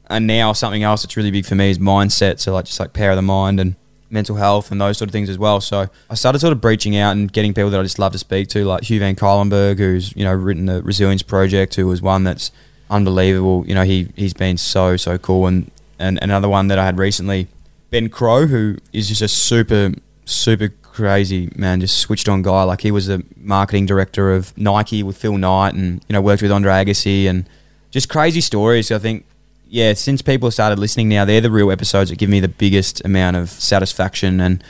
and 0.09 0.27
now 0.27 0.53
something 0.53 0.83
else 0.83 1.03
that's 1.03 1.17
really 1.17 1.31
big 1.31 1.47
for 1.47 1.55
me 1.55 1.71
is 1.71 1.79
mindset. 1.79 2.41
So 2.41 2.53
like 2.53 2.65
just 2.65 2.81
like 2.81 2.93
power 2.93 3.11
of 3.11 3.17
the 3.17 3.23
mind 3.23 3.61
and 3.61 3.77
mental 4.11 4.37
health 4.37 4.71
and 4.71 4.81
those 4.81 4.99
sort 4.99 5.09
of 5.09 5.13
things 5.13 5.29
as 5.29 5.39
well. 5.39 5.61
So 5.61 5.89
I 6.09 6.15
started 6.15 6.39
sort 6.39 6.53
of 6.53 6.61
breaching 6.61 6.97
out 6.97 7.13
and 7.13 7.31
getting 7.31 7.53
people 7.53 7.71
that 7.71 7.81
I 7.81 7.83
just 7.83 7.99
love 7.99 8.13
to 8.13 8.19
speak 8.19 8.49
to, 8.49 8.65
like 8.65 8.85
Hugh 8.85 9.01
Van 9.01 9.15
Cuylenberg, 9.15 9.79
who's 9.79 10.15
you 10.17 10.25
know 10.25 10.33
written 10.33 10.67
the 10.67 10.83
Resilience 10.83 11.23
Project, 11.23 11.75
who 11.75 11.87
was 11.87 12.03
one 12.03 12.25
that's 12.25 12.51
unbelievable. 12.91 13.65
You 13.67 13.75
know 13.75 13.85
he 13.85 14.09
he's 14.17 14.35
been 14.35 14.57
so 14.57 14.97
so 14.97 15.19
cool, 15.19 15.47
and 15.47 15.71
and 15.99 16.19
another 16.23 16.49
one 16.49 16.69
that 16.69 16.79
I 16.79 16.85
had 16.85 16.99
recently, 16.99 17.49
Ben 17.91 18.09
Crowe, 18.09 18.47
who 18.47 18.77
is 18.93 19.09
just 19.09 19.23
a 19.23 19.29
super 19.29 19.93
super 20.29 20.69
crazy 20.83 21.51
man, 21.57 21.81
just 21.81 21.99
switched 21.99 22.29
on 22.29 22.43
guy. 22.43 22.63
Like 22.65 22.81
he 22.81 22.91
was 22.91 23.07
the 23.07 23.25
marketing 23.37 23.87
director 23.87 24.33
of 24.33 24.57
Nike 24.57 25.03
with 25.03 25.17
Phil 25.17 25.39
Knight, 25.39 25.75
and 25.75 26.05
you 26.09 26.13
know 26.13 26.21
worked 26.21 26.43
with 26.43 26.53
Andre 26.53 26.73
Agassi, 26.73 27.27
and 27.27 27.49
just 27.91 28.09
crazy 28.09 28.41
stories. 28.41 28.91
I 28.91 28.99
think 28.99 29.25
yeah, 29.69 29.93
since 29.93 30.23
people 30.23 30.51
started 30.51 30.79
listening 30.79 31.09
now, 31.09 31.25
they're 31.25 31.41
the 31.41 31.51
real 31.51 31.71
episodes 31.71 32.11
that 32.11 32.19
give 32.19 32.31
me 32.31 32.41
the 32.41 32.49
biggest 32.49 33.05
amount 33.05 33.37
of 33.37 33.51
satisfaction. 33.51 34.41
And 34.41 34.65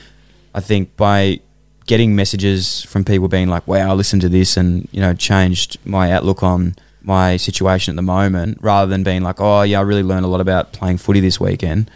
I 0.55 0.61
think 0.61 0.97
by 0.97 1.41
getting 1.87 2.17
messages 2.17 2.83
from 2.83 3.05
people 3.05 3.29
being 3.29 3.49
like, 3.49 3.67
wow, 3.67 3.91
I 3.91 3.93
listened 3.95 4.23
to 4.23 4.29
this 4.29 4.57
and, 4.57 4.89
you 4.91 5.01
know, 5.01 5.15
changed 5.15 5.79
my 5.85 6.13
outlook 6.13 6.43
on 6.43 6.75
my 7.01 7.37
situation 7.37 7.93
at 7.93 7.97
the 7.97 8.03
moment, 8.03 8.59
rather 8.61 8.91
than 8.91 9.03
being 9.03 9.23
like, 9.23 9.41
oh, 9.41 9.63
yeah, 9.63 9.79
I 9.79 9.83
really 9.83 10.03
learned 10.03 10.25
a 10.25 10.29
lot 10.29 10.41
about 10.41 10.73
playing 10.73 10.99
footy 10.99 11.21
this 11.21 11.41
weekend. 11.41 11.91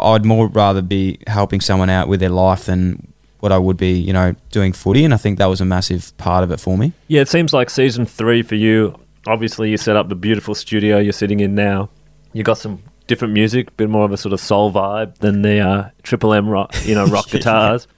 I'd 0.00 0.24
more 0.24 0.48
rather 0.48 0.82
be 0.82 1.18
helping 1.26 1.60
someone 1.60 1.90
out 1.90 2.08
with 2.08 2.20
their 2.20 2.30
life 2.30 2.66
than 2.66 3.12
what 3.40 3.52
I 3.52 3.58
would 3.58 3.76
be, 3.76 3.92
you 3.92 4.12
know, 4.12 4.34
doing 4.50 4.72
footy. 4.72 5.04
And 5.04 5.14
I 5.14 5.16
think 5.16 5.38
that 5.38 5.46
was 5.46 5.60
a 5.60 5.64
massive 5.64 6.16
part 6.16 6.42
of 6.42 6.50
it 6.50 6.60
for 6.60 6.76
me. 6.76 6.92
Yeah, 7.08 7.20
it 7.20 7.28
seems 7.28 7.52
like 7.52 7.70
season 7.70 8.06
three 8.06 8.42
for 8.42 8.54
you 8.54 8.98
Obviously, 9.26 9.70
you 9.70 9.76
set 9.76 9.96
up 9.96 10.08
the 10.08 10.14
beautiful 10.14 10.54
studio 10.54 10.98
you're 10.98 11.12
sitting 11.12 11.40
in 11.40 11.54
now. 11.54 11.88
You 12.32 12.42
got 12.42 12.58
some 12.58 12.82
different 13.08 13.34
music, 13.34 13.68
a 13.68 13.72
bit 13.72 13.90
more 13.90 14.04
of 14.04 14.12
a 14.12 14.16
sort 14.16 14.32
of 14.32 14.40
soul 14.40 14.72
vibe 14.72 15.16
than 15.16 15.42
the 15.42 15.58
uh, 15.58 15.90
Triple 16.02 16.32
M 16.32 16.48
rock, 16.48 16.74
you 16.84 16.94
know, 16.94 17.06
rock 17.06 17.26
guitars. 17.30 17.88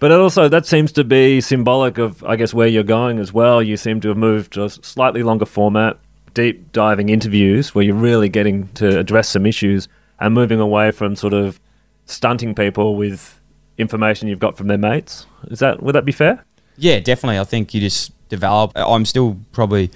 But 0.00 0.10
it 0.10 0.18
also 0.18 0.48
that 0.48 0.66
seems 0.66 0.90
to 0.92 1.04
be 1.04 1.40
symbolic 1.40 1.98
of, 1.98 2.22
I 2.24 2.36
guess, 2.36 2.52
where 2.52 2.66
you're 2.66 2.82
going 2.82 3.18
as 3.18 3.32
well. 3.32 3.62
You 3.62 3.76
seem 3.76 4.00
to 4.00 4.08
have 4.08 4.16
moved 4.16 4.54
to 4.54 4.64
a 4.64 4.70
slightly 4.70 5.22
longer 5.22 5.46
format, 5.46 5.98
deep 6.34 6.72
diving 6.72 7.10
interviews 7.10 7.74
where 7.74 7.84
you're 7.84 7.94
really 7.94 8.28
getting 8.28 8.68
to 8.74 8.98
address 8.98 9.28
some 9.28 9.46
issues 9.46 9.88
and 10.18 10.34
moving 10.34 10.60
away 10.60 10.90
from 10.90 11.16
sort 11.16 11.32
of 11.32 11.60
stunting 12.06 12.54
people 12.54 12.96
with 12.96 13.40
information 13.78 14.28
you've 14.28 14.38
got 14.38 14.56
from 14.56 14.68
their 14.68 14.78
mates. 14.78 15.26
Is 15.48 15.58
that 15.58 15.82
would 15.82 15.94
that 15.94 16.04
be 16.04 16.12
fair? 16.12 16.44
Yeah, 16.76 17.00
definitely. 17.00 17.38
I 17.38 17.44
think 17.44 17.74
you 17.74 17.80
just 17.80 18.12
develop. 18.28 18.72
I'm 18.74 19.04
still 19.04 19.38
probably 19.52 19.90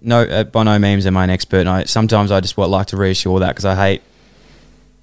no 0.00 0.22
uh, 0.22 0.44
by 0.44 0.62
no 0.62 0.78
means 0.78 1.06
am 1.06 1.16
I 1.16 1.24
an 1.24 1.30
expert. 1.30 1.60
And 1.60 1.68
I 1.68 1.84
sometimes 1.84 2.30
I 2.30 2.40
just 2.40 2.56
would 2.56 2.66
like 2.66 2.86
to 2.88 2.96
reassure 2.96 3.40
that 3.40 3.48
because 3.48 3.64
I 3.64 3.74
hate. 3.74 4.02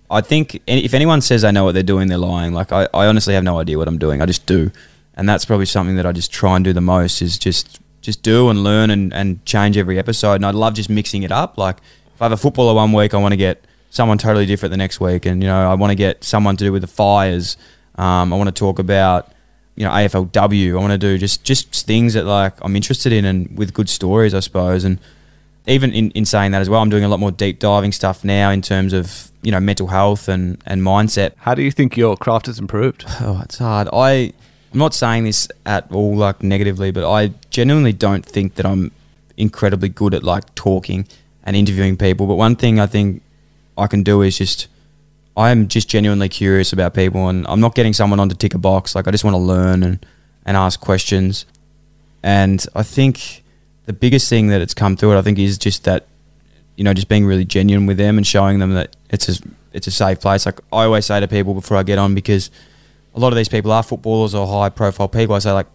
I 0.10 0.22
think 0.22 0.62
if 0.68 0.94
anyone 0.94 1.22
says 1.22 1.42
they 1.42 1.52
know 1.52 1.64
what 1.64 1.74
they're 1.74 1.84
doing, 1.84 2.08
they're 2.08 2.18
lying. 2.18 2.54
Like 2.54 2.72
I, 2.72 2.88
I 2.94 3.08
honestly 3.08 3.34
have 3.34 3.44
no 3.44 3.60
idea 3.60 3.78
what 3.78 3.88
I'm 3.88 3.98
doing. 3.98 4.22
I 4.22 4.28
just 4.28 4.46
do, 4.46 4.72
and 5.16 5.28
that's 5.28 5.46
probably 5.46 5.66
something 5.66 5.96
that 5.96 6.06
I 6.06 6.12
just 6.12 6.32
try 6.32 6.56
and 6.56 6.64
do 6.64 6.74
the 6.74 6.82
most 6.82 7.22
is 7.22 7.38
just 7.40 7.80
just 8.02 8.22
do 8.22 8.50
and 8.50 8.64
learn 8.64 8.92
and, 8.92 9.12
and 9.14 9.44
change 9.46 9.78
every 9.78 9.98
episode. 9.98 10.34
And 10.34 10.46
I 10.46 10.52
love 10.52 10.76
just 10.76 10.90
mixing 10.90 11.24
it 11.24 11.32
up. 11.32 11.58
Like 11.58 11.78
if 12.14 12.22
I 12.22 12.26
have 12.26 12.32
a 12.32 12.38
footballer 12.38 12.76
one 12.76 12.94
week, 12.94 13.14
I 13.16 13.18
want 13.18 13.32
to 13.32 13.38
get 13.38 13.66
someone 13.96 14.18
totally 14.18 14.46
different 14.46 14.72
the 14.72 14.78
next 14.78 15.00
week, 15.00 15.26
and 15.26 15.42
you 15.42 15.48
know 15.48 15.72
I 15.72 15.74
want 15.74 15.92
to 15.92 15.96
get 15.96 16.24
someone 16.24 16.58
to 16.58 16.66
do 16.66 16.72
with 16.72 16.82
the 16.82 16.88
fires. 16.88 17.58
Um, 17.96 18.34
I 18.34 18.38
want 18.38 18.50
to 18.50 18.60
talk 18.60 18.78
about 18.78 19.32
you 19.76 19.86
know 19.86 19.92
AFLW. 19.92 20.74
I 20.74 20.80
want 20.80 20.92
to 20.92 20.98
do 20.98 21.18
just 21.18 21.44
just 21.44 21.88
things 21.88 22.14
that 22.14 22.26
like 22.26 22.54
I'm 22.62 22.76
interested 22.76 23.14
in 23.14 23.26
and 23.26 23.58
with 23.58 23.74
good 23.74 23.90
stories, 23.90 24.34
I 24.34 24.42
suppose. 24.42 24.84
And 24.84 25.00
even 25.66 25.94
in, 25.94 26.12
in 26.12 26.26
saying 26.26 26.52
that 26.52 26.62
as 26.62 26.70
well, 26.70 26.82
I'm 26.82 26.90
doing 26.90 27.06
a 27.06 27.08
lot 27.08 27.20
more 27.20 27.32
deep 27.32 27.60
diving 27.60 27.92
stuff 27.92 28.24
now 28.24 28.52
in 28.52 28.62
terms 28.62 28.92
of 28.92 29.32
you 29.42 29.52
know 29.52 29.60
mental 29.60 29.88
health 29.88 30.28
and 30.28 30.62
and 30.66 30.82
mindset. 30.82 31.32
How 31.38 31.56
do 31.56 31.62
you 31.62 31.72
think 31.72 31.96
your 31.96 32.18
craft 32.18 32.48
has 32.48 32.60
improved? 32.60 33.06
Oh, 33.22 33.42
it's 33.44 33.60
hard. 33.60 33.88
I 33.94 34.34
I'm 34.74 34.80
not 34.80 34.94
saying 34.94 35.24
this 35.24 35.48
at 35.66 35.90
all 35.90 36.18
like 36.18 36.44
negatively, 36.44 36.92
but 36.92 37.10
I 37.10 37.32
genuinely 37.50 37.94
don't 37.94 38.26
think 38.26 38.56
that 38.56 38.66
I'm 38.66 38.92
incredibly 39.38 39.90
good 39.90 40.14
at 40.14 40.22
like 40.22 40.54
talking 40.56 41.08
and 41.46 41.56
interviewing 41.56 41.96
people. 41.96 42.28
But 42.28 42.36
one 42.36 42.58
thing 42.58 42.80
I 42.80 42.86
think 42.86 43.22
I 43.78 43.88
can 43.88 44.04
do 44.04 44.22
is 44.22 44.38
just 44.38 44.68
I 45.38 45.52
am 45.52 45.68
just 45.68 45.90
genuinely 45.90 46.30
curious 46.30 46.72
about 46.72 46.94
people, 46.94 47.28
and 47.28 47.46
I'm 47.48 47.60
not 47.60 47.76
getting 47.76 47.94
someone 47.94 48.20
on 48.20 48.30
to 48.30 48.36
tick 48.36 48.54
a 48.54 48.58
box. 48.58 48.96
Like 48.96 49.08
I 49.08 49.12
just 49.12 49.24
want 49.24 49.34
to 49.34 49.40
learn 49.40 49.84
and 49.84 50.06
and 50.46 50.56
ask 50.56 50.80
questions. 50.80 51.46
And 52.24 52.66
I 52.74 52.84
think 52.84 53.44
the 53.86 53.94
biggest 53.94 54.30
thing 54.30 54.48
that 54.48 54.62
it's 54.62 54.74
come 54.74 54.96
through 54.96 55.14
it, 55.14 55.20
I 55.20 55.22
think, 55.22 55.38
is 55.38 55.58
just 55.58 55.84
that 55.84 56.08
you 56.76 56.84
know 56.84 56.94
just 56.94 57.10
being 57.10 57.26
really 57.26 57.46
genuine 57.46 57.86
with 57.86 57.98
them 57.98 58.18
and 58.18 58.26
showing 58.26 58.60
them 58.60 58.74
that 58.74 58.96
it's 59.10 59.28
a 59.28 59.44
it's 59.74 59.88
a 59.88 59.92
safe 59.92 60.22
place. 60.22 60.46
Like 60.46 60.60
I 60.72 60.86
always 60.86 61.06
say 61.06 61.20
to 61.20 61.28
people 61.28 61.54
before 61.54 61.78
I 61.78 61.84
get 61.84 61.98
on 61.98 62.16
because 62.16 62.50
a 63.14 63.20
lot 63.20 63.34
of 63.34 63.38
these 63.38 63.50
people 63.50 63.72
are 63.72 63.84
footballers 63.84 64.34
or 64.34 64.48
high 64.48 64.70
profile 64.70 65.08
people. 65.08 65.36
I 65.36 65.40
say 65.40 65.52
like, 65.52 65.68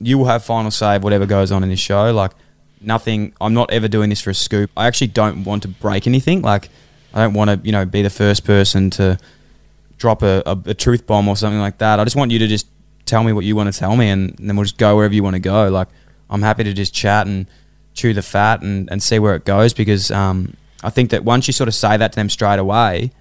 you 0.00 0.18
will 0.18 0.26
have 0.26 0.44
final 0.44 0.70
say 0.70 0.96
of 0.96 1.04
whatever 1.04 1.26
goes 1.26 1.52
on 1.52 1.62
in 1.62 1.68
this 1.68 1.80
show. 1.80 2.12
Like 2.12 2.32
nothing. 2.80 3.32
I'm 3.40 3.54
not 3.54 3.70
ever 3.70 3.86
doing 3.86 4.10
this 4.10 4.20
for 4.20 4.30
a 4.30 4.34
scoop. 4.34 4.70
I 4.76 4.86
actually 4.86 5.08
don't 5.08 5.44
want 5.44 5.62
to 5.62 5.68
break 5.68 6.06
anything. 6.08 6.42
Like 6.42 6.68
I 7.14 7.22
don't 7.22 7.32
want 7.32 7.48
to 7.48 7.60
you 7.64 7.72
know 7.72 7.86
be 7.86 8.02
the 8.02 8.10
first 8.10 8.44
person 8.44 8.90
to 8.90 9.18
drop 9.96 10.22
a, 10.22 10.42
a, 10.44 10.58
a 10.66 10.74
truth 10.74 11.06
bomb 11.06 11.28
or 11.28 11.36
something 11.36 11.60
like 11.60 11.78
that. 11.78 12.00
I 12.00 12.04
just 12.04 12.16
want 12.16 12.32
you 12.32 12.40
to 12.40 12.46
just 12.46 12.66
tell 13.06 13.22
me 13.22 13.32
what 13.32 13.44
you 13.44 13.56
want 13.56 13.72
to 13.72 13.78
tell 13.78 13.96
me, 13.96 14.08
and, 14.08 14.34
then 14.38 14.56
we'll 14.56 14.64
just 14.64 14.76
go 14.76 14.96
wherever 14.96 15.14
you 15.14 15.22
want 15.22 15.34
to 15.34 15.40
go. 15.40 15.68
Like 15.68 15.88
I'm 16.28 16.42
happy 16.42 16.64
to 16.64 16.74
just 16.74 16.92
chat 16.92 17.26
and 17.26 17.46
chew 17.94 18.12
the 18.12 18.22
fat 18.22 18.60
and, 18.62 18.90
and 18.90 19.02
see 19.02 19.20
where 19.20 19.36
it 19.36 19.44
goes 19.44 19.72
because 19.72 20.10
um, 20.10 20.56
I 20.82 20.90
think 20.90 21.10
that 21.10 21.24
once 21.24 21.46
you 21.46 21.52
sort 21.52 21.68
of 21.68 21.74
say 21.74 21.96
that 21.96 22.12
to 22.12 22.16
them 22.16 22.28
straight 22.28 22.58
away, 22.58 23.12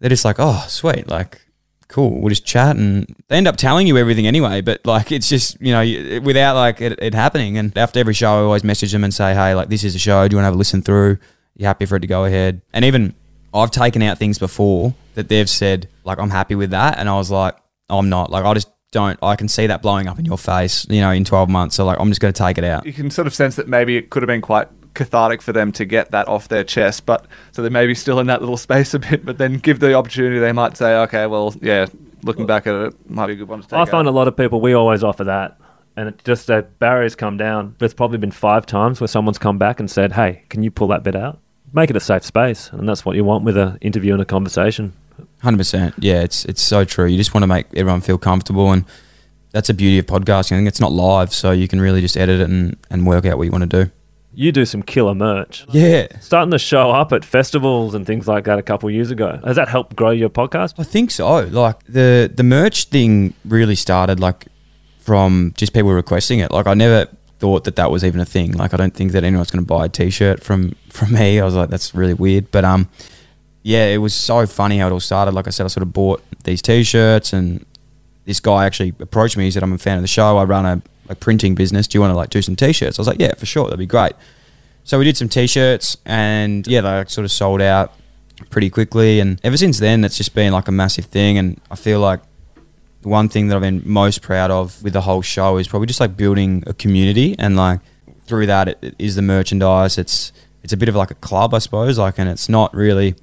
they're 0.00 0.08
just 0.08 0.24
like, 0.24 0.36
oh, 0.38 0.64
sweet, 0.68 1.06
like 1.08 1.42
cool. 1.88 2.20
We'll 2.20 2.30
just 2.30 2.46
chat, 2.46 2.76
and 2.76 3.14
they 3.28 3.36
end 3.36 3.48
up 3.48 3.56
telling 3.56 3.86
you 3.86 3.98
everything 3.98 4.26
anyway. 4.26 4.60
But 4.60 4.86
like, 4.86 5.12
it's 5.12 5.28
just 5.28 5.60
you 5.60 5.72
know, 5.72 6.20
without 6.20 6.54
like 6.54 6.80
it, 6.80 6.98
it 7.02 7.14
happening. 7.14 7.58
And 7.58 7.76
after 7.76 8.00
every 8.00 8.14
show, 8.14 8.28
I 8.30 8.42
always 8.42 8.64
message 8.64 8.92
them 8.92 9.04
and 9.04 9.12
say, 9.12 9.34
hey, 9.34 9.54
like 9.54 9.68
this 9.68 9.84
is 9.84 9.94
a 9.94 9.98
show. 9.98 10.26
Do 10.26 10.34
you 10.34 10.38
want 10.38 10.44
to 10.44 10.46
have 10.46 10.54
a 10.54 10.58
listen 10.58 10.82
through? 10.82 11.18
You 11.58 11.66
happy 11.66 11.84
for 11.84 11.96
it 11.96 12.00
to 12.00 12.06
go 12.06 12.24
ahead? 12.24 12.62
And 12.72 12.84
even 12.84 13.14
I've 13.52 13.70
taken 13.70 14.00
out 14.00 14.16
things 14.18 14.38
before 14.38 14.94
that 15.14 15.28
they've 15.28 15.48
said 15.48 15.88
like 16.04 16.18
I'm 16.18 16.30
happy 16.30 16.54
with 16.54 16.70
that, 16.70 16.98
and 16.98 17.08
I 17.08 17.16
was 17.16 17.30
like, 17.30 17.56
I'm 17.90 18.08
not. 18.08 18.30
Like 18.30 18.44
I 18.44 18.54
just 18.54 18.70
don't. 18.92 19.18
I 19.22 19.36
can 19.36 19.48
see 19.48 19.66
that 19.66 19.82
blowing 19.82 20.06
up 20.08 20.18
in 20.18 20.24
your 20.24 20.38
face, 20.38 20.86
you 20.88 21.00
know, 21.00 21.10
in 21.10 21.24
12 21.24 21.48
months. 21.48 21.76
So 21.76 21.84
like, 21.84 21.98
I'm 22.00 22.08
just 22.08 22.20
going 22.20 22.32
to 22.32 22.38
take 22.38 22.56
it 22.56 22.64
out. 22.64 22.86
You 22.86 22.92
can 22.92 23.10
sort 23.10 23.26
of 23.26 23.34
sense 23.34 23.56
that 23.56 23.68
maybe 23.68 23.96
it 23.96 24.08
could 24.10 24.22
have 24.22 24.28
been 24.28 24.40
quite 24.40 24.68
cathartic 24.94 25.42
for 25.42 25.52
them 25.52 25.70
to 25.72 25.84
get 25.84 26.10
that 26.10 26.28
off 26.28 26.48
their 26.48 26.64
chest, 26.64 27.06
but 27.06 27.26
so 27.52 27.62
they 27.62 27.68
may 27.68 27.86
be 27.86 27.94
still 27.94 28.18
in 28.18 28.26
that 28.26 28.40
little 28.40 28.56
space 28.68 28.94
a 28.94 28.98
bit, 28.98 29.24
but 29.24 29.38
then 29.38 29.58
give 29.58 29.80
the 29.80 29.94
opportunity, 29.94 30.38
they 30.38 30.52
might 30.52 30.76
say, 30.76 30.96
okay, 30.96 31.26
well, 31.26 31.54
yeah, 31.60 31.86
looking 32.22 32.46
back 32.46 32.66
at 32.66 32.74
it, 32.74 33.10
might 33.10 33.26
be 33.26 33.34
a 33.34 33.36
good 33.36 33.48
one 33.48 33.62
to 33.62 33.68
take. 33.68 33.78
I 33.78 33.84
find 33.84 34.08
out. 34.08 34.12
a 34.12 34.16
lot 34.16 34.28
of 34.28 34.36
people 34.36 34.60
we 34.60 34.72
always 34.72 35.04
offer 35.04 35.24
that, 35.24 35.58
and 35.96 36.08
it 36.08 36.22
just 36.24 36.46
the 36.46 36.62
barriers 36.78 37.14
come 37.14 37.36
down. 37.36 37.76
There's 37.78 37.94
probably 37.94 38.18
been 38.18 38.30
five 38.30 38.66
times 38.66 39.00
where 39.00 39.08
someone's 39.08 39.38
come 39.38 39.58
back 39.58 39.78
and 39.80 39.90
said, 39.90 40.12
"Hey, 40.12 40.42
can 40.48 40.62
you 40.62 40.70
pull 40.70 40.88
that 40.88 41.02
bit 41.02 41.14
out? 41.14 41.40
Make 41.72 41.90
it 41.90 41.96
a 41.96 42.00
safe 42.00 42.24
space," 42.24 42.70
and 42.72 42.88
that's 42.88 43.04
what 43.04 43.16
you 43.16 43.24
want 43.24 43.44
with 43.44 43.56
an 43.56 43.78
interview 43.80 44.12
and 44.12 44.22
a 44.22 44.24
conversation. 44.24 44.92
Hundred 45.42 45.58
percent. 45.58 45.94
Yeah, 45.98 46.22
it's 46.22 46.44
it's 46.44 46.62
so 46.62 46.84
true. 46.84 47.06
You 47.06 47.16
just 47.16 47.34
want 47.34 47.42
to 47.42 47.46
make 47.48 47.66
everyone 47.74 48.00
feel 48.00 48.18
comfortable, 48.18 48.72
and 48.72 48.84
that's 49.52 49.68
the 49.68 49.74
beauty 49.74 49.98
of 49.98 50.06
podcasting. 50.06 50.52
I 50.52 50.56
think 50.56 50.68
it's 50.68 50.80
not 50.80 50.92
live, 50.92 51.32
so 51.32 51.50
you 51.50 51.68
can 51.68 51.80
really 51.80 52.00
just 52.00 52.16
edit 52.16 52.40
it 52.40 52.48
and, 52.48 52.76
and 52.90 53.06
work 53.06 53.24
out 53.24 53.38
what 53.38 53.44
you 53.44 53.50
want 53.50 53.70
to 53.70 53.84
do. 53.84 53.90
You 54.34 54.52
do 54.52 54.64
some 54.64 54.82
killer 54.82 55.14
merch. 55.14 55.66
Yeah, 55.70 56.06
Starting 56.20 56.52
to 56.52 56.58
show 56.58 56.90
up 56.90 57.12
at 57.12 57.24
festivals 57.24 57.94
and 57.94 58.06
things 58.06 58.28
like 58.28 58.44
that 58.44 58.58
a 58.58 58.62
couple 58.62 58.88
of 58.88 58.94
years 58.94 59.10
ago. 59.10 59.40
Has 59.44 59.56
that 59.56 59.68
helped 59.68 59.96
grow 59.96 60.10
your 60.10 60.28
podcast? 60.30 60.74
I 60.78 60.84
think 60.84 61.10
so. 61.10 61.40
Like 61.40 61.82
the 61.84 62.30
the 62.32 62.44
merch 62.44 62.84
thing 62.84 63.34
really 63.44 63.74
started 63.74 64.20
like 64.20 64.46
from 65.00 65.54
just 65.56 65.72
people 65.72 65.90
requesting 65.92 66.38
it. 66.38 66.50
Like 66.52 66.66
I 66.66 66.74
never 66.74 67.08
thought 67.38 67.64
that 67.64 67.76
that 67.76 67.90
was 67.90 68.04
even 68.04 68.20
a 68.20 68.24
thing. 68.24 68.52
Like 68.52 68.74
I 68.74 68.76
don't 68.76 68.94
think 68.94 69.12
that 69.12 69.24
anyone's 69.24 69.50
going 69.50 69.64
to 69.64 69.66
buy 69.66 69.86
a 69.86 69.88
t-shirt 69.88 70.42
from 70.42 70.74
from 70.90 71.12
me. 71.12 71.40
I 71.40 71.44
was 71.44 71.54
like, 71.54 71.70
that's 71.70 71.94
really 71.94 72.14
weird. 72.14 72.50
But 72.50 72.64
um, 72.64 72.88
yeah, 73.62 73.86
it 73.86 73.98
was 73.98 74.14
so 74.14 74.46
funny 74.46 74.78
how 74.78 74.88
it 74.88 74.92
all 74.92 75.00
started. 75.00 75.34
Like 75.34 75.46
I 75.46 75.50
said, 75.50 75.64
I 75.64 75.68
sort 75.68 75.82
of 75.82 75.92
bought 75.92 76.22
these 76.44 76.62
t-shirts, 76.62 77.32
and 77.32 77.64
this 78.24 78.40
guy 78.40 78.64
actually 78.64 78.94
approached 79.00 79.36
me. 79.36 79.44
He 79.44 79.50
said, 79.50 79.62
"I'm 79.62 79.72
a 79.72 79.78
fan 79.78 79.96
of 79.96 80.02
the 80.02 80.08
show. 80.08 80.36
I 80.36 80.44
run 80.44 80.66
a 80.66 80.82
like 81.08 81.20
printing 81.20 81.54
business. 81.54 81.86
Do 81.86 81.96
you 81.96 82.00
want 82.00 82.12
to 82.12 82.16
like 82.16 82.30
do 82.30 82.42
some 82.42 82.56
t-shirts?" 82.56 82.98
I 82.98 83.02
was 83.02 83.08
like, 83.08 83.20
"Yeah, 83.20 83.34
for 83.34 83.46
sure. 83.46 83.64
That'd 83.64 83.78
be 83.78 83.86
great." 83.86 84.12
So 84.84 84.98
we 84.98 85.04
did 85.04 85.16
some 85.16 85.28
t-shirts, 85.28 85.96
and 86.06 86.66
yeah, 86.66 86.80
they 86.80 86.88
like, 86.88 87.10
sort 87.10 87.24
of 87.24 87.30
sold 87.30 87.60
out 87.60 87.92
pretty 88.50 88.70
quickly. 88.70 89.20
And 89.20 89.40
ever 89.44 89.56
since 89.56 89.78
then, 89.78 90.04
it's 90.04 90.16
just 90.16 90.34
been 90.34 90.52
like 90.52 90.68
a 90.68 90.72
massive 90.72 91.06
thing. 91.06 91.38
And 91.38 91.60
I 91.70 91.76
feel 91.76 92.00
like 92.00 92.20
one 93.02 93.28
thing 93.28 93.48
that 93.48 93.56
I've 93.56 93.62
been 93.62 93.82
most 93.84 94.22
proud 94.22 94.50
of 94.50 94.82
with 94.82 94.92
the 94.92 95.02
whole 95.02 95.22
show 95.22 95.56
is 95.56 95.68
probably 95.68 95.86
just 95.86 96.00
like 96.00 96.16
building 96.16 96.64
a 96.66 96.74
community 96.74 97.36
and 97.38 97.56
like 97.56 97.80
through 98.26 98.46
that 98.46 98.68
it, 98.68 98.78
it 98.82 98.94
is 98.98 99.16
the 99.16 99.22
merchandise. 99.22 99.98
It's 99.98 100.32
it's 100.62 100.72
a 100.72 100.76
bit 100.76 100.88
of 100.88 100.94
like 100.94 101.10
a 101.10 101.14
club, 101.14 101.54
I 101.54 101.58
suppose. 101.58 101.98
Like, 101.98 102.18
and 102.18 102.28
it's 102.28 102.48
not 102.48 102.74
really. 102.74 103.14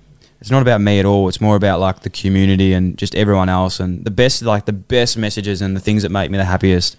It's 0.42 0.52
not 0.52 0.62
about 0.62 0.82
me 0.82 1.00
at 1.00 1.06
all. 1.06 1.28
It's 1.28 1.42
more 1.42 1.56
about 1.56 1.80
like 1.80 2.02
the 2.02 2.10
community 2.10 2.74
and 2.74 2.98
just 2.98 3.16
everyone 3.16 3.50
else. 3.50 3.80
And 3.80 4.04
the 4.04 4.12
best, 4.12 4.42
like 4.42 4.66
the 4.66 4.74
best 4.74 5.18
messages 5.18 5.62
and 5.62 5.76
the 5.76 5.80
things 5.80 6.04
that 6.04 6.10
make 6.10 6.30
me 6.30 6.38
the 6.38 6.46
happiest 6.46 6.98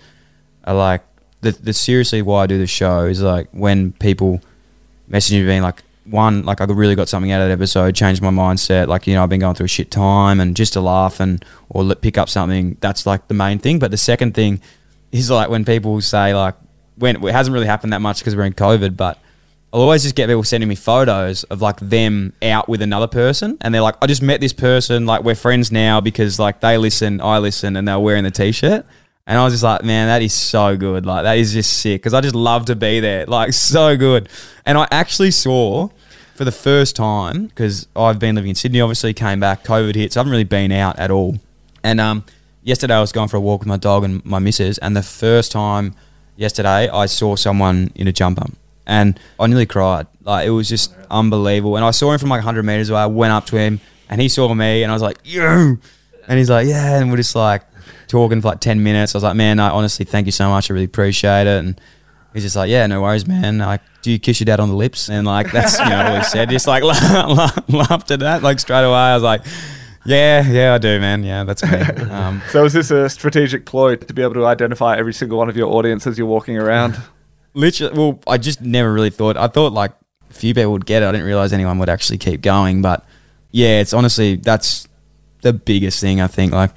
are 0.64 0.74
like 0.74 1.02
the, 1.42 1.52
the 1.52 1.72
seriously 1.72 2.22
why 2.22 2.44
I 2.44 2.46
do 2.46 2.58
the 2.58 2.66
show 2.66 3.04
is 3.04 3.22
like 3.22 3.48
when 3.52 3.92
people 3.92 4.40
message 5.08 5.34
me 5.34 5.44
being 5.44 5.62
like 5.62 5.82
one 6.09 6.45
like 6.45 6.61
I 6.61 6.64
really 6.64 6.95
got 6.95 7.09
something 7.09 7.33
out 7.33 7.40
of 7.40 7.49
that 7.49 7.53
episode, 7.53 7.95
changed 7.95 8.23
my 8.23 8.31
mindset. 8.31 8.88
Like 8.88 9.07
you 9.07 9.14
know 9.14 9.23
I've 9.23 9.29
been 9.29 9.40
going 9.40 9.55
through 9.55 9.66
a 9.66 9.69
shit 9.69 9.90
time 9.90 10.40
and 10.40 10.57
just 10.57 10.73
to 10.75 10.81
laugh 10.81 11.21
and 11.21 11.45
or 11.69 11.83
li- 11.85 11.95
pick 11.95 12.19
up 12.19 12.29
something. 12.29 12.77
That's 12.81 13.07
like 13.07 13.29
the 13.29 13.35
main 13.35 13.59
thing. 13.59 13.79
But 13.79 13.90
the 13.90 13.97
second 13.97 14.35
thing 14.35 14.61
is 15.12 15.31
like 15.31 15.49
when 15.49 15.64
people 15.64 16.01
say 16.01 16.35
like 16.35 16.55
when 16.97 17.16
it 17.25 17.33
hasn't 17.33 17.53
really 17.53 17.66
happened 17.66 17.92
that 17.92 18.01
much 18.01 18.19
because 18.19 18.35
we're 18.35 18.45
in 18.45 18.55
COVID, 18.55 18.97
but 18.97 19.19
I'll 19.73 19.83
always 19.83 20.05
just 20.05 20.14
get 20.14 20.29
people 20.29 20.45
sending 20.45 20.69
me 20.69 20.75
photos 20.75 21.45
of 21.45 21.61
like 21.61 21.79
them 21.81 22.33
out 22.42 22.69
with 22.69 22.81
another 22.83 23.09
person, 23.09 23.59
and 23.61 23.75
they're 23.75 23.83
like, 23.83 23.97
"I 24.01 24.07
just 24.07 24.23
met 24.23 24.40
this 24.40 24.53
person. 24.53 25.07
Like 25.07 25.23
we're 25.23 25.35
friends 25.35 25.71
now 25.71 26.01
because 26.01 26.38
like 26.38 26.61
they 26.61 26.79
listen, 26.79 27.21
I 27.21 27.38
listen, 27.38 27.77
and 27.77 27.87
they're 27.87 27.99
wearing 27.99 28.25
the 28.25 28.31
t-shirt." 28.31 28.87
And 29.27 29.38
I 29.38 29.44
was 29.44 29.54
just 29.54 29.64
like, 29.64 29.83
"Man, 29.83 30.06
that 30.06 30.22
is 30.22 30.33
so 30.33 30.77
good. 30.77 31.04
Like 31.04 31.24
that 31.24 31.38
is 31.38 31.52
just 31.52 31.72
sick." 31.81 32.00
Because 32.00 32.14
I 32.14 32.20
just 32.20 32.35
love 32.35 32.66
to 32.66 32.77
be 32.77 33.00
there. 33.00 33.27
Like 33.37 33.52
so 33.52 33.96
good. 33.96 34.29
And 34.64 34.79
I 34.79 34.87
actually 34.90 35.31
saw 35.33 35.88
for 36.35 36.44
the 36.44 36.52
first 36.52 36.94
time 36.94 37.46
because 37.46 37.88
I've 37.96 38.18
been 38.18 38.35
living 38.37 38.50
in 38.50 38.54
Sydney. 38.54 38.81
Obviously, 38.81 39.12
came 39.14 39.40
back. 39.40 39.64
COVID 39.64 39.94
hit, 39.94 40.12
so 40.12 40.20
I 40.20 40.22
haven't 40.22 40.31
really 40.31 40.44
been 40.44 40.70
out 40.70 40.98
at 40.98 41.10
all. 41.10 41.38
And 41.83 42.00
um, 42.00 42.24
yesterday 42.62 42.94
I 42.94 43.00
was 43.00 43.12
going 43.12 43.29
for 43.29 43.37
a 43.37 43.40
walk 43.40 43.60
with 43.60 43.68
my 43.68 43.77
dog 43.77 44.04
and 44.04 44.24
my 44.24 44.38
missus, 44.38 44.79
and 44.79 44.96
the 44.96 45.02
first 45.02 45.50
time 45.52 45.94
yesterday 46.37 46.88
I 46.88 47.06
saw 47.06 47.37
someone 47.37 47.90
in 47.94 48.06
a 48.06 48.12
jumper, 48.12 48.46
and 48.87 49.18
I 49.40 49.46
nearly 49.46 49.66
cried. 49.66 50.06
Like 50.22 50.46
it 50.46 50.50
was 50.50 50.68
just 50.68 50.94
unbelievable. 51.10 51.77
And 51.77 51.85
I 51.85 51.90
saw 51.90 52.12
him 52.12 52.18
from 52.18 52.29
like 52.29 52.38
100 52.38 52.62
meters 52.64 52.90
away. 52.90 53.00
I 53.00 53.06
went 53.06 53.33
up 53.33 53.46
to 53.46 53.56
him, 53.56 53.81
and 54.08 54.20
he 54.20 54.29
saw 54.29 54.52
me, 54.54 54.83
and 54.83 54.92
I 54.92 54.94
was 54.94 55.02
like, 55.02 55.18
"You," 55.24 55.81
and 56.29 56.38
he's 56.38 56.50
like, 56.50 56.66
"Yeah," 56.66 56.98
and 56.98 57.10
we're 57.10 57.16
just 57.16 57.35
like 57.35 57.62
talking 58.08 58.40
for 58.40 58.48
like 58.48 58.60
10 58.60 58.82
minutes. 58.82 59.14
I 59.14 59.18
was 59.18 59.24
like, 59.24 59.37
"Man, 59.37 59.58
I 59.60 59.70
honestly 59.70 60.04
thank 60.04 60.26
you 60.26 60.32
so 60.32 60.48
much. 60.48 60.70
I 60.70 60.74
really 60.74 60.87
appreciate 60.87 61.46
it." 61.46 61.64
And 61.64 61.80
He's 62.37 62.42
just 62.42 62.56
like, 62.56 62.68
yeah, 62.68 62.87
no 62.87 63.00
worries, 63.00 63.26
man. 63.26 63.56
Like, 63.56 63.80
do 64.02 64.12
you 64.12 64.18
kiss 64.18 64.40
your 64.40 64.44
dad 64.44 64.60
on 64.60 64.68
the 64.68 64.74
lips? 64.74 65.08
And 65.08 65.26
like, 65.26 65.50
that's 65.52 65.78
you 65.78 65.88
know 65.88 66.04
all 66.04 66.18
he 66.18 66.22
said. 66.22 66.50
Just 66.50 66.66
like 66.66 66.82
laughed 67.68 68.10
at 68.10 68.20
that 68.20 68.42
like 68.42 68.60
straight 68.60 68.84
away. 68.84 68.92
I 68.92 69.14
was 69.14 69.22
like, 69.22 69.40
yeah, 70.04 70.46
yeah, 70.46 70.74
I 70.74 70.78
do, 70.78 71.00
man. 71.00 71.24
Yeah, 71.24 71.44
that's 71.44 71.62
me. 71.62 71.70
Um, 72.10 72.42
So 72.50 72.66
is 72.66 72.74
this 72.74 72.90
a 72.90 73.08
strategic 73.08 73.64
ploy 73.64 73.96
to 73.96 74.12
be 74.12 74.20
able 74.20 74.34
to 74.34 74.44
identify 74.44 74.98
every 74.98 75.14
single 75.14 75.38
one 75.38 75.48
of 75.48 75.56
your 75.56 75.72
audience 75.72 76.06
as 76.06 76.18
you're 76.18 76.26
walking 76.26 76.58
around? 76.58 77.00
literally, 77.54 77.96
well, 77.96 78.20
I 78.26 78.37
just 78.37 78.60
never 78.60 78.92
really 78.92 79.08
thought. 79.08 79.38
I 79.38 79.46
thought 79.46 79.72
like 79.72 79.92
a 80.28 80.34
few 80.34 80.52
people 80.52 80.72
would 80.72 80.84
get 80.84 81.02
it. 81.02 81.06
I 81.06 81.12
didn't 81.12 81.26
realize 81.26 81.54
anyone 81.54 81.78
would 81.78 81.88
actually 81.88 82.18
keep 82.18 82.42
going. 82.42 82.82
But 82.82 83.02
yeah, 83.50 83.80
it's 83.80 83.94
honestly 83.94 84.37
that's 84.37 84.87
the 85.40 85.54
biggest 85.54 86.00
thing 86.02 86.20
I 86.20 86.26
think. 86.26 86.52
Like 86.52 86.72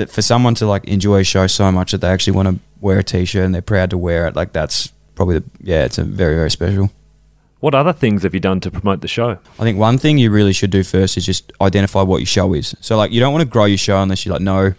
that 0.00 0.10
for 0.10 0.22
someone 0.22 0.54
to 0.56 0.66
like 0.66 0.84
enjoy 0.86 1.20
a 1.20 1.24
show 1.24 1.46
so 1.46 1.70
much 1.70 1.92
that 1.92 2.00
they 2.00 2.08
actually 2.08 2.32
want 2.32 2.48
to 2.48 2.58
wear 2.80 2.98
a 2.98 3.04
t-shirt 3.04 3.44
and 3.44 3.54
they're 3.54 3.62
proud 3.62 3.90
to 3.90 3.98
wear 3.98 4.26
it. 4.26 4.34
Like 4.34 4.52
that's 4.52 4.92
probably 5.14 5.38
the 5.38 5.44
yeah, 5.62 5.84
it's 5.84 5.98
a 5.98 6.04
very 6.04 6.34
very 6.34 6.50
special. 6.50 6.90
What 7.60 7.74
other 7.74 7.92
things 7.92 8.22
have 8.22 8.32
you 8.32 8.40
done 8.40 8.60
to 8.60 8.70
promote 8.70 9.02
the 9.02 9.08
show? 9.08 9.38
I 9.58 9.62
think 9.62 9.78
one 9.78 9.98
thing 9.98 10.16
you 10.16 10.30
really 10.30 10.54
should 10.54 10.70
do 10.70 10.82
first 10.82 11.18
is 11.18 11.26
just 11.26 11.52
identify 11.60 12.02
what 12.02 12.18
your 12.18 12.26
show 12.26 12.54
is. 12.54 12.74
So 12.80 12.96
like 12.96 13.12
you 13.12 13.20
don't 13.20 13.32
want 13.32 13.42
to 13.42 13.48
grow 13.48 13.66
your 13.66 13.78
show 13.78 14.02
unless 14.02 14.24
you 14.24 14.32
like 14.32 14.40
know 14.40 14.72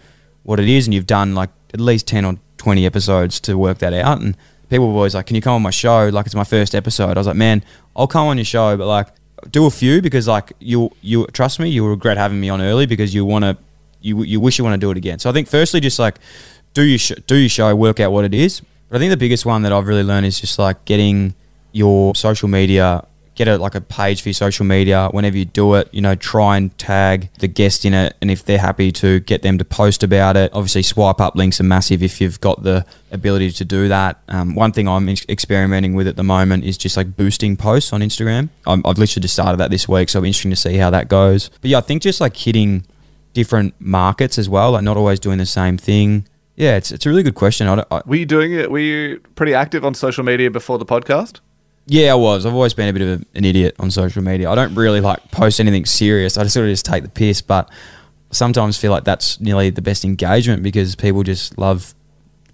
what 0.44 0.60
it 0.60 0.68
is 0.68 0.88
and 0.88 0.94
you've 0.94 1.06
done 1.06 1.36
like 1.36 1.52
at 1.74 1.80
least 1.80 2.08
10 2.08 2.26
or 2.26 2.36
20 2.58 2.86
episodes 2.86 3.40
to 3.42 3.58
work 3.58 3.78
that 3.78 3.94
out 3.94 4.20
and 4.20 4.36
people 4.70 4.88
were 4.88 4.96
always 4.96 5.14
like 5.14 5.28
can 5.28 5.36
you 5.36 5.42
come 5.42 5.54
on 5.54 5.62
my 5.62 5.70
show 5.70 6.10
like 6.10 6.26
it's 6.26 6.36
my 6.36 6.44
first 6.44 6.74
episode. 6.74 7.18
I 7.18 7.20
was 7.20 7.28
like 7.28 7.36
man, 7.36 7.64
I'll 7.96 8.08
come 8.08 8.28
on 8.28 8.38
your 8.38 8.46
show 8.46 8.76
but 8.76 8.88
like 8.88 9.10
do 9.52 9.68
a 9.68 9.72
few 9.72 10.02
because 10.02 10.28
like 10.28 10.54
you 10.60 10.92
you 11.02 11.28
trust 11.28 11.60
me 11.60 11.70
you'll 11.70 11.90
regret 11.90 12.18
having 12.18 12.40
me 12.40 12.50
on 12.50 12.62
early 12.62 12.88
because 12.88 13.14
you 13.14 13.26
want 13.26 13.44
to 13.44 13.58
you 14.02 14.24
you 14.24 14.40
wish 14.40 14.58
you 14.58 14.64
want 14.64 14.74
to 14.74 14.80
do 14.86 14.92
it 14.92 14.98
again. 14.98 15.20
So 15.20 15.30
I 15.30 15.34
think 15.34 15.48
firstly 15.48 15.80
just 15.80 16.00
like 16.00 16.20
do 16.74 16.84
your 16.84 17.00
sh- 17.00 17.14
do 17.28 17.36
your 17.36 17.50
show 17.50 17.76
work 17.76 18.00
out 18.00 18.12
what 18.12 18.26
it 18.26 18.34
is. 18.34 18.62
But 18.90 18.98
I 18.98 19.00
think 19.00 19.12
the 19.12 19.18
biggest 19.18 19.46
one 19.46 19.62
that 19.64 19.72
I've 19.72 19.88
really 19.88 20.04
learned 20.04 20.26
is 20.26 20.40
just 20.40 20.60
like 20.60 20.84
getting 20.86 21.34
your 21.72 22.14
social 22.16 22.50
media 22.50 23.06
get 23.34 23.48
a 23.48 23.58
like 23.58 23.76
a 23.76 23.82
page 23.82 24.22
for 24.22 24.30
your 24.30 24.34
social 24.34 24.66
media. 24.66 25.08
Whenever 25.12 25.38
you 25.38 25.46
do 25.46 25.76
it 25.76 25.90
you 25.92 26.02
know 26.02 26.16
try 26.16 26.58
and 26.58 26.78
tag 26.78 27.30
the 27.40 27.48
guest 27.48 27.86
in 27.86 27.94
it 27.94 28.16
and 28.22 28.30
if 28.30 28.44
they're 28.44 28.60
happy 28.60 28.92
to 28.92 29.20
get 29.22 29.42
them 29.42 29.58
to 29.58 29.66
post 29.66 30.04
about 30.04 30.36
it. 30.38 30.52
Obviously 30.54 30.84
swipe 30.84 31.22
up 31.22 31.36
links 31.36 31.60
are 31.60 31.64
massive 31.64 32.04
if 32.04 32.20
you've 32.20 32.42
got 32.42 32.64
the 32.64 32.86
ability 33.12 33.52
to 33.52 33.66
do 33.66 33.88
that. 33.88 34.22
Um, 34.28 34.56
one 34.56 34.72
thing 34.74 34.88
i'm 34.88 35.08
ex- 35.10 35.26
experimenting 35.30 35.94
with 35.94 36.08
at 36.08 36.18
the 36.18 36.24
moment 36.24 36.66
is 36.66 36.78
just 36.78 36.98
like 36.98 37.16
boosting 37.16 37.56
posts 37.56 37.94
on 37.94 38.02
instagram. 38.02 38.50
I'm, 38.68 38.82
i've 38.86 38.98
literally 38.98 39.22
just 39.22 39.34
started 39.34 39.58
that 39.58 39.72
this 39.72 39.88
week 39.88 40.10
so 40.10 40.20
interesting 40.20 40.52
to 40.52 40.58
see 40.58 40.76
how 40.76 40.90
that 40.90 41.08
goes. 41.08 41.50
But 41.62 41.70
yeah 41.72 41.78
i 41.78 41.82
think 41.82 42.02
just 42.04 42.20
like 42.20 42.36
hitting 42.36 42.86
different 43.34 43.74
markets 43.80 44.38
as 44.38 44.48
well 44.50 44.72
like 44.72 44.84
not 44.84 44.98
always 44.98 45.20
doing 45.20 45.38
the 45.38 45.46
same 45.46 45.78
thing 45.78 46.26
yeah 46.56 46.76
it's, 46.76 46.92
it's 46.92 47.06
a 47.06 47.10
really 47.10 47.24
good 47.24 47.36
question 47.36 47.68
I, 47.68 47.76
don't- 47.76 47.88
I, 47.92 48.02
Were 48.06 48.16
you 48.18 48.26
doing 48.26 48.52
it? 48.54 48.70
Were 48.70 48.80
you 48.80 49.20
pretty 49.36 49.54
active 49.54 49.86
on 49.86 49.94
social 49.94 50.24
media 50.24 50.52
before 50.52 50.78
the 50.78 50.86
podcast? 50.86 51.40
Yeah, 51.88 52.12
I 52.12 52.16
was. 52.16 52.46
I've 52.46 52.54
always 52.54 52.74
been 52.76 52.88
a 52.90 52.94
bit 52.94 53.02
of 53.02 53.22
a, 53.22 53.26
an 53.36 53.44
idiot 53.44 53.76
on 53.80 53.90
social 53.90 54.22
media. 54.22 54.50
I 54.52 54.56
don't 54.56 54.76
really 54.76 55.02
like 55.02 55.32
post 55.32 55.60
anything 55.60 55.86
serious. 55.86 56.38
I 56.38 56.44
just 56.44 56.54
sort 56.54 56.68
of 56.68 56.72
just 56.72 56.86
take 56.86 57.02
the 57.04 57.10
piss, 57.10 57.42
but 57.42 57.70
sometimes 58.30 58.78
feel 58.78 58.92
like 58.92 59.04
that's 59.04 59.40
nearly 59.42 59.72
the 59.72 59.82
best 59.82 60.06
engagement 60.06 60.62
because 60.64 60.96
people 60.96 61.24
just 61.24 61.58
love 61.58 61.96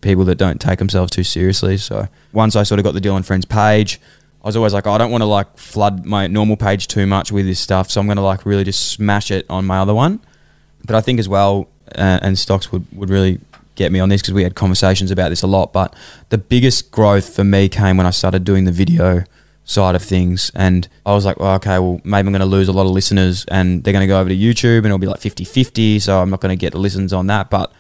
people 0.02 0.24
that 0.26 0.36
don't 0.36 0.62
take 0.62 0.80
themselves 0.80 1.12
too 1.12 1.24
seriously. 1.24 1.78
So 1.78 2.08
once 2.32 2.56
I 2.56 2.64
sort 2.64 2.80
of 2.80 2.84
got 2.86 2.94
the 2.94 3.02
Dyl 3.02 3.18
and 3.18 3.26
Friends 3.26 3.46
page, 3.46 4.00
I 4.44 4.48
was 4.48 4.56
always 4.56 4.74
like, 4.74 4.88
oh, 4.88 4.92
I 4.92 4.98
don't 4.98 5.12
want 5.12 5.22
to 5.24 5.26
like 5.26 5.58
flood 5.58 6.06
my 6.06 6.28
normal 6.28 6.56
page 6.56 6.88
too 6.88 7.06
much 7.06 7.32
with 7.32 7.46
this 7.46 7.60
stuff, 7.60 7.92
so 7.92 8.00
I'm 8.00 8.08
going 8.08 8.16
to 8.18 8.24
like 8.24 8.46
really 8.46 8.64
just 8.64 8.92
smash 8.92 9.30
it 9.30 9.46
on 9.50 9.66
my 9.66 9.78
other 9.80 9.94
one. 9.94 10.22
But 10.88 10.96
I 10.96 11.02
think 11.02 11.20
as 11.20 11.30
well, 11.30 11.70
uh, 11.96 12.20
and 12.22 12.40
Stocks 12.40 12.72
would 12.72 12.86
would 12.94 13.10
really 13.10 13.40
get 13.76 13.92
me 13.92 14.00
on 14.00 14.10
this 14.10 14.22
because 14.22 14.34
we 14.34 14.44
had 14.44 14.56
conversations 14.56 15.12
about 15.12 15.30
this 15.30 15.44
a 15.44 15.48
lot. 15.48 15.72
But 15.72 15.96
the 16.30 16.38
biggest 16.38 16.92
growth 16.92 17.34
for 17.34 17.44
me 17.44 17.70
came 17.70 17.96
when 17.96 18.08
I 18.08 18.10
started 18.10 18.44
doing 18.44 18.66
the 18.66 18.72
video 18.72 19.24
side 19.64 19.96
of 19.96 20.02
things. 20.02 20.52
And 20.56 20.88
I 21.06 21.14
was 21.14 21.26
like, 21.26 21.40
well, 21.40 21.56
okay, 21.56 21.78
well, 21.78 22.02
maybe 22.04 22.28
I'm 22.28 22.34
going 22.34 22.40
to 22.40 22.46
lose 22.46 22.68
a 22.68 22.74
lot 22.74 22.86
of 22.86 22.92
listeners 22.92 23.46
and 23.50 23.84
they're 23.84 23.94
going 23.94 24.02
to 24.02 24.08
go 24.08 24.20
over 24.20 24.30
to 24.30 24.36
YouTube 24.36 24.78
and 24.78 24.88
it'll 24.88 24.98
be 24.98 25.08
like 25.08 25.20
50 25.20 25.44
50. 25.44 26.00
So 26.00 26.20
I'm 26.20 26.30
not 26.30 26.42
going 26.42 26.58
to 26.58 26.60
get 26.60 26.74
listens 26.74 27.14
on 27.14 27.28
that. 27.28 27.50
But 27.50 27.72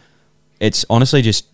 it's 0.60 0.86
honestly 0.89 1.22
just 1.22 1.45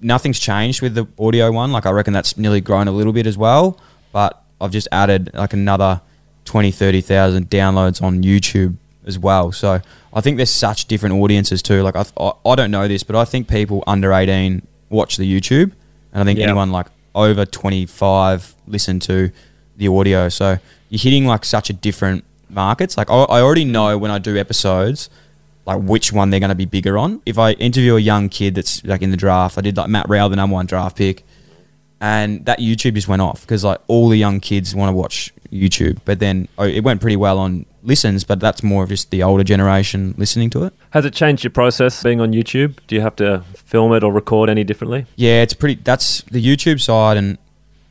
nothing's 0.00 0.38
changed 0.38 0.82
with 0.82 0.94
the 0.94 1.06
audio 1.18 1.50
one. 1.50 1.72
Like, 1.72 1.86
I 1.86 1.90
reckon 1.90 2.12
that's 2.12 2.36
nearly 2.36 2.60
grown 2.60 2.88
a 2.88 2.92
little 2.92 3.12
bit 3.12 3.26
as 3.26 3.38
well. 3.38 3.80
But 4.12 4.42
I've 4.60 4.72
just 4.72 4.88
added 4.92 5.30
like 5.34 5.52
another 5.52 6.02
20, 6.44 6.70
30,000 6.70 7.48
downloads 7.48 8.02
on 8.02 8.22
YouTube 8.22 8.76
as 9.06 9.18
well. 9.18 9.52
So 9.52 9.80
I 10.12 10.20
think 10.20 10.36
there's 10.36 10.50
such 10.50 10.86
different 10.86 11.14
audiences 11.16 11.62
too. 11.62 11.82
Like 11.82 11.96
I, 11.96 12.04
I, 12.18 12.32
I 12.44 12.54
don't 12.54 12.70
know 12.70 12.86
this, 12.88 13.02
but 13.02 13.16
I 13.16 13.24
think 13.24 13.48
people 13.48 13.82
under 13.86 14.12
18 14.12 14.66
watch 14.90 15.16
the 15.16 15.24
YouTube, 15.40 15.72
and 16.12 16.22
I 16.22 16.24
think 16.24 16.38
Yeah. 16.38 16.46
anyone 16.46 16.70
like 16.70 16.86
over 17.14 17.44
25 17.46 18.54
listen 18.66 19.00
to 19.00 19.30
the 19.76 19.88
audio. 19.88 20.28
So 20.28 20.58
you're 20.90 21.00
hitting 21.00 21.26
like 21.26 21.44
such 21.44 21.70
a 21.70 21.72
different 21.72 22.24
markets. 22.48 22.96
Like 22.96 23.10
I, 23.10 23.14
I 23.14 23.40
already 23.40 23.64
know 23.64 23.96
when 23.98 24.10
I 24.10 24.18
do 24.18 24.36
episodes, 24.36 25.08
like 25.66 25.80
which 25.82 26.12
one 26.12 26.30
they're 26.30 26.40
going 26.40 26.50
to 26.50 26.54
be 26.54 26.66
bigger 26.66 26.98
on. 26.98 27.22
If 27.24 27.38
I 27.38 27.52
interview 27.52 27.96
a 27.96 28.00
young 28.00 28.28
kid 28.28 28.54
that's 28.56 28.84
like 28.84 29.02
in 29.02 29.10
the 29.10 29.16
draft, 29.16 29.56
I 29.58 29.60
did 29.60 29.76
like 29.76 29.88
Matt 29.88 30.08
Rowell, 30.08 30.28
the 30.28 30.36
number 30.36 30.54
one 30.54 30.66
draft 30.66 30.96
pick 30.96 31.24
and 32.02 32.46
that 32.46 32.60
YouTube 32.60 32.94
just 32.94 33.08
went 33.08 33.20
off 33.20 33.42
because 33.42 33.62
like 33.62 33.78
all 33.86 34.08
the 34.08 34.16
young 34.16 34.40
kids 34.40 34.74
want 34.74 34.88
to 34.88 34.94
watch 34.94 35.32
YouTube. 35.52 35.98
But 36.04 36.18
then 36.18 36.48
oh, 36.58 36.64
it 36.64 36.80
went 36.82 37.00
pretty 37.00 37.16
well 37.16 37.38
on 37.38 37.66
listens, 37.82 38.24
but 38.24 38.40
that's 38.40 38.62
more 38.62 38.82
of 38.84 38.88
just 38.88 39.10
the 39.10 39.22
older 39.22 39.44
generation 39.44 40.14
listening 40.16 40.50
to 40.50 40.64
it. 40.64 40.74
Has 40.90 41.04
it 41.04 41.14
changed 41.14 41.44
your 41.44 41.50
process 41.50 42.02
being 42.02 42.20
on 42.20 42.32
YouTube? 42.32 42.78
Do 42.86 42.94
you 42.94 43.00
have 43.00 43.16
to 43.16 43.44
film 43.54 43.92
it 43.92 44.02
or 44.02 44.12
record 44.12 44.50
any 44.50 44.64
differently? 44.64 45.06
Yeah, 45.16 45.42
it's 45.42 45.54
pretty. 45.54 45.80
That's 45.82 46.22
the 46.22 46.44
YouTube 46.44 46.80
side, 46.80 47.16
and 47.16 47.38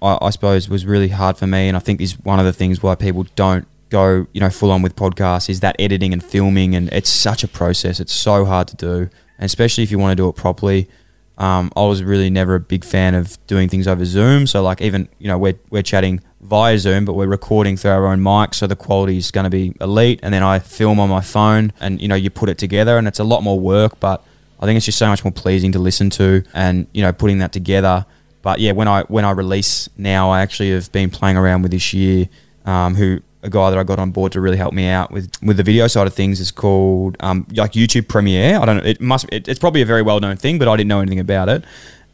I, 0.01 0.17
I 0.21 0.29
suppose 0.29 0.69
was 0.69 0.85
really 0.85 1.09
hard 1.09 1.37
for 1.37 1.47
me. 1.47 1.67
And 1.67 1.75
I 1.75 1.79
think 1.79 2.01
is 2.01 2.19
one 2.19 2.39
of 2.39 2.45
the 2.45 2.53
things 2.53 2.83
why 2.83 2.95
people 2.95 3.25
don't 3.35 3.67
go, 3.89 4.27
you 4.33 4.39
know, 4.39 4.49
full 4.49 4.71
on 4.71 4.81
with 4.81 4.95
podcasts 4.95 5.49
is 5.49 5.61
that 5.61 5.75
editing 5.79 6.13
and 6.13 6.23
filming, 6.23 6.75
and 6.75 6.89
it's 6.89 7.09
such 7.09 7.43
a 7.43 7.47
process. 7.47 7.99
It's 7.99 8.13
so 8.13 8.45
hard 8.45 8.67
to 8.69 8.75
do, 8.75 8.97
and 9.37 9.45
especially 9.45 9.83
if 9.83 9.91
you 9.91 9.99
want 9.99 10.11
to 10.11 10.15
do 10.15 10.29
it 10.29 10.35
properly. 10.35 10.89
Um, 11.37 11.71
I 11.77 11.85
was 11.85 12.03
really 12.03 12.29
never 12.29 12.55
a 12.55 12.59
big 12.59 12.83
fan 12.83 13.15
of 13.15 13.37
doing 13.47 13.69
things 13.69 13.87
over 13.87 14.03
Zoom. 14.03 14.45
So 14.45 14.61
like 14.61 14.81
even 14.81 15.07
you 15.19 15.29
know 15.29 15.37
we're 15.37 15.57
we're 15.69 15.83
chatting 15.83 16.21
via 16.41 16.77
Zoom, 16.77 17.05
but 17.05 17.13
we're 17.13 17.27
recording 17.27 17.77
through 17.77 17.91
our 17.91 18.07
own 18.07 18.21
mic, 18.23 18.53
so 18.53 18.67
the 18.67 18.75
quality 18.75 19.17
is 19.17 19.31
going 19.31 19.43
to 19.43 19.49
be 19.49 19.75
elite. 19.81 20.19
And 20.23 20.33
then 20.33 20.43
I 20.43 20.59
film 20.59 20.99
on 20.99 21.09
my 21.09 21.21
phone, 21.21 21.73
and 21.79 22.01
you 22.01 22.07
know 22.07 22.15
you 22.15 22.29
put 22.29 22.49
it 22.49 22.57
together, 22.57 22.97
and 22.97 23.07
it's 23.07 23.19
a 23.19 23.23
lot 23.23 23.43
more 23.43 23.59
work, 23.59 23.99
but 23.99 24.23
I 24.59 24.65
think 24.65 24.77
it's 24.77 24.85
just 24.85 24.97
so 24.97 25.07
much 25.07 25.23
more 25.23 25.31
pleasing 25.31 25.71
to 25.73 25.79
listen 25.79 26.09
to, 26.11 26.43
and 26.53 26.87
you 26.93 27.01
know 27.01 27.13
putting 27.13 27.39
that 27.39 27.51
together. 27.51 28.05
But 28.41 28.59
yeah, 28.59 28.71
when 28.71 28.87
I 28.87 29.03
when 29.03 29.25
I 29.25 29.31
release 29.31 29.89
now, 29.97 30.29
I 30.29 30.41
actually 30.41 30.71
have 30.71 30.91
been 30.91 31.09
playing 31.09 31.37
around 31.37 31.61
with 31.61 31.71
this 31.71 31.93
year. 31.93 32.29
Um, 32.65 32.95
who 32.95 33.21
a 33.41 33.49
guy 33.49 33.69
that 33.69 33.79
I 33.79 33.83
got 33.83 33.99
on 33.99 34.11
board 34.11 34.33
to 34.33 34.41
really 34.41 34.57
help 34.57 34.73
me 34.73 34.87
out 34.87 35.11
with 35.11 35.31
with 35.41 35.57
the 35.57 35.63
video 35.63 35.87
side 35.87 36.07
of 36.07 36.13
things 36.13 36.39
is 36.39 36.51
called 36.51 37.15
um, 37.21 37.47
like 37.53 37.73
YouTube 37.73 38.07
Premiere. 38.07 38.57
I 38.59 38.65
don't 38.65 38.77
know. 38.77 38.83
It 38.83 39.01
must. 39.01 39.25
It, 39.31 39.47
it's 39.47 39.59
probably 39.59 39.81
a 39.81 39.85
very 39.85 40.01
well 40.01 40.19
known 40.19 40.35
thing, 40.35 40.59
but 40.59 40.67
I 40.67 40.75
didn't 40.75 40.89
know 40.89 40.99
anything 40.99 41.19
about 41.19 41.49
it. 41.49 41.63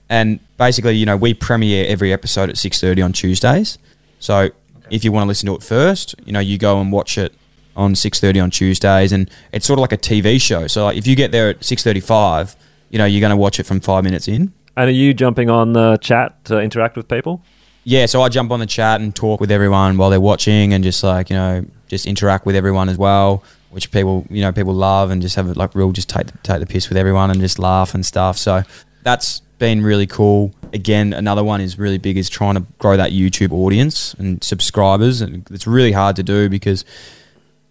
And 0.08 0.40
basically, 0.58 0.96
you 0.96 1.06
know, 1.06 1.18
we 1.18 1.34
premiere 1.34 1.86
every 1.88 2.14
episode 2.14 2.50
at 2.50 2.58
six 2.58 2.80
thirty 2.80 3.02
on 3.02 3.12
Tuesdays. 3.12 3.78
So 4.26 4.50
if 4.90 5.04
you 5.04 5.12
want 5.12 5.24
to 5.24 5.28
listen 5.28 5.48
to 5.48 5.56
it 5.56 5.64
first, 5.64 6.16
you 6.26 6.34
know, 6.34 6.40
you 6.40 6.58
go 6.58 6.82
and 6.82 6.92
watch 6.92 7.18
it 7.18 7.34
on 7.76 7.96
six 7.96 8.20
thirty 8.20 8.40
on 8.40 8.52
Tuesdays, 8.52 9.12
and 9.12 9.30
it's 9.52 9.66
sort 9.66 9.80
of 9.80 9.82
like 9.82 9.92
a 9.92 9.98
TV 9.98 10.42
show. 10.42 10.68
So 10.68 10.86
like 10.86 10.98
if 10.98 11.08
you 11.08 11.16
get 11.16 11.32
there 11.32 11.50
at 11.50 11.64
six 11.64 11.84
thirty 11.84 12.00
five, 12.00 12.56
you 12.90 12.98
know, 12.98 13.06
you're 13.06 13.22
going 13.22 13.32
to 13.32 13.38
watch 13.38 13.60
it 13.60 13.64
from 13.64 13.80
five 13.80 14.04
minutes 14.04 14.28
in. 14.28 14.54
And 14.78 14.90
are 14.90 14.94
you 14.94 15.14
jumping 15.14 15.50
on 15.50 15.74
the 15.74 15.98
chat 15.98 16.44
to 16.46 16.60
interact 16.60 16.98
with 16.98 17.08
people? 17.08 17.42
yeah, 17.86 18.08
so 18.08 18.24
I 18.24 18.30
jump 18.30 18.52
on 18.52 18.60
the 18.60 18.66
chat 18.66 19.00
and 19.00 19.16
talk 19.16 19.40
with 19.40 19.52
everyone 19.52 19.98
while 19.98 20.10
they're 20.10 20.20
watching, 20.20 20.74
and 20.74 20.84
just 20.84 21.04
like 21.04 21.30
you 21.30 21.36
know, 21.36 21.64
just 21.88 22.08
interact 22.08 22.46
with 22.46 22.56
everyone 22.56 22.90
as 22.90 22.98
well, 22.98 23.44
which 23.70 23.92
people 23.92 24.26
you 24.30 24.42
know 24.42 24.52
people 24.52 24.74
love, 24.74 25.12
and 25.12 25.22
just 25.22 25.36
have 25.36 25.48
it 25.48 25.56
like 25.56 25.76
real, 25.76 25.92
just 25.92 26.10
take 26.10 26.28
take 26.42 26.60
the 26.60 26.66
piss 26.66 26.90
with 26.90 26.98
everyone 26.98 27.30
and 27.30 27.40
just 27.40 27.60
laugh 27.60 27.94
and 27.94 28.04
stuff. 28.04 28.38
So 28.40 28.64
that's 29.04 29.44
been 29.58 29.82
really 29.82 30.08
cool. 30.08 30.54
Again, 30.74 31.14
another 31.14 31.44
one 31.44 31.62
is 31.62 31.80
really 31.80 31.98
big 31.98 32.18
is 32.18 32.30
trying 32.30 32.56
to 32.56 32.66
grow 32.80 32.98
that 32.98 33.12
YouTube 33.12 33.52
audience 33.52 34.14
and 34.16 34.44
subscribers, 34.44 35.22
and 35.22 35.48
it's 35.52 35.68
really 35.68 35.92
hard 35.92 36.16
to 36.18 36.24
do 36.24 36.50
because 36.50 36.84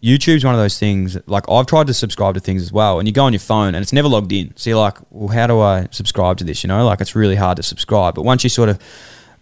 YouTube's 0.02 0.44
one 0.44 0.54
of 0.54 0.60
those 0.60 0.78
things. 0.78 1.16
Like 1.26 1.44
I've 1.48 1.66
tried 1.66 1.86
to 1.86 1.94
subscribe 1.94 2.34
to 2.34 2.40
things 2.40 2.62
as 2.62 2.72
well, 2.72 2.98
and 2.98 3.08
you 3.08 3.14
go 3.14 3.24
on 3.24 3.32
your 3.32 3.40
phone 3.40 3.74
and 3.74 3.82
it's 3.82 3.92
never 3.92 4.08
logged 4.08 4.32
in. 4.32 4.52
So 4.56 4.70
you're 4.70 4.78
like, 4.78 4.98
well, 5.10 5.28
how 5.28 5.46
do 5.46 5.60
I 5.60 5.88
subscribe 5.90 6.38
to 6.38 6.44
this? 6.44 6.62
You 6.62 6.68
know, 6.68 6.84
like 6.84 7.00
it's 7.00 7.14
really 7.14 7.36
hard 7.36 7.56
to 7.56 7.62
subscribe. 7.62 8.14
But 8.14 8.22
once 8.22 8.44
you 8.44 8.50
sort 8.50 8.68
of 8.68 8.78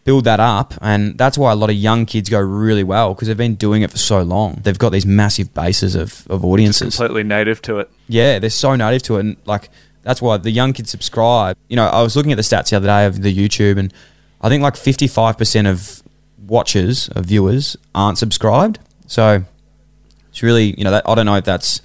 build 0.04 0.24
that 0.24 0.40
up, 0.40 0.74
and 0.80 1.16
that's 1.18 1.38
why 1.38 1.52
a 1.52 1.56
lot 1.56 1.70
of 1.70 1.76
young 1.76 2.06
kids 2.06 2.28
go 2.28 2.40
really 2.40 2.84
well 2.84 3.14
because 3.14 3.28
they've 3.28 3.36
been 3.36 3.54
doing 3.54 3.82
it 3.82 3.90
for 3.90 3.98
so 3.98 4.22
long. 4.22 4.60
They've 4.62 4.78
got 4.78 4.90
these 4.90 5.06
massive 5.06 5.54
bases 5.54 5.94
of, 5.94 6.26
of 6.28 6.44
audiences. 6.44 6.96
Completely 6.96 7.24
native 7.24 7.62
to 7.62 7.78
it. 7.78 7.90
Yeah, 8.08 8.38
they're 8.38 8.50
so 8.50 8.76
native 8.76 9.02
to 9.04 9.16
it, 9.16 9.20
and 9.20 9.36
like 9.44 9.68
that's 10.02 10.20
why 10.20 10.36
the 10.36 10.50
young 10.50 10.72
kids 10.72 10.90
subscribe. 10.90 11.56
You 11.68 11.76
know, 11.76 11.86
I 11.86 12.02
was 12.02 12.16
looking 12.16 12.32
at 12.32 12.36
the 12.36 12.42
stats 12.42 12.70
the 12.70 12.76
other 12.76 12.86
day 12.86 13.06
of 13.06 13.22
the 13.22 13.34
YouTube, 13.34 13.78
and 13.78 13.92
I 14.40 14.48
think 14.48 14.62
like 14.62 14.76
fifty 14.76 15.06
five 15.06 15.38
percent 15.38 15.66
of 15.66 16.02
watchers 16.46 17.08
of 17.10 17.26
viewers 17.26 17.76
aren't 17.94 18.18
subscribed. 18.18 18.78
So 19.06 19.44
it's 20.28 20.42
really 20.42 20.74
you 20.76 20.84
know 20.84 20.90
that 20.90 21.08
I 21.08 21.14
don't 21.14 21.26
know 21.26 21.36
if 21.36 21.44
that's 21.44 21.80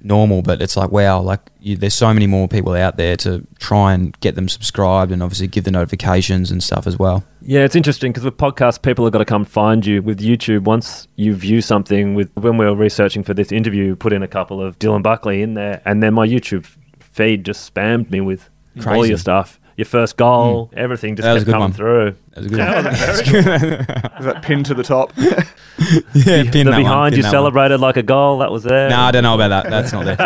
normal, 0.00 0.42
but 0.42 0.62
it's 0.62 0.76
like 0.76 0.90
wow, 0.90 1.20
like 1.20 1.40
you, 1.60 1.76
there's 1.76 1.94
so 1.94 2.12
many 2.12 2.26
more 2.26 2.48
people 2.48 2.74
out 2.74 2.96
there 2.96 3.16
to 3.18 3.46
try 3.58 3.92
and 3.92 4.18
get 4.20 4.34
them 4.34 4.48
subscribed 4.48 5.12
and 5.12 5.22
obviously 5.22 5.46
give 5.46 5.64
the 5.64 5.70
notifications 5.70 6.50
and 6.50 6.62
stuff 6.62 6.86
as 6.86 6.98
well. 6.98 7.24
Yeah, 7.42 7.60
it's 7.60 7.76
interesting 7.76 8.12
because 8.12 8.24
with 8.24 8.36
podcasts, 8.36 8.80
people 8.80 9.04
have 9.04 9.12
got 9.12 9.18
to 9.18 9.24
come 9.24 9.44
find 9.44 9.84
you. 9.84 10.02
With 10.02 10.20
YouTube, 10.20 10.64
once 10.64 11.08
you 11.16 11.34
view 11.34 11.60
something, 11.60 12.14
with 12.14 12.30
when 12.36 12.56
we 12.56 12.64
were 12.64 12.74
researching 12.74 13.22
for 13.22 13.34
this 13.34 13.52
interview, 13.52 13.96
put 13.96 14.12
in 14.12 14.22
a 14.22 14.28
couple 14.28 14.62
of 14.62 14.78
Dylan 14.78 15.02
Buckley 15.02 15.42
in 15.42 15.54
there, 15.54 15.82
and 15.84 16.02
then 16.02 16.14
my 16.14 16.26
YouTube 16.26 16.66
feed 17.14 17.44
just 17.44 17.72
spammed 17.72 18.10
me 18.10 18.20
with 18.20 18.50
all 18.86 19.06
your 19.06 19.18
stuff. 19.18 19.60
Your 19.76 19.86
first 19.86 20.16
goal, 20.16 20.66
hmm. 20.66 20.78
everything 20.78 21.16
just 21.16 21.24
That 21.24 21.32
was 21.32 21.42
kept 21.42 21.52
coming 21.52 21.62
one. 21.62 21.72
through. 21.72 22.14
That 22.30 22.44
was 22.44 22.46
a 22.46 22.50
good. 22.50 22.58
one. 22.60 22.86
Is 24.20 24.24
that 24.24 24.40
pinned 24.42 24.66
to 24.66 24.74
the 24.74 24.84
top? 24.84 25.12
yeah, 25.16 25.42
the 26.44 26.48
pin 26.52 26.68
that 26.68 26.76
behind 26.76 27.12
pin 27.12 27.16
you 27.16 27.22
that 27.22 27.28
one. 27.28 27.32
celebrated 27.32 27.80
like 27.80 27.96
a 27.96 28.04
goal. 28.04 28.38
That 28.38 28.52
was 28.52 28.62
there. 28.62 28.88
No, 28.88 29.00
I 29.00 29.10
don't 29.10 29.24
know 29.24 29.34
about 29.34 29.48
that. 29.48 29.68
That's 29.70 29.92
not 29.92 30.04
there. 30.04 30.16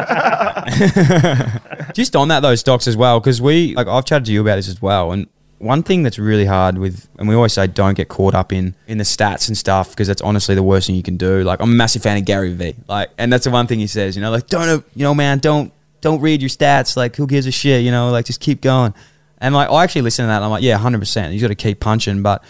Just 1.94 2.14
on 2.14 2.28
that, 2.28 2.40
those 2.40 2.60
stocks 2.60 2.86
as 2.86 2.94
well, 2.94 3.20
because 3.20 3.40
we, 3.40 3.74
like, 3.74 3.86
I've 3.86 4.04
chatted 4.04 4.26
to 4.26 4.32
you 4.32 4.42
about 4.42 4.56
this 4.56 4.68
as 4.68 4.82
well. 4.82 5.12
And 5.12 5.28
one 5.56 5.82
thing 5.82 6.02
that's 6.02 6.18
really 6.18 6.44
hard 6.44 6.76
with, 6.76 7.08
and 7.18 7.26
we 7.26 7.34
always 7.34 7.54
say, 7.54 7.66
don't 7.66 7.94
get 7.94 8.08
caught 8.08 8.34
up 8.34 8.52
in 8.52 8.74
in 8.86 8.98
the 8.98 9.04
stats 9.04 9.48
and 9.48 9.56
stuff, 9.56 9.88
because 9.90 10.08
that's 10.08 10.20
honestly 10.20 10.56
the 10.56 10.62
worst 10.62 10.88
thing 10.88 10.96
you 10.96 11.02
can 11.02 11.16
do. 11.16 11.42
Like, 11.42 11.60
I'm 11.60 11.70
a 11.70 11.74
massive 11.74 12.02
fan 12.02 12.18
of 12.18 12.26
Gary 12.26 12.52
Vee, 12.52 12.76
like, 12.86 13.08
and 13.16 13.32
that's 13.32 13.44
the 13.44 13.50
one 13.50 13.66
thing 13.66 13.78
he 13.78 13.86
says, 13.86 14.14
you 14.14 14.20
know, 14.20 14.30
like, 14.30 14.46
don't, 14.48 14.84
you 14.94 15.04
know, 15.04 15.14
man, 15.14 15.38
don't, 15.38 15.72
don't 16.00 16.20
read 16.20 16.42
your 16.42 16.48
stats. 16.48 16.96
Like, 16.96 17.16
who 17.16 17.26
gives 17.26 17.46
a 17.46 17.52
shit? 17.52 17.82
You 17.82 17.90
know, 17.90 18.10
like, 18.10 18.26
just 18.26 18.40
keep 18.40 18.60
going. 18.60 18.94
And 19.38 19.54
like, 19.54 19.70
I 19.70 19.84
actually 19.84 20.02
listen 20.02 20.24
to 20.24 20.26
that, 20.28 20.36
and 20.36 20.44
I'm 20.44 20.50
like, 20.50 20.62
yeah, 20.62 20.74
100. 20.74 20.98
percent 20.98 21.32
You 21.32 21.40
got 21.40 21.48
to 21.48 21.54
keep 21.54 21.80
punching, 21.80 22.22
but 22.22 22.42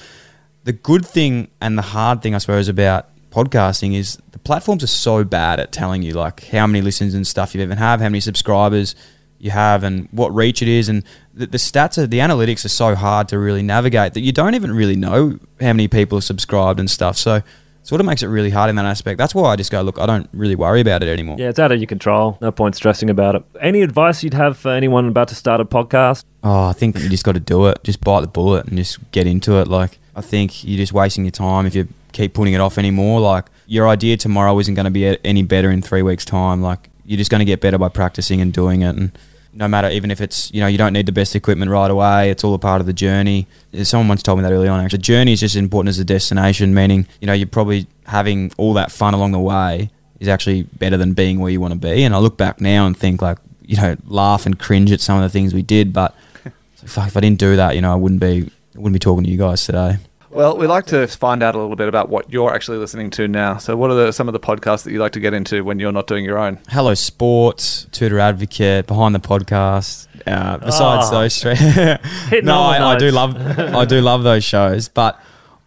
the 0.64 0.72
good 0.72 1.04
thing 1.04 1.48
and 1.60 1.76
the 1.76 1.82
hard 1.82 2.22
thing, 2.22 2.34
I 2.34 2.38
suppose, 2.38 2.68
about 2.68 3.08
podcasting 3.30 3.94
is 3.94 4.18
the 4.32 4.38
platforms 4.38 4.82
are 4.82 4.88
so 4.88 5.22
bad 5.22 5.60
at 5.60 5.70
telling 5.70 6.02
you 6.02 6.12
like 6.12 6.46
how 6.46 6.66
many 6.66 6.80
listens 6.80 7.14
and 7.14 7.26
stuff 7.26 7.54
you 7.54 7.60
even 7.60 7.78
have, 7.78 8.00
how 8.00 8.06
many 8.06 8.20
subscribers 8.20 8.94
you 9.38 9.50
have, 9.50 9.84
and 9.84 10.08
what 10.12 10.34
reach 10.34 10.62
it 10.62 10.68
is, 10.68 10.88
and 10.88 11.04
the, 11.34 11.46
the 11.46 11.58
stats 11.58 11.98
are 11.98 12.06
the 12.06 12.18
analytics 12.18 12.64
are 12.64 12.70
so 12.70 12.94
hard 12.94 13.28
to 13.28 13.38
really 13.38 13.62
navigate 13.62 14.14
that 14.14 14.20
you 14.20 14.32
don't 14.32 14.54
even 14.54 14.72
really 14.72 14.96
know 14.96 15.38
how 15.60 15.72
many 15.72 15.88
people 15.88 16.18
are 16.18 16.22
subscribed 16.22 16.80
and 16.80 16.90
stuff. 16.90 17.16
So. 17.16 17.42
Sort 17.82 18.00
of 18.02 18.06
makes 18.06 18.22
it 18.22 18.26
really 18.26 18.50
hard 18.50 18.68
in 18.68 18.76
that 18.76 18.84
aspect. 18.84 19.16
That's 19.16 19.34
why 19.34 19.50
I 19.50 19.56
just 19.56 19.70
go, 19.70 19.80
look, 19.80 19.98
I 19.98 20.04
don't 20.04 20.28
really 20.34 20.54
worry 20.54 20.82
about 20.82 21.02
it 21.02 21.08
anymore. 21.08 21.36
Yeah, 21.38 21.48
it's 21.48 21.58
out 21.58 21.72
of 21.72 21.78
your 21.78 21.86
control. 21.86 22.36
No 22.42 22.52
point 22.52 22.76
stressing 22.76 23.08
about 23.08 23.34
it. 23.34 23.42
Any 23.62 23.80
advice 23.80 24.22
you'd 24.22 24.34
have 24.34 24.58
for 24.58 24.70
anyone 24.70 25.08
about 25.08 25.28
to 25.28 25.34
start 25.34 25.62
a 25.62 25.64
podcast? 25.64 26.24
Oh, 26.44 26.66
I 26.66 26.74
think 26.74 26.98
you 26.98 27.08
just 27.08 27.24
got 27.24 27.32
to 27.32 27.40
do 27.40 27.66
it. 27.66 27.82
Just 27.84 28.02
bite 28.02 28.20
the 28.20 28.26
bullet 28.26 28.66
and 28.66 28.76
just 28.76 28.98
get 29.12 29.26
into 29.26 29.54
it. 29.54 29.68
Like, 29.68 29.98
I 30.14 30.20
think 30.20 30.64
you're 30.64 30.76
just 30.76 30.92
wasting 30.92 31.24
your 31.24 31.32
time 31.32 31.64
if 31.64 31.74
you 31.74 31.88
keep 32.12 32.34
putting 32.34 32.52
it 32.52 32.60
off 32.60 32.76
anymore. 32.76 33.20
Like, 33.20 33.46
your 33.66 33.88
idea 33.88 34.18
tomorrow 34.18 34.58
isn't 34.58 34.74
going 34.74 34.84
to 34.84 34.90
be 34.90 35.18
any 35.24 35.42
better 35.42 35.70
in 35.70 35.80
three 35.80 36.02
weeks' 36.02 36.26
time. 36.26 36.60
Like, 36.60 36.90
you're 37.06 37.18
just 37.18 37.30
going 37.30 37.40
to 37.40 37.46
get 37.46 37.62
better 37.62 37.78
by 37.78 37.88
practicing 37.88 38.42
and 38.42 38.52
doing 38.52 38.82
it. 38.82 38.96
And 38.96 39.12
no 39.52 39.66
matter, 39.66 39.88
even 39.88 40.10
if 40.10 40.20
it's, 40.20 40.52
you 40.52 40.60
know, 40.60 40.66
you 40.66 40.78
don't 40.78 40.92
need 40.92 41.06
the 41.06 41.12
best 41.12 41.34
equipment 41.34 41.70
right 41.70 41.90
away, 41.90 42.30
it's 42.30 42.44
all 42.44 42.54
a 42.54 42.58
part 42.58 42.80
of 42.80 42.86
the 42.86 42.92
journey. 42.92 43.46
Someone 43.82 44.08
once 44.08 44.22
told 44.22 44.38
me 44.38 44.42
that 44.42 44.52
early 44.52 44.68
on, 44.68 44.80
actually. 44.80 44.98
The 44.98 45.02
journey 45.02 45.32
is 45.32 45.40
just 45.40 45.54
as 45.56 45.60
important 45.60 45.88
as 45.90 45.98
the 45.98 46.04
destination, 46.04 46.74
meaning, 46.74 47.06
you 47.20 47.26
know, 47.26 47.32
you're 47.32 47.46
probably 47.46 47.86
having 48.06 48.52
all 48.56 48.74
that 48.74 48.92
fun 48.92 49.14
along 49.14 49.32
the 49.32 49.38
way 49.38 49.90
is 50.20 50.28
actually 50.28 50.64
better 50.64 50.96
than 50.96 51.12
being 51.12 51.38
where 51.38 51.50
you 51.50 51.60
want 51.60 51.72
to 51.72 51.78
be. 51.78 52.04
And 52.04 52.14
I 52.14 52.18
look 52.18 52.36
back 52.36 52.60
now 52.60 52.86
and 52.86 52.96
think, 52.96 53.22
like, 53.22 53.38
you 53.62 53.76
know, 53.76 53.96
laugh 54.06 54.46
and 54.46 54.58
cringe 54.58 54.90
at 54.92 55.00
some 55.00 55.16
of 55.16 55.22
the 55.22 55.28
things 55.28 55.54
we 55.54 55.62
did, 55.62 55.92
but 55.92 56.14
like, 56.44 56.54
fuck, 56.86 57.08
if 57.08 57.16
I 57.16 57.20
didn't 57.20 57.38
do 57.38 57.56
that, 57.56 57.74
you 57.74 57.82
know, 57.82 57.92
I 57.92 57.96
wouldn't 57.96 58.20
be 58.20 58.50
I 58.74 58.78
wouldn't 58.78 58.94
be 58.94 59.00
talking 59.00 59.24
to 59.24 59.30
you 59.30 59.38
guys 59.38 59.64
today. 59.64 59.96
Well, 60.30 60.58
we 60.58 60.66
like 60.66 60.86
to 60.86 61.06
find 61.06 61.42
out 61.42 61.54
a 61.54 61.58
little 61.58 61.74
bit 61.76 61.88
about 61.88 62.10
what 62.10 62.30
you're 62.30 62.52
actually 62.54 62.76
listening 62.78 63.08
to 63.10 63.26
now. 63.28 63.56
So, 63.56 63.76
what 63.76 63.90
are 63.90 63.94
the, 63.94 64.12
some 64.12 64.28
of 64.28 64.34
the 64.34 64.40
podcasts 64.40 64.84
that 64.84 64.92
you 64.92 64.98
like 64.98 65.12
to 65.12 65.20
get 65.20 65.32
into 65.32 65.64
when 65.64 65.78
you're 65.78 65.90
not 65.92 66.06
doing 66.06 66.22
your 66.24 66.38
own? 66.38 66.58
Hello 66.68 66.92
Sports, 66.94 67.86
Tutor 67.92 68.18
Advocate, 68.18 68.86
Behind 68.86 69.14
the 69.14 69.20
Podcast. 69.20 70.06
Uh, 70.26 70.58
besides 70.58 71.06
Oh. 71.08 71.10
those 71.12 71.40
three, 71.40 71.54
no, 72.42 72.54
all 72.54 72.70
I, 72.70 72.78
I 72.94 72.98
do 72.98 73.06
notes. 73.10 73.14
love 73.14 73.58
I 73.74 73.84
do 73.86 74.00
love 74.02 74.22
those 74.22 74.44
shows, 74.44 74.88
but 74.88 75.18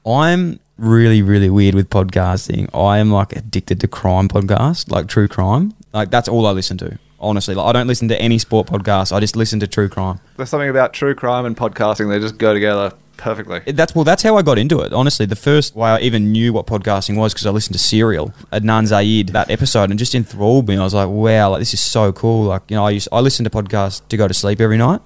I'm 0.05 0.59
really 0.77 1.21
really 1.23 1.49
weird 1.49 1.73
with 1.73 1.89
podcasting. 1.89 2.69
I 2.75 2.99
am 2.99 3.11
like 3.11 3.35
addicted 3.35 3.79
to 3.79 3.87
crime 3.87 4.27
podcast, 4.27 4.91
like 4.91 5.07
true 5.07 5.27
crime. 5.27 5.73
Like 5.93 6.11
that's 6.11 6.27
all 6.27 6.45
I 6.45 6.51
listen 6.51 6.77
to. 6.79 6.99
Honestly, 7.19 7.55
like 7.55 7.65
I 7.65 7.71
don't 7.71 7.87
listen 7.87 8.07
to 8.09 8.21
any 8.21 8.37
sport 8.37 8.67
podcast. 8.67 9.11
I 9.11 9.19
just 9.19 9.35
listen 9.35 9.59
to 9.61 9.67
true 9.67 9.89
crime. 9.89 10.19
There's 10.37 10.49
something 10.49 10.69
about 10.69 10.93
true 10.93 11.15
crime 11.15 11.45
and 11.45 11.57
podcasting; 11.57 12.09
they 12.09 12.19
just 12.19 12.37
go 12.37 12.53
together 12.53 12.93
perfectly. 13.21 13.59
That's 13.71 13.93
well. 13.95 14.03
That's 14.03 14.23
how 14.23 14.35
I 14.35 14.41
got 14.41 14.57
into 14.57 14.79
it. 14.81 14.91
Honestly, 14.93 15.25
the 15.25 15.35
first 15.35 15.75
way 15.75 15.89
I 15.89 15.99
even 15.99 16.31
knew 16.31 16.51
what 16.53 16.65
podcasting 16.65 17.15
was 17.17 17.33
because 17.33 17.45
I 17.45 17.51
listened 17.51 17.73
to 17.73 17.79
Serial, 17.79 18.33
Adnan 18.51 18.87
Syed, 18.87 19.29
that 19.29 19.49
episode, 19.49 19.89
and 19.89 19.99
just 19.99 20.15
enthralled 20.15 20.67
me. 20.67 20.77
I 20.77 20.83
was 20.83 20.93
like, 20.93 21.07
wow, 21.07 21.51
like 21.51 21.59
this 21.59 21.73
is 21.73 21.81
so 21.81 22.11
cool. 22.11 22.45
Like 22.45 22.63
you 22.69 22.75
know, 22.75 22.85
I 22.85 22.91
used 22.91 23.07
I 23.11 23.19
listen 23.19 23.43
to 23.43 23.49
podcasts 23.49 24.01
to 24.09 24.17
go 24.17 24.27
to 24.27 24.33
sleep 24.33 24.59
every 24.59 24.77
night, 24.77 25.01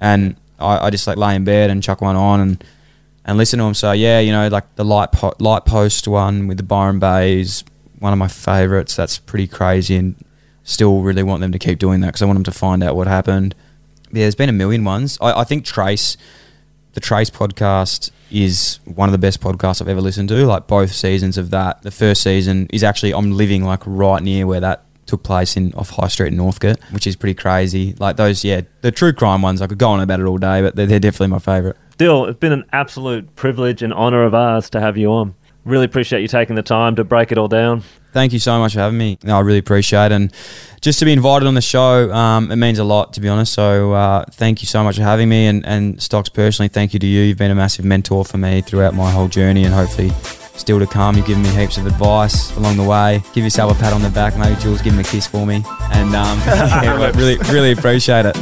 and 0.00 0.36
I, 0.58 0.86
I 0.86 0.90
just 0.90 1.06
like 1.06 1.16
lay 1.16 1.34
in 1.34 1.44
bed 1.44 1.70
and 1.70 1.82
chuck 1.82 2.00
one 2.00 2.16
on 2.16 2.40
and 2.40 2.64
and 3.24 3.38
listen 3.38 3.58
to 3.58 3.64
them. 3.64 3.74
So 3.74 3.92
yeah, 3.92 4.20
you 4.20 4.32
know, 4.32 4.48
like 4.48 4.74
the 4.74 4.84
light 4.84 5.12
po- 5.12 5.34
light 5.38 5.64
post 5.64 6.08
one 6.08 6.48
with 6.48 6.56
the 6.56 6.64
Byron 6.64 6.98
Bay 6.98 7.40
is 7.40 7.64
one 8.00 8.12
of 8.12 8.18
my 8.18 8.28
favorites. 8.28 8.96
That's 8.96 9.18
pretty 9.18 9.46
crazy, 9.46 9.96
and 9.96 10.16
still 10.64 11.02
really 11.02 11.22
want 11.22 11.40
them 11.40 11.52
to 11.52 11.58
keep 11.58 11.78
doing 11.78 12.00
that 12.00 12.08
because 12.08 12.22
I 12.22 12.26
want 12.26 12.36
them 12.36 12.44
to 12.44 12.52
find 12.52 12.82
out 12.82 12.96
what 12.96 13.06
happened. 13.06 13.54
Yeah, 14.12 14.22
there's 14.22 14.34
been 14.34 14.48
a 14.48 14.52
million 14.52 14.84
ones. 14.84 15.18
I, 15.20 15.40
I 15.40 15.44
think 15.44 15.64
Trace 15.64 16.16
the 16.92 17.00
Trace 17.00 17.30
podcast 17.30 18.10
is 18.30 18.80
one 18.84 19.08
of 19.08 19.12
the 19.12 19.18
best 19.18 19.40
podcasts 19.40 19.80
I've 19.80 19.88
ever 19.88 20.00
listened 20.00 20.28
to. 20.30 20.46
Like 20.46 20.66
both 20.66 20.92
seasons 20.92 21.38
of 21.38 21.50
that. 21.50 21.82
The 21.82 21.90
first 21.90 22.22
season 22.22 22.68
is 22.72 22.84
actually 22.84 23.12
I'm 23.12 23.32
living 23.32 23.64
like 23.64 23.82
right 23.86 24.22
near 24.22 24.46
where 24.46 24.60
that 24.60 24.84
took 25.06 25.22
place 25.22 25.56
in 25.56 25.74
off 25.74 25.90
High 25.90 26.08
Street 26.08 26.28
in 26.28 26.36
Northcote, 26.36 26.78
which 26.92 27.06
is 27.06 27.16
pretty 27.16 27.34
crazy. 27.34 27.94
Like 27.98 28.16
those, 28.16 28.44
yeah, 28.44 28.62
the 28.80 28.92
true 28.92 29.12
crime 29.12 29.42
ones. 29.42 29.60
I 29.60 29.66
could 29.66 29.78
go 29.78 29.88
on 29.88 30.00
about 30.00 30.20
it 30.20 30.26
all 30.26 30.38
day, 30.38 30.62
but 30.62 30.76
they're, 30.76 30.86
they're 30.86 31.00
definitely 31.00 31.28
my 31.28 31.38
favourite. 31.38 31.76
Dill, 31.98 32.26
it's 32.26 32.38
been 32.38 32.52
an 32.52 32.64
absolute 32.72 33.34
privilege 33.36 33.82
and 33.82 33.92
honour 33.92 34.24
of 34.24 34.34
ours 34.34 34.70
to 34.70 34.80
have 34.80 34.96
you 34.96 35.12
on. 35.12 35.34
Really 35.64 35.84
appreciate 35.84 36.22
you 36.22 36.28
taking 36.28 36.56
the 36.56 36.62
time 36.62 36.96
to 36.96 37.04
break 37.04 37.30
it 37.32 37.38
all 37.38 37.48
down. 37.48 37.82
Thank 38.12 38.32
you 38.32 38.38
so 38.38 38.58
much 38.58 38.74
for 38.74 38.80
having 38.80 38.98
me. 38.98 39.18
No, 39.22 39.36
I 39.36 39.40
really 39.40 39.58
appreciate 39.58 40.06
it. 40.06 40.12
And 40.12 40.32
just 40.80 40.98
to 40.98 41.04
be 41.04 41.12
invited 41.12 41.46
on 41.46 41.54
the 41.54 41.60
show, 41.60 42.12
um, 42.12 42.50
it 42.50 42.56
means 42.56 42.78
a 42.78 42.84
lot, 42.84 43.12
to 43.14 43.20
be 43.20 43.28
honest. 43.28 43.52
So 43.52 43.92
uh, 43.92 44.24
thank 44.32 44.62
you 44.62 44.66
so 44.66 44.82
much 44.82 44.96
for 44.96 45.02
having 45.02 45.28
me. 45.28 45.46
And, 45.46 45.64
and 45.64 46.02
Stocks, 46.02 46.28
personally, 46.28 46.68
thank 46.68 46.92
you 46.92 46.98
to 47.00 47.06
you. 47.06 47.22
You've 47.22 47.38
been 47.38 47.50
a 47.50 47.54
massive 47.54 47.84
mentor 47.84 48.24
for 48.24 48.38
me 48.38 48.62
throughout 48.62 48.94
my 48.94 49.10
whole 49.10 49.28
journey 49.28 49.64
and 49.64 49.72
hopefully 49.72 50.10
still 50.56 50.78
to 50.78 50.86
come. 50.86 51.16
You've 51.16 51.26
given 51.26 51.42
me 51.42 51.50
heaps 51.50 51.78
of 51.78 51.86
advice 51.86 52.54
along 52.56 52.76
the 52.76 52.84
way. 52.84 53.22
Give 53.32 53.44
yourself 53.44 53.76
a 53.76 53.80
pat 53.80 53.92
on 53.92 54.02
the 54.02 54.10
back. 54.10 54.36
Maybe 54.36 54.60
Jules, 54.60 54.82
give 54.82 54.92
him 54.92 55.00
a 55.00 55.04
kiss 55.04 55.26
for 55.26 55.46
me. 55.46 55.62
And 55.92 56.14
um, 56.14 56.38
yeah, 56.46 57.10
really, 57.16 57.38
really 57.50 57.72
appreciate 57.72 58.26
it. 58.26 58.36